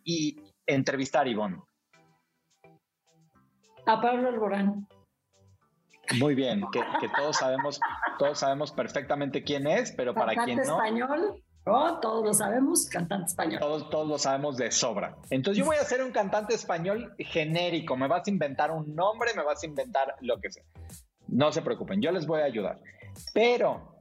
y, 0.03 0.37
entrevistar, 0.65 1.27
Ivonne? 1.27 1.61
A 3.85 4.01
Pablo 4.01 4.29
Alborán. 4.29 4.87
Muy 6.19 6.35
bien, 6.35 6.63
que, 6.71 6.81
todos 7.15 7.37
sabemos, 7.37 7.79
todos 8.19 8.39
sabemos 8.39 8.71
perfectamente 8.71 9.43
quién 9.43 9.67
es, 9.67 9.91
pero 9.91 10.13
para 10.13 10.35
quien 10.43 10.57
no. 10.57 10.63
español, 10.63 11.43
oh, 11.65 11.99
todos 11.99 12.25
lo 12.25 12.33
sabemos, 12.33 12.87
cantante 12.89 13.25
español. 13.25 13.59
Todos, 13.59 13.89
todos 13.89 14.07
lo 14.07 14.17
sabemos 14.17 14.57
de 14.57 14.71
sobra. 14.71 15.17
Entonces 15.29 15.59
yo 15.59 15.65
voy 15.65 15.77
a 15.77 15.83
ser 15.83 16.03
un 16.03 16.11
cantante 16.11 16.53
español 16.53 17.15
genérico. 17.17 17.97
Me 17.97 18.07
vas 18.07 18.27
a 18.27 18.29
inventar 18.29 18.71
un 18.71 18.95
nombre, 18.95 19.31
me 19.35 19.43
vas 19.43 19.63
a 19.63 19.65
inventar 19.65 20.15
lo 20.21 20.39
que 20.39 20.51
sea. 20.51 20.63
No 21.27 21.51
se 21.51 21.61
preocupen, 21.61 22.01
yo 22.01 22.11
les 22.11 22.27
voy 22.27 22.41
a 22.41 22.45
ayudar. 22.45 22.79
Pero 23.33 23.95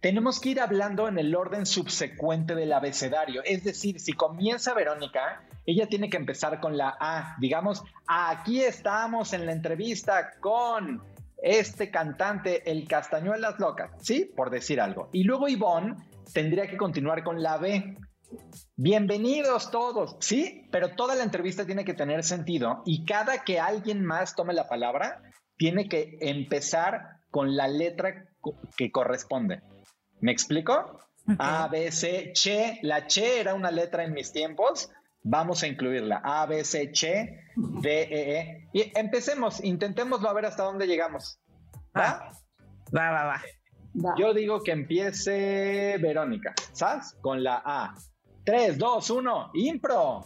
tenemos 0.00 0.38
que 0.38 0.50
ir 0.50 0.60
hablando 0.60 1.08
en 1.08 1.18
el 1.18 1.34
orden 1.34 1.64
subsecuente 1.64 2.54
del 2.54 2.72
abecedario. 2.72 3.42
Es 3.44 3.64
decir, 3.64 4.00
si 4.00 4.12
comienza 4.12 4.74
Verónica, 4.74 5.48
ella 5.64 5.86
tiene 5.86 6.10
que 6.10 6.18
empezar 6.18 6.60
con 6.60 6.76
la 6.76 6.96
A. 7.00 7.36
Digamos, 7.40 7.82
aquí 8.06 8.60
estamos 8.60 9.32
en 9.32 9.46
la 9.46 9.52
entrevista 9.52 10.32
con 10.40 11.02
este 11.42 11.90
cantante, 11.90 12.70
el 12.70 12.86
Castañuelas 12.86 13.58
Locas, 13.58 13.90
¿sí? 14.00 14.30
Por 14.36 14.50
decir 14.50 14.80
algo. 14.80 15.08
Y 15.12 15.24
luego 15.24 15.48
Ivonne 15.48 15.96
tendría 16.32 16.66
que 16.66 16.76
continuar 16.76 17.22
con 17.24 17.42
la 17.42 17.56
B. 17.58 17.96
Bienvenidos 18.76 19.70
todos, 19.70 20.16
¿sí? 20.20 20.68
Pero 20.70 20.90
toda 20.96 21.14
la 21.14 21.22
entrevista 21.22 21.64
tiene 21.64 21.84
que 21.84 21.94
tener 21.94 22.24
sentido 22.24 22.82
y 22.84 23.04
cada 23.04 23.44
que 23.44 23.60
alguien 23.60 24.04
más 24.04 24.34
tome 24.34 24.52
la 24.52 24.68
palabra, 24.68 25.22
tiene 25.56 25.88
que 25.88 26.18
empezar 26.20 27.18
con 27.30 27.56
la 27.56 27.68
letra 27.68 28.28
que 28.76 28.90
corresponde. 28.90 29.62
¿Me 30.20 30.32
explico? 30.32 31.00
A, 31.38 31.68
B, 31.68 31.90
C, 31.90 32.32
Che. 32.32 32.78
La 32.82 33.06
Che 33.06 33.40
era 33.40 33.54
una 33.54 33.70
letra 33.70 34.04
en 34.04 34.12
mis 34.12 34.32
tiempos. 34.32 34.90
Vamos 35.22 35.62
a 35.62 35.66
incluirla. 35.66 36.20
A, 36.22 36.46
B, 36.46 36.62
C, 36.64 36.90
Che, 36.92 37.40
D, 37.56 37.86
E, 37.86 38.38
E. 38.38 38.68
Y 38.72 38.92
empecemos, 38.94 39.62
intentémoslo 39.64 40.28
a 40.28 40.34
ver 40.34 40.46
hasta 40.46 40.64
dónde 40.64 40.86
llegamos. 40.86 41.38
¿Va? 41.96 42.30
Va, 42.94 43.10
va, 43.10 43.24
va. 43.24 43.42
Yo 44.18 44.34
digo 44.34 44.62
que 44.62 44.72
empiece 44.72 45.96
Verónica, 45.98 46.52
¿sabes? 46.72 47.16
Con 47.20 47.44
la 47.44 47.62
A. 47.64 47.94
3, 48.44 48.76
2, 48.76 49.10
1, 49.10 49.50
impro. 49.54 50.24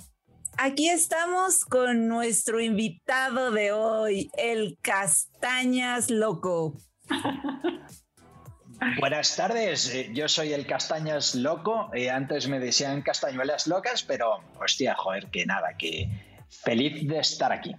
Aquí 0.60 0.88
estamos 0.88 1.64
con 1.64 2.08
nuestro 2.08 2.60
invitado 2.60 3.52
de 3.52 3.70
hoy, 3.70 4.28
el 4.36 4.76
Castañas 4.82 6.10
Loco. 6.10 6.74
Buenas 8.98 9.36
tardes, 9.36 9.94
eh, 9.94 10.10
yo 10.12 10.28
soy 10.28 10.52
el 10.52 10.66
Castañas 10.66 11.36
Loco. 11.36 11.90
Eh, 11.94 12.10
antes 12.10 12.48
me 12.48 12.58
decían 12.58 13.02
castañuelas 13.02 13.68
locas, 13.68 14.02
pero 14.02 14.40
hostia, 14.60 14.96
joder, 14.96 15.30
que 15.30 15.46
nada, 15.46 15.76
que 15.78 16.08
feliz 16.48 17.06
de 17.06 17.20
estar 17.20 17.52
aquí. 17.52 17.76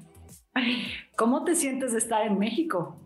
¿Cómo 1.18 1.44
te 1.44 1.56
sientes 1.56 1.92
de 1.92 1.98
estar 1.98 2.26
en 2.26 2.40
México? 2.40 2.98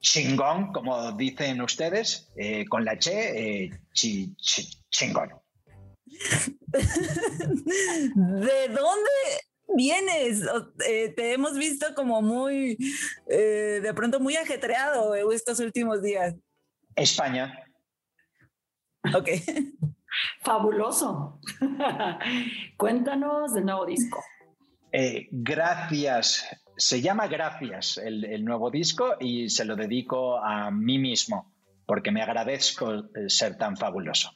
Chingón, 0.00 0.72
como 0.72 1.12
dicen 1.12 1.62
ustedes, 1.62 2.32
eh, 2.36 2.64
con 2.66 2.84
la 2.84 2.98
che, 2.98 3.70
chingón. 3.92 5.30
¿De 8.14 8.68
dónde 8.68 9.10
vienes? 9.74 10.42
Eh, 10.86 11.12
te 11.16 11.32
hemos 11.32 11.56
visto 11.56 11.94
como 11.94 12.22
muy, 12.22 12.76
eh, 13.28 13.80
de 13.82 13.94
pronto 13.94 14.20
muy 14.20 14.36
ajetreado 14.36 15.14
estos 15.32 15.60
últimos 15.60 16.02
días. 16.02 16.34
España. 16.94 17.64
Ok. 19.14 19.28
Fabuloso. 20.42 21.40
Cuéntanos 22.76 23.54
del 23.54 23.64
nuevo 23.64 23.86
disco. 23.86 24.22
Eh, 24.92 25.28
gracias. 25.30 26.44
Se 26.76 27.00
llama 27.00 27.28
Gracias 27.28 27.98
el, 27.98 28.44
nuevo 28.44 28.70
disco 28.70 29.16
y 29.20 29.50
se 29.50 29.64
lo 29.64 29.76
dedico 29.76 30.38
a 30.38 30.70
mí 30.70 30.98
mismo 30.98 31.52
porque 31.86 32.10
me 32.10 32.22
agradezco 32.22 33.04
ser 33.28 33.58
tan 33.58 33.76
fabuloso. 33.76 34.30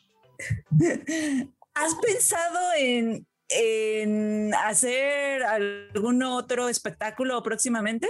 ¿Has 1.75 1.95
pensado 1.97 2.59
en 2.79 3.27
en 3.49 4.55
hacer 4.55 5.43
algún 5.43 6.23
otro 6.23 6.69
espectáculo 6.69 7.43
próximamente? 7.43 8.09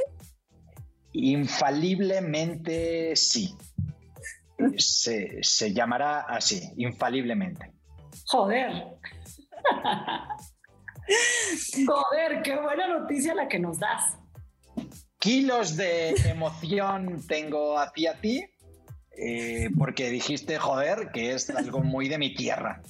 Infaliblemente 1.12 3.16
sí. 3.16 3.54
Se, 4.76 5.42
se 5.42 5.72
llamará 5.72 6.20
así, 6.20 6.62
infaliblemente. 6.76 7.72
Joder. 8.26 8.70
Joder, 11.86 12.42
qué 12.42 12.60
buena 12.60 12.88
noticia 12.88 13.34
la 13.34 13.48
que 13.48 13.58
nos 13.58 13.78
das. 13.78 14.16
Kilos 15.18 15.76
de 15.76 16.10
emoción 16.28 17.26
tengo 17.26 17.78
hacia 17.78 18.20
ti 18.20 18.44
eh, 19.16 19.70
porque 19.78 20.10
dijiste, 20.10 20.58
joder, 20.58 21.10
que 21.12 21.32
es 21.32 21.48
algo 21.50 21.80
muy 21.80 22.08
de 22.08 22.18
mi 22.18 22.34
tierra. 22.34 22.82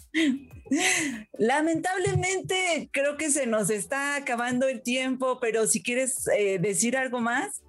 Lamentablemente 1.39 2.89
creo 2.93 3.17
que 3.17 3.31
se 3.31 3.47
nos 3.47 3.71
está 3.71 4.17
acabando 4.17 4.69
el 4.69 4.83
tiempo, 4.83 5.39
pero 5.41 5.67
si 5.67 5.83
quieres 5.83 6.27
eh, 6.29 6.59
decir 6.59 6.97
algo 6.97 7.21
más. 7.21 7.63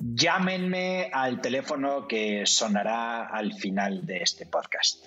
Llámenme 0.00 1.10
al 1.12 1.40
teléfono 1.40 2.08
que 2.08 2.46
sonará 2.46 3.26
al 3.26 3.52
final 3.54 4.06
de 4.06 4.18
este 4.18 4.46
podcast. 4.46 5.04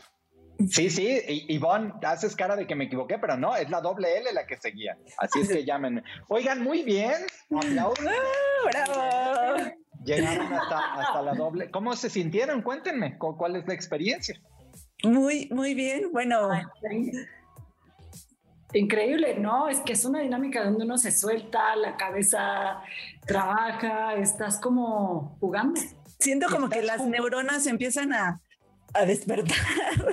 Sí, 0.69 0.89
sí, 0.89 1.19
Ivonne, 1.49 1.93
haces 2.03 2.35
cara 2.35 2.55
de 2.55 2.67
que 2.67 2.75
me 2.75 2.85
equivoqué, 2.85 3.17
pero 3.17 3.35
no, 3.35 3.55
es 3.55 3.69
la 3.69 3.81
doble 3.81 4.17
L 4.19 4.31
la 4.33 4.45
que 4.45 4.55
seguía. 4.57 4.97
Así 5.17 5.41
es 5.41 5.49
que 5.49 5.65
llámenme. 5.65 6.03
Oigan, 6.27 6.61
muy 6.61 6.83
bien. 6.83 7.13
¡Bravo! 7.49 7.93
llegaron 10.03 10.53
hasta, 10.53 11.21
la 11.21 11.33
doble. 11.33 11.71
¿Cómo 11.71 11.95
se 11.95 12.09
sintieron? 12.09 12.61
Cuéntenme, 12.61 13.17
¿cuál 13.17 13.55
es 13.55 13.67
la 13.67 13.73
experiencia? 13.73 14.39
Muy, 15.03 15.49
muy 15.51 15.73
bien. 15.73 16.11
Bueno. 16.11 16.49
Increíble, 18.73 19.37
¿no? 19.37 19.67
Es 19.67 19.81
que 19.81 19.93
es 19.93 20.03
una 20.05 20.21
dinámica 20.21 20.63
donde 20.63 20.85
uno 20.85 20.97
se 20.97 21.11
suelta, 21.11 21.75
la 21.75 21.95
cabeza 21.95 22.81
trabaja, 23.25 24.15
estás 24.15 24.59
como 24.59 25.37
jugando. 25.39 25.79
Siento 26.19 26.47
como 26.49 26.69
que 26.69 26.81
las 26.81 27.05
neuronas 27.05 27.67
empiezan 27.67 28.13
a, 28.13 28.41
a 28.93 29.05
despertar. 29.05 29.57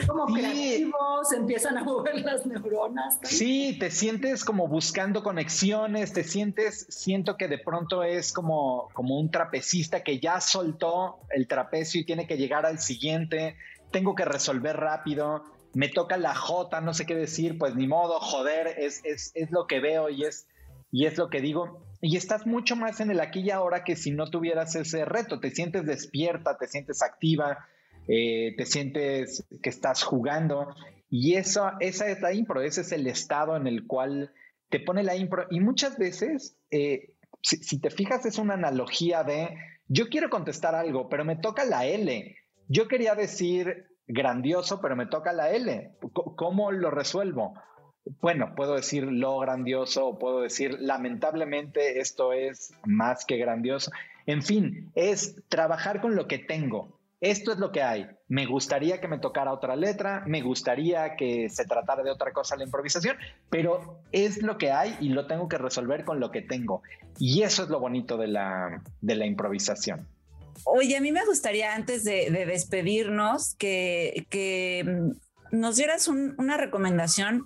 Como 0.07 0.27
creativos, 0.27 1.33
empiezan 1.35 1.79
a 1.79 1.85
mover 1.85 2.21
las 2.21 2.45
neuronas. 2.45 3.19
Sí, 3.23 3.77
te 3.79 3.91
sientes 3.91 4.45
como 4.45 4.69
buscando 4.69 5.23
conexiones, 5.23 6.13
te 6.13 6.25
sientes, 6.25 6.87
siento 6.91 7.37
que 7.37 7.49
de 7.49 7.59
pronto 7.59 8.03
es 8.03 8.33
como, 8.33 8.89
como 8.93 9.19
un 9.19 9.31
trapecista 9.31 10.03
que 10.03 10.19
ya 10.19 10.41
soltó 10.41 11.21
el 11.31 11.47
trapecio 11.47 12.01
y 12.01 12.05
tiene 12.05 12.27
que 12.27 12.37
llegar 12.37 12.67
al 12.67 12.79
siguiente, 12.79 13.57
tengo 13.91 14.15
que 14.15 14.25
resolver 14.25 14.77
rápido, 14.77 15.45
me 15.73 15.89
toca 15.89 16.17
la 16.17 16.35
J, 16.35 16.81
no 16.81 16.95
sé 16.95 17.07
qué 17.07 17.15
decir, 17.15 17.59
pues 17.59 17.75
ni 17.77 17.87
modo, 17.87 18.19
joder, 18.21 18.75
es, 18.79 19.05
es, 19.05 19.33
es 19.35 19.51
lo 19.51 19.67
que 19.67 19.81
veo 19.81 20.09
y 20.09 20.25
es, 20.25 20.47
y 20.91 21.07
es 21.07 21.17
lo 21.19 21.31
que 21.31 21.41
digo. 21.41 21.83
Y 22.01 22.17
estás 22.17 22.47
mucho 22.47 22.77
más 22.77 23.01
en 23.01 23.11
el 23.11 23.21
aquí 23.21 23.41
y 23.41 23.51
ahora 23.51 23.85
que 23.85 23.95
si 23.95 24.11
no 24.11 24.31
tuvieras 24.31 24.75
ese 24.75 25.05
reto, 25.05 25.39
te 25.39 25.51
sientes 25.51 25.85
despierta, 25.87 26.57
te 26.57 26.67
sientes 26.67 27.03
activa 27.03 27.67
eh, 28.13 28.55
te 28.57 28.67
sientes 28.67 29.45
que 29.63 29.71
estás 29.71 30.03
jugando. 30.03 30.75
Y 31.09 31.35
eso, 31.35 31.71
esa 31.79 32.09
es 32.09 32.21
la 32.21 32.33
impro, 32.33 32.61
ese 32.61 32.81
es 32.81 32.91
el 32.91 33.07
estado 33.07 33.57
en 33.57 33.69
el 33.69 33.87
cual 33.87 34.33
te 34.69 34.81
pone 34.81 35.05
la 35.05 35.15
impro. 35.15 35.47
Y 35.51 35.61
muchas 35.61 35.97
veces, 35.97 36.57
eh, 36.73 37.15
si, 37.41 37.79
te 37.79 37.91
fijas, 37.91 38.27
es 38.27 38.39
una 38.39 38.55
analogía 38.55 39.23
de, 39.23 39.57
yo 39.87 40.09
quiero 40.09 40.29
contestar 40.29 40.75
algo, 40.75 41.09
pero 41.09 41.25
me 41.25 41.37
toca 41.37 41.65
la 41.65 41.87
L. 41.87 42.37
Yo 42.71 42.87
quería 42.89 43.15
decir 43.15 43.89
grandioso, 44.07 44.81
pero 44.81 44.95
me 44.95 45.07
toca 45.07 45.33
la 45.33 45.51
L. 45.51 45.97
¿Cómo 46.37 46.71
lo 46.71 46.91
resuelvo? 46.91 47.55
Bueno, 48.21 48.55
puedo 48.55 48.77
decir 48.77 49.05
lo 49.05 49.39
grandioso 49.41 50.07
o 50.07 50.19
puedo 50.19 50.41
decir 50.41 50.77
lamentablemente 50.81 52.01
esto 52.01 52.33
es 52.33 52.73
más 52.87 53.25
que 53.27 53.37
grandioso. 53.39 53.91
En 54.25 54.43
fin, 54.43 54.91
es 54.95 55.43
trabajar 55.49 56.01
con 56.01 56.15
lo 56.15 56.29
que 56.29 56.39
tengo 56.39 57.01
esto 57.21 57.53
es 57.53 57.59
lo 57.59 57.71
que 57.71 57.83
hay. 57.83 58.09
Me 58.29 58.47
gustaría 58.47 58.99
que 58.99 59.09
me 59.09 59.19
tocara 59.19 59.53
otra 59.53 59.77
letra, 59.77 60.25
me 60.27 60.41
gustaría 60.41 61.17
que 61.17 61.51
se 61.51 61.67
tratara 61.67 62.03
de 62.03 62.11
otra 62.11 62.33
cosa 62.33 62.57
la 62.57 62.65
improvisación, 62.65 63.17
pero 63.51 64.01
es 64.11 64.43
lo 64.43 64.57
que 64.57 64.73
hay 64.73 64.97
y 65.01 65.11
lo 65.11 65.27
tengo 65.27 65.47
que 65.47 65.59
resolver 65.59 66.05
con 66.05 66.19
lo 66.19 66.31
que 66.31 66.41
tengo. 66.41 66.83
Y 67.19 67.43
eso 67.43 67.65
es 67.65 67.69
lo 67.69 67.79
bonito 67.79 68.17
de 68.17 68.29
la, 68.29 68.83
de 69.03 69.15
la 69.17 69.27
improvisación. 69.27 70.09
Oye, 70.65 70.97
a 70.97 71.01
mí 71.01 71.13
me 71.13 71.25
gustaría 71.25 71.75
antes 71.75 72.05
de, 72.05 72.31
despedirnos 72.47 73.55
que, 73.57 74.85
mm, 74.87 75.57
nos 75.57 75.77
dieras 75.77 76.09
una 76.09 76.57
recomendación. 76.57 77.45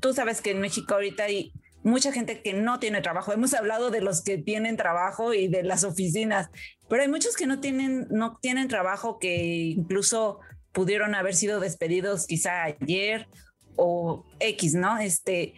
tú 0.00 0.14
sabes 0.14 0.40
que 0.40 0.52
en 0.52 0.60
México 0.60 0.94
ahorita 0.94 1.24
hay 1.24 1.52
mucha 1.82 2.10
gente 2.10 2.42
que 2.42 2.52
no 2.52 2.78
tiene 2.78 3.00
trabajo. 3.00 3.32
Hemos 3.32 3.54
hablado 3.54 3.90
de 3.90 4.00
los 4.00 4.22
que 4.22 4.38
tienen 4.38 4.76
trabajo 4.76 5.34
y 5.34 5.48
de 5.48 5.62
las 5.62 5.84
oficinas, 5.84 6.48
pero 6.88 7.02
hay 7.02 7.08
muchos 7.08 7.36
que 7.36 7.46
no 7.46 7.60
tienen, 7.60 8.08
no 8.10 8.38
tienen 8.42 8.68
trabajo 8.68 9.18
que 9.18 9.74
incluso 9.76 10.40
pudieron 10.72 11.14
haber 11.14 11.34
sido 11.34 11.60
despedidos 11.60 12.26
quizá 12.26 12.64
ayer 12.64 13.28
o 13.76 14.24
X, 14.40 14.74
¿no? 14.74 14.98
Este, 14.98 15.54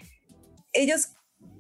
ellos 0.73 1.09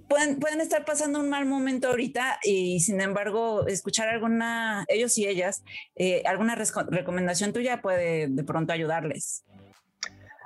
pueden, 0.08 0.40
pueden 0.40 0.60
estar 0.60 0.84
pasando 0.84 1.20
un 1.20 1.28
mal 1.28 1.46
momento 1.46 1.88
ahorita 1.88 2.38
y 2.42 2.80
sin 2.80 3.00
embargo 3.00 3.66
escuchar 3.66 4.08
alguna, 4.08 4.84
ellos 4.88 5.16
y 5.18 5.26
ellas, 5.26 5.62
eh, 5.96 6.22
alguna 6.24 6.54
recomendación 6.54 7.52
tuya 7.52 7.80
puede 7.80 8.28
de 8.28 8.44
pronto 8.44 8.72
ayudarles. 8.72 9.44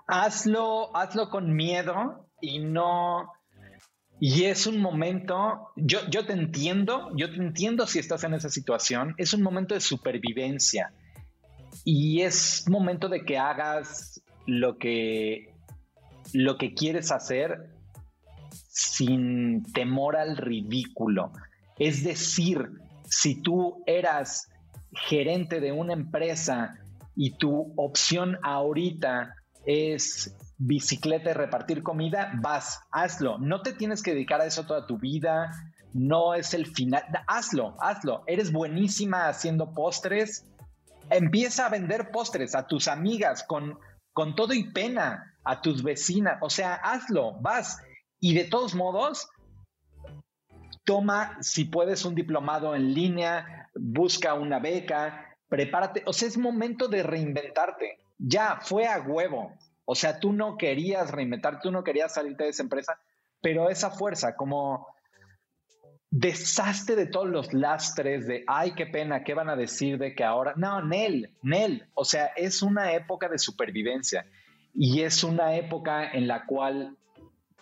Hazlo, 0.06 0.94
hazlo 0.96 1.30
con 1.30 1.54
miedo 1.54 2.28
y 2.40 2.58
no, 2.58 3.30
y 4.24 4.44
es 4.44 4.68
un 4.68 4.80
momento, 4.80 5.70
yo, 5.74 5.98
yo 6.08 6.24
te 6.24 6.32
entiendo, 6.32 7.10
yo 7.16 7.28
te 7.28 7.38
entiendo 7.38 7.88
si 7.88 7.98
estás 7.98 8.22
en 8.22 8.34
esa 8.34 8.50
situación, 8.50 9.14
es 9.16 9.34
un 9.34 9.42
momento 9.42 9.74
de 9.74 9.80
supervivencia 9.80 10.92
y 11.84 12.22
es 12.22 12.68
momento 12.68 13.08
de 13.08 13.24
que 13.24 13.36
hagas 13.36 14.22
lo 14.46 14.78
que, 14.78 15.52
lo 16.32 16.56
que 16.56 16.72
quieres 16.72 17.10
hacer 17.10 17.70
sin 18.72 19.70
temor 19.74 20.16
al 20.16 20.38
ridículo. 20.38 21.32
Es 21.78 22.02
decir, 22.02 22.70
si 23.04 23.42
tú 23.42 23.82
eras 23.86 24.48
gerente 24.92 25.60
de 25.60 25.72
una 25.72 25.92
empresa 25.92 26.78
y 27.14 27.36
tu 27.36 27.74
opción 27.76 28.38
ahorita 28.42 29.34
es 29.66 30.34
bicicleta 30.56 31.30
y 31.30 31.34
repartir 31.34 31.82
comida, 31.82 32.32
vas, 32.40 32.80
hazlo. 32.90 33.38
No 33.38 33.60
te 33.60 33.74
tienes 33.74 34.02
que 34.02 34.14
dedicar 34.14 34.40
a 34.40 34.46
eso 34.46 34.64
toda 34.64 34.86
tu 34.86 34.98
vida. 34.98 35.50
No 35.92 36.34
es 36.34 36.54
el 36.54 36.66
final. 36.66 37.04
Hazlo, 37.26 37.76
hazlo. 37.78 38.24
Eres 38.26 38.52
buenísima 38.52 39.28
haciendo 39.28 39.74
postres. 39.74 40.46
Empieza 41.10 41.66
a 41.66 41.68
vender 41.68 42.10
postres 42.10 42.54
a 42.54 42.66
tus 42.66 42.88
amigas 42.88 43.44
con, 43.46 43.78
con 44.14 44.34
todo 44.34 44.54
y 44.54 44.72
pena, 44.72 45.36
a 45.44 45.60
tus 45.60 45.82
vecinas. 45.82 46.38
O 46.40 46.48
sea, 46.48 46.74
hazlo, 46.74 47.34
vas. 47.42 47.82
Y 48.24 48.34
de 48.34 48.44
todos 48.44 48.76
modos, 48.76 49.28
toma, 50.84 51.38
si 51.40 51.64
puedes, 51.64 52.04
un 52.04 52.14
diplomado 52.14 52.76
en 52.76 52.94
línea, 52.94 53.68
busca 53.74 54.34
una 54.34 54.60
beca, 54.60 55.36
prepárate. 55.48 56.04
O 56.06 56.12
sea, 56.12 56.28
es 56.28 56.38
momento 56.38 56.86
de 56.86 57.02
reinventarte. 57.02 57.98
Ya, 58.18 58.60
fue 58.62 58.86
a 58.86 59.00
huevo. 59.00 59.52
O 59.84 59.96
sea, 59.96 60.20
tú 60.20 60.32
no 60.32 60.56
querías 60.56 61.10
reinventar, 61.10 61.60
tú 61.60 61.72
no 61.72 61.82
querías 61.82 62.14
salirte 62.14 62.44
de 62.44 62.50
esa 62.50 62.62
empresa, 62.62 62.96
pero 63.40 63.68
esa 63.68 63.90
fuerza, 63.90 64.36
como 64.36 64.86
deshazte 66.08 66.94
de 66.94 67.06
todos 67.06 67.28
los 67.28 67.52
lastres 67.52 68.28
de, 68.28 68.44
ay, 68.46 68.74
qué 68.76 68.86
pena, 68.86 69.24
¿qué 69.24 69.34
van 69.34 69.50
a 69.50 69.56
decir 69.56 69.98
de 69.98 70.14
que 70.14 70.22
ahora? 70.22 70.54
No, 70.54 70.80
Nel, 70.80 71.34
Nel, 71.42 71.88
o 71.94 72.04
sea, 72.04 72.26
es 72.36 72.62
una 72.62 72.92
época 72.92 73.28
de 73.28 73.38
supervivencia 73.38 74.26
y 74.72 75.02
es 75.02 75.24
una 75.24 75.56
época 75.56 76.08
en 76.08 76.28
la 76.28 76.46
cual 76.46 76.96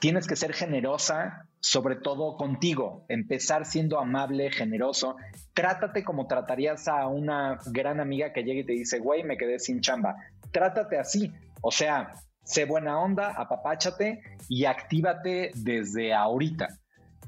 tienes 0.01 0.26
que 0.26 0.36
ser 0.36 0.53
generosa, 0.53 1.46
sobre 1.61 1.96
todo 1.96 2.36
contigo, 2.36 3.05
empezar 3.09 3.66
siendo 3.66 3.98
amable, 3.98 4.51
generoso. 4.51 5.16
Trátate 5.55 6.03
como 6.05 6.26
tratarías 6.26 6.88
a 6.88 7.07
una 7.07 7.59
gran 7.66 8.01
amiga 8.01 8.32
que 8.32 8.42
llega 8.42 8.61
y 8.61 8.66
te 8.66 8.72
dice, 8.72 8.98
güey, 8.98 9.22
me 9.22 9.36
quedé 9.36 9.59
sin 9.59 9.80
chamba. 9.80 10.16
Trátate 10.51 10.98
así, 10.98 11.32
o 11.61 11.70
sea, 11.70 12.14
sé 12.42 12.64
buena 12.64 12.98
onda, 12.98 13.34
apapáchate 13.36 14.22
y 14.48 14.64
actívate 14.64 15.53
desde 15.55 16.14
ahorita. 16.14 16.68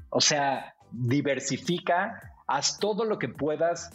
O 0.09 0.19
sea, 0.19 0.75
diversifica, 0.91 2.33
haz 2.47 2.77
todo 2.79 3.05
lo 3.05 3.19
que 3.19 3.29
puedas 3.29 3.89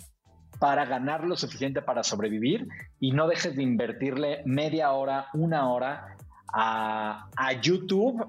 para 0.59 0.85
ganar 0.85 1.25
lo 1.25 1.37
suficiente 1.37 1.83
para 1.83 2.03
sobrevivir 2.03 2.67
y 2.99 3.13
no 3.13 3.29
dejes 3.29 3.55
de 3.55 3.63
invertirle 3.63 4.43
media 4.45 4.93
hora, 4.93 5.27
una 5.35 5.71
hora 5.71 6.17
a, 6.53 7.29
YouTube 7.61 8.27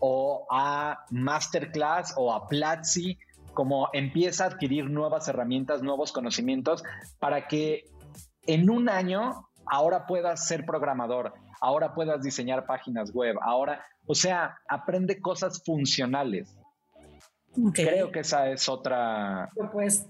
o 0.00 0.46
a 0.50 1.04
Masterclass 1.10 2.14
o 2.16 2.32
a 2.32 2.46
Platzi, 2.46 3.18
como 3.54 3.88
empieza 3.92 4.44
a 4.44 4.46
adquirir 4.48 4.88
nuevas 4.88 5.28
herramientas, 5.28 5.82
nuevos 5.82 6.12
conocimientos 6.12 6.84
para 7.18 7.48
que 7.48 7.84
en 8.46 8.70
un 8.70 8.88
año 8.88 9.48
ahora 9.66 10.06
puedas 10.06 10.46
ser 10.46 10.64
programador, 10.64 11.34
ahora 11.60 11.94
puedas 11.94 12.22
diseñar 12.22 12.66
páginas 12.66 13.12
web, 13.12 13.36
ahora, 13.42 13.84
o 14.06 14.14
sea, 14.14 14.58
aprende 14.68 15.20
cosas 15.20 15.62
funcionales. 15.64 16.56
Creo 17.74 18.12
que 18.12 18.20
esa 18.20 18.48
es 18.50 18.68
otra 18.68 19.50
propuesta. 19.54 20.08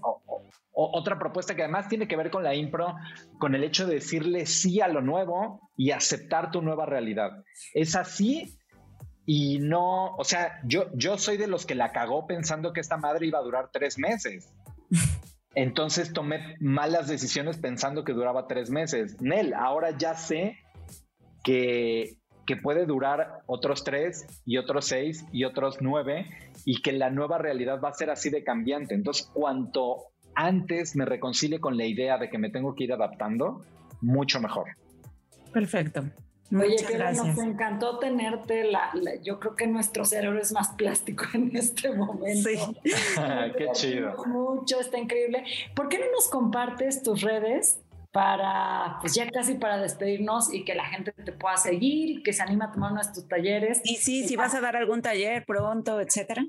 otra 0.71 1.17
propuesta 1.17 1.55
que 1.55 1.63
además 1.63 1.89
tiene 1.89 2.07
que 2.07 2.15
ver 2.15 2.29
con 2.29 2.43
la 2.43 2.53
impro, 2.53 2.95
con 3.39 3.55
el 3.55 3.63
hecho 3.63 3.87
de 3.87 3.95
decirle 3.95 4.45
sí 4.45 4.81
a 4.81 4.87
lo 4.87 5.01
nuevo 5.01 5.71
y 5.75 5.91
aceptar 5.91 6.51
tu 6.51 6.61
nueva 6.61 6.85
realidad. 6.85 7.43
Es 7.73 7.95
así 7.95 8.58
y 9.31 9.59
no, 9.59 10.15
o 10.15 10.23
sea, 10.23 10.59
yo, 10.63 10.87
yo 10.95 11.19
soy 11.19 11.37
de 11.37 11.45
los 11.45 11.67
que 11.67 11.75
la 11.75 11.91
cagó 11.91 12.25
pensando 12.25 12.73
que 12.73 12.79
esta 12.79 12.97
madre 12.97 13.27
iba 13.27 13.37
a 13.37 13.43
durar 13.43 13.69
tres 13.71 13.99
meses. 13.99 14.51
Entonces 15.53 16.13
tomé 16.13 16.55
malas 16.59 17.07
decisiones 17.07 17.59
pensando 17.59 18.03
que 18.03 18.13
duraba 18.13 18.47
tres 18.47 18.71
meses. 18.71 19.21
Nel, 19.21 19.53
ahora 19.53 19.95
ya 19.95 20.15
sé 20.15 20.57
que, 21.43 22.17
puede 22.63 22.87
durar 22.87 23.43
otros 23.45 23.83
tres 23.83 24.25
y 24.47 24.57
otros 24.57 24.85
seis 24.85 25.23
y 25.31 25.43
otros 25.43 25.77
nueve 25.79 26.25
y 26.65 26.81
que 26.81 26.91
la 26.91 27.11
nueva 27.11 27.37
realidad 27.37 27.79
va 27.79 27.89
a 27.89 27.93
ser 27.93 28.09
así 28.09 28.31
de 28.31 28.43
cambiante. 28.43 28.95
Entonces, 28.95 29.29
cuanto 29.31 30.07
antes 30.33 30.95
me 30.95 31.05
reconcilie 31.05 31.59
con 31.59 31.77
la 31.77 31.85
idea 31.85 32.17
de 32.17 32.31
que 32.31 32.39
me 32.39 32.49
tengo 32.49 32.73
que 32.73 32.85
ir 32.85 32.93
adaptando, 32.93 33.63
mucho 34.01 34.41
mejor. 34.41 34.69
Perfecto. 35.53 36.05
Oye, 36.51 36.77
pero 36.87 37.11
nos 37.11 37.37
encantó 37.37 37.99
tenerte. 37.99 38.63
La, 38.63 38.91
yo 39.23 39.39
creo 39.39 39.55
que 39.55 39.67
nuestro 39.67 40.05
cerebro 40.05 40.39
es 40.39 40.51
más 40.51 40.69
plástico 40.69 41.25
en 41.33 41.55
este 41.55 41.91
momento. 41.91 42.49
Sí. 42.49 42.57
Qué 43.57 43.67
chido. 43.73 44.25
Mucho, 44.25 44.79
está 44.79 44.97
increíble. 44.97 45.43
¿Por 45.75 45.89
qué 45.89 45.99
no 45.99 46.05
nos 46.11 46.27
compartes 46.27 47.03
tus 47.03 47.21
redes 47.21 47.79
para, 48.11 48.97
pues 49.01 49.13
ya 49.13 49.29
casi 49.29 49.55
para 49.55 49.77
despedirnos 49.77 50.51
y 50.51 50.65
que 50.65 50.73
la 50.73 50.85
gente 50.85 51.11
te 51.11 51.31
pueda 51.31 51.57
seguir 51.57 52.09
y 52.09 52.23
que 52.23 52.33
se 52.33 52.41
anime 52.41 52.65
a 52.65 52.71
tomar 52.71 52.93
nuestros 52.93 53.27
talleres? 53.27 53.81
Y 53.83 53.97
sí, 53.97 54.27
si 54.27 54.35
vas 54.35 54.55
a 54.55 54.61
dar 54.61 54.75
algún 54.75 55.01
taller 55.01 55.45
pronto, 55.45 56.01
etcétera. 56.01 56.45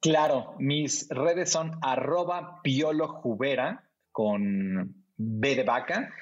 Claro, 0.00 0.54
mis 0.58 1.08
redes 1.08 1.50
son 1.50 1.78
arroba 1.80 2.60
piolojubera 2.62 3.88
con 4.12 5.04
B 5.16 5.54
de 5.54 5.62
vaca 5.62 6.12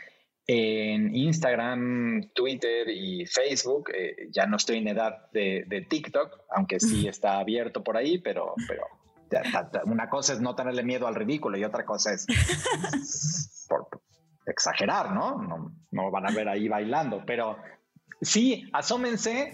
en 0.46 1.14
Instagram, 1.14 2.30
Twitter 2.34 2.88
y 2.88 3.26
Facebook. 3.26 3.90
Eh, 3.94 4.28
ya 4.30 4.46
no 4.46 4.56
estoy 4.56 4.78
en 4.78 4.88
edad 4.88 5.30
de, 5.32 5.86
TikTok, 5.88 6.40
aunque 6.50 6.80
sí 6.80 7.06
está 7.06 7.38
abierto 7.38 7.82
por 7.82 7.96
ahí, 7.96 8.18
pero, 8.18 8.54
pero 8.68 8.84
una 9.86 10.08
cosa 10.08 10.34
es 10.34 10.40
no 10.40 10.54
tenerle 10.54 10.82
miedo 10.82 11.06
al 11.06 11.14
ridículo 11.14 11.56
y 11.56 11.64
otra 11.64 11.84
cosa 11.84 12.12
es 12.12 12.26
por 13.68 13.88
exagerar, 14.46 15.12
¿no? 15.12 15.40
¿no? 15.42 15.74
No 15.90 16.10
van 16.10 16.28
a 16.28 16.34
ver 16.34 16.48
ahí 16.48 16.68
bailando, 16.68 17.22
pero 17.24 17.56
sí, 18.20 18.68
asómense 18.72 19.52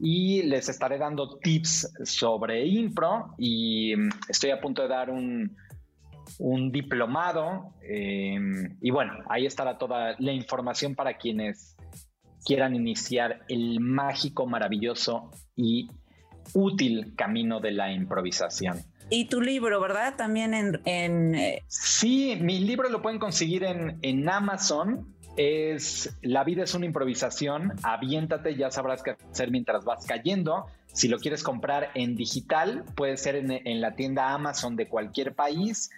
y 0.00 0.42
les 0.42 0.68
estaré 0.68 0.98
dando 0.98 1.38
tips 1.38 1.92
sobre 2.04 2.66
impro 2.66 3.34
y 3.36 3.94
mm, 3.94 4.08
estoy 4.28 4.50
a 4.50 4.60
punto 4.60 4.82
de 4.82 4.88
dar 4.88 5.10
un, 5.10 5.56
un 6.40 6.72
diplomado. 6.72 7.74
Em, 7.82 8.76
y 8.80 8.90
bueno, 8.90 9.12
ahí 9.28 9.46
estará 9.46 9.78
toda 9.78 10.16
la 10.18 10.32
información 10.32 10.94
para 10.94 11.18
quienes 11.18 11.76
quieran 12.44 12.74
iniciar 12.74 13.42
el 13.48 13.80
mágico, 13.80 14.46
maravilloso 14.46 15.30
y 15.54 15.88
útil 16.54 17.14
camino 17.14 17.60
de 17.60 17.72
la 17.72 17.92
improvisación. 17.92 18.82
Y 19.10 19.26
tu 19.26 19.40
libro, 19.40 19.80
¿verdad? 19.80 20.14
También 20.16 20.54
en... 20.54 21.34
Eh, 21.34 21.62
sí, 21.68 22.38
mi 22.40 22.60
libro 22.60 22.88
lo 22.88 23.02
pueden 23.02 23.18
conseguir 23.18 23.64
en, 23.64 23.98
en 24.02 24.28
Amazon. 24.28 25.14
Es 25.36 26.16
La 26.22 26.44
vida 26.44 26.64
es 26.64 26.74
una 26.74 26.86
improvisación, 26.86 27.72
aviéntate, 27.82 28.56
ya 28.56 28.70
sabrás 28.70 29.02
qué 29.02 29.16
hacer 29.30 29.50
mientras 29.50 29.84
vas 29.84 30.06
cayendo. 30.06 30.66
Si 30.92 31.08
lo 31.08 31.18
quieres 31.18 31.42
comprar 31.42 31.90
en 31.94 32.16
digital, 32.16 32.84
puede 32.94 33.16
ser 33.16 33.36
en, 33.36 33.50
en 33.50 33.80
la 33.80 33.94
tienda 33.94 34.32
Amazon 34.32 34.76
de 34.76 34.88
cualquier 34.88 35.34
país. 35.34 35.90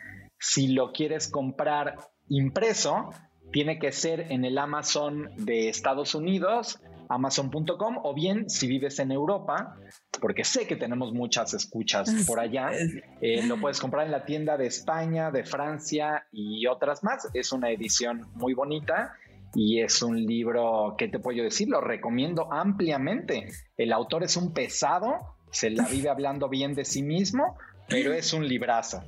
Si 0.43 0.67
lo 0.67 0.91
quieres 0.91 1.29
comprar 1.29 1.99
impreso, 2.29 3.11
tiene 3.53 3.79
que 3.79 3.93
ser 3.93 4.33
en 4.33 4.45
el 4.45 4.59
Amazon 4.59 5.31
de 5.37 5.69
Estados 5.69 6.17
Unidos, 6.17 6.81
amazon.com, 7.09 7.99
o 8.03 8.13
bien 8.13 8.51
si 8.51 8.67
vives 8.67 8.99
en 8.99 9.13
Europa, 9.13 9.77
porque 10.21 10.43
sé 10.43 10.67
que 10.67 10.75
tenemos 10.75 11.13
muchas 11.13 11.55
escuchas 11.55 12.11
por 12.27 12.41
allá, 12.41 12.73
eh, 13.21 13.47
lo 13.47 13.61
puedes 13.61 13.79
comprar 13.79 14.05
en 14.05 14.11
la 14.11 14.25
tienda 14.25 14.57
de 14.57 14.67
España, 14.67 15.31
de 15.31 15.45
Francia 15.45 16.27
y 16.33 16.67
otras 16.67 17.05
más. 17.05 17.29
Es 17.35 17.53
una 17.53 17.71
edición 17.71 18.27
muy 18.35 18.53
bonita 18.53 19.15
y 19.55 19.81
es 19.81 20.03
un 20.03 20.27
libro 20.27 20.97
que 20.99 21.07
te 21.07 21.21
puedo 21.21 21.45
decir, 21.45 21.69
lo 21.69 21.81
recomiendo 21.81 22.53
ampliamente. 22.53 23.47
El 23.77 23.93
autor 23.93 24.25
es 24.25 24.37
un 24.37 24.53
pesado, 24.53 25.37
se 25.53 25.71
la 25.71 25.87
vive 25.87 26.09
hablando 26.09 26.49
bien 26.49 26.75
de 26.75 26.85
sí 26.85 27.05
mismo, 27.05 27.57
pero 27.89 28.13
es 28.13 28.33
un 28.33 28.49
librazo. 28.49 29.05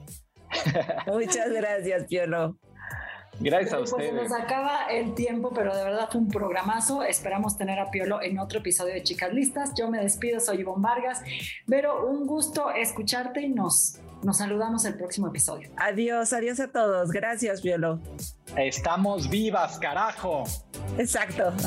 Muchas 1.06 1.50
gracias, 1.50 2.04
Piolo, 2.04 2.56
Gracias 3.40 3.72
a 3.72 3.78
pues, 3.78 3.92
ustedes. 3.92 4.12
Pues 4.12 4.30
nos 4.30 4.40
acaba 4.40 4.86
el 4.86 5.14
tiempo, 5.14 5.52
pero 5.54 5.76
de 5.76 5.84
verdad 5.84 6.08
fue 6.10 6.20
un 6.20 6.28
programazo. 6.28 7.02
Esperamos 7.02 7.56
tener 7.56 7.78
a 7.78 7.90
Piolo 7.90 8.22
en 8.22 8.38
otro 8.38 8.60
episodio 8.60 8.94
de 8.94 9.02
Chicas 9.02 9.32
Listas. 9.32 9.72
Yo 9.74 9.90
me 9.90 10.00
despido, 10.00 10.40
soy 10.40 10.60
Ivonne 10.60 10.82
Vargas, 10.82 11.22
pero 11.66 12.06
un 12.06 12.26
gusto 12.26 12.70
escucharte 12.70 13.42
y 13.42 13.48
nos, 13.48 13.98
nos 14.22 14.38
saludamos 14.38 14.84
el 14.84 14.94
próximo 14.94 15.28
episodio. 15.28 15.70
Adiós, 15.76 16.32
adiós 16.32 16.60
a 16.60 16.70
todos. 16.70 17.10
Gracias, 17.10 17.60
Piolo. 17.60 18.00
Estamos 18.56 19.28
vivas, 19.28 19.78
carajo. 19.78 20.44
Exacto. 20.98 21.52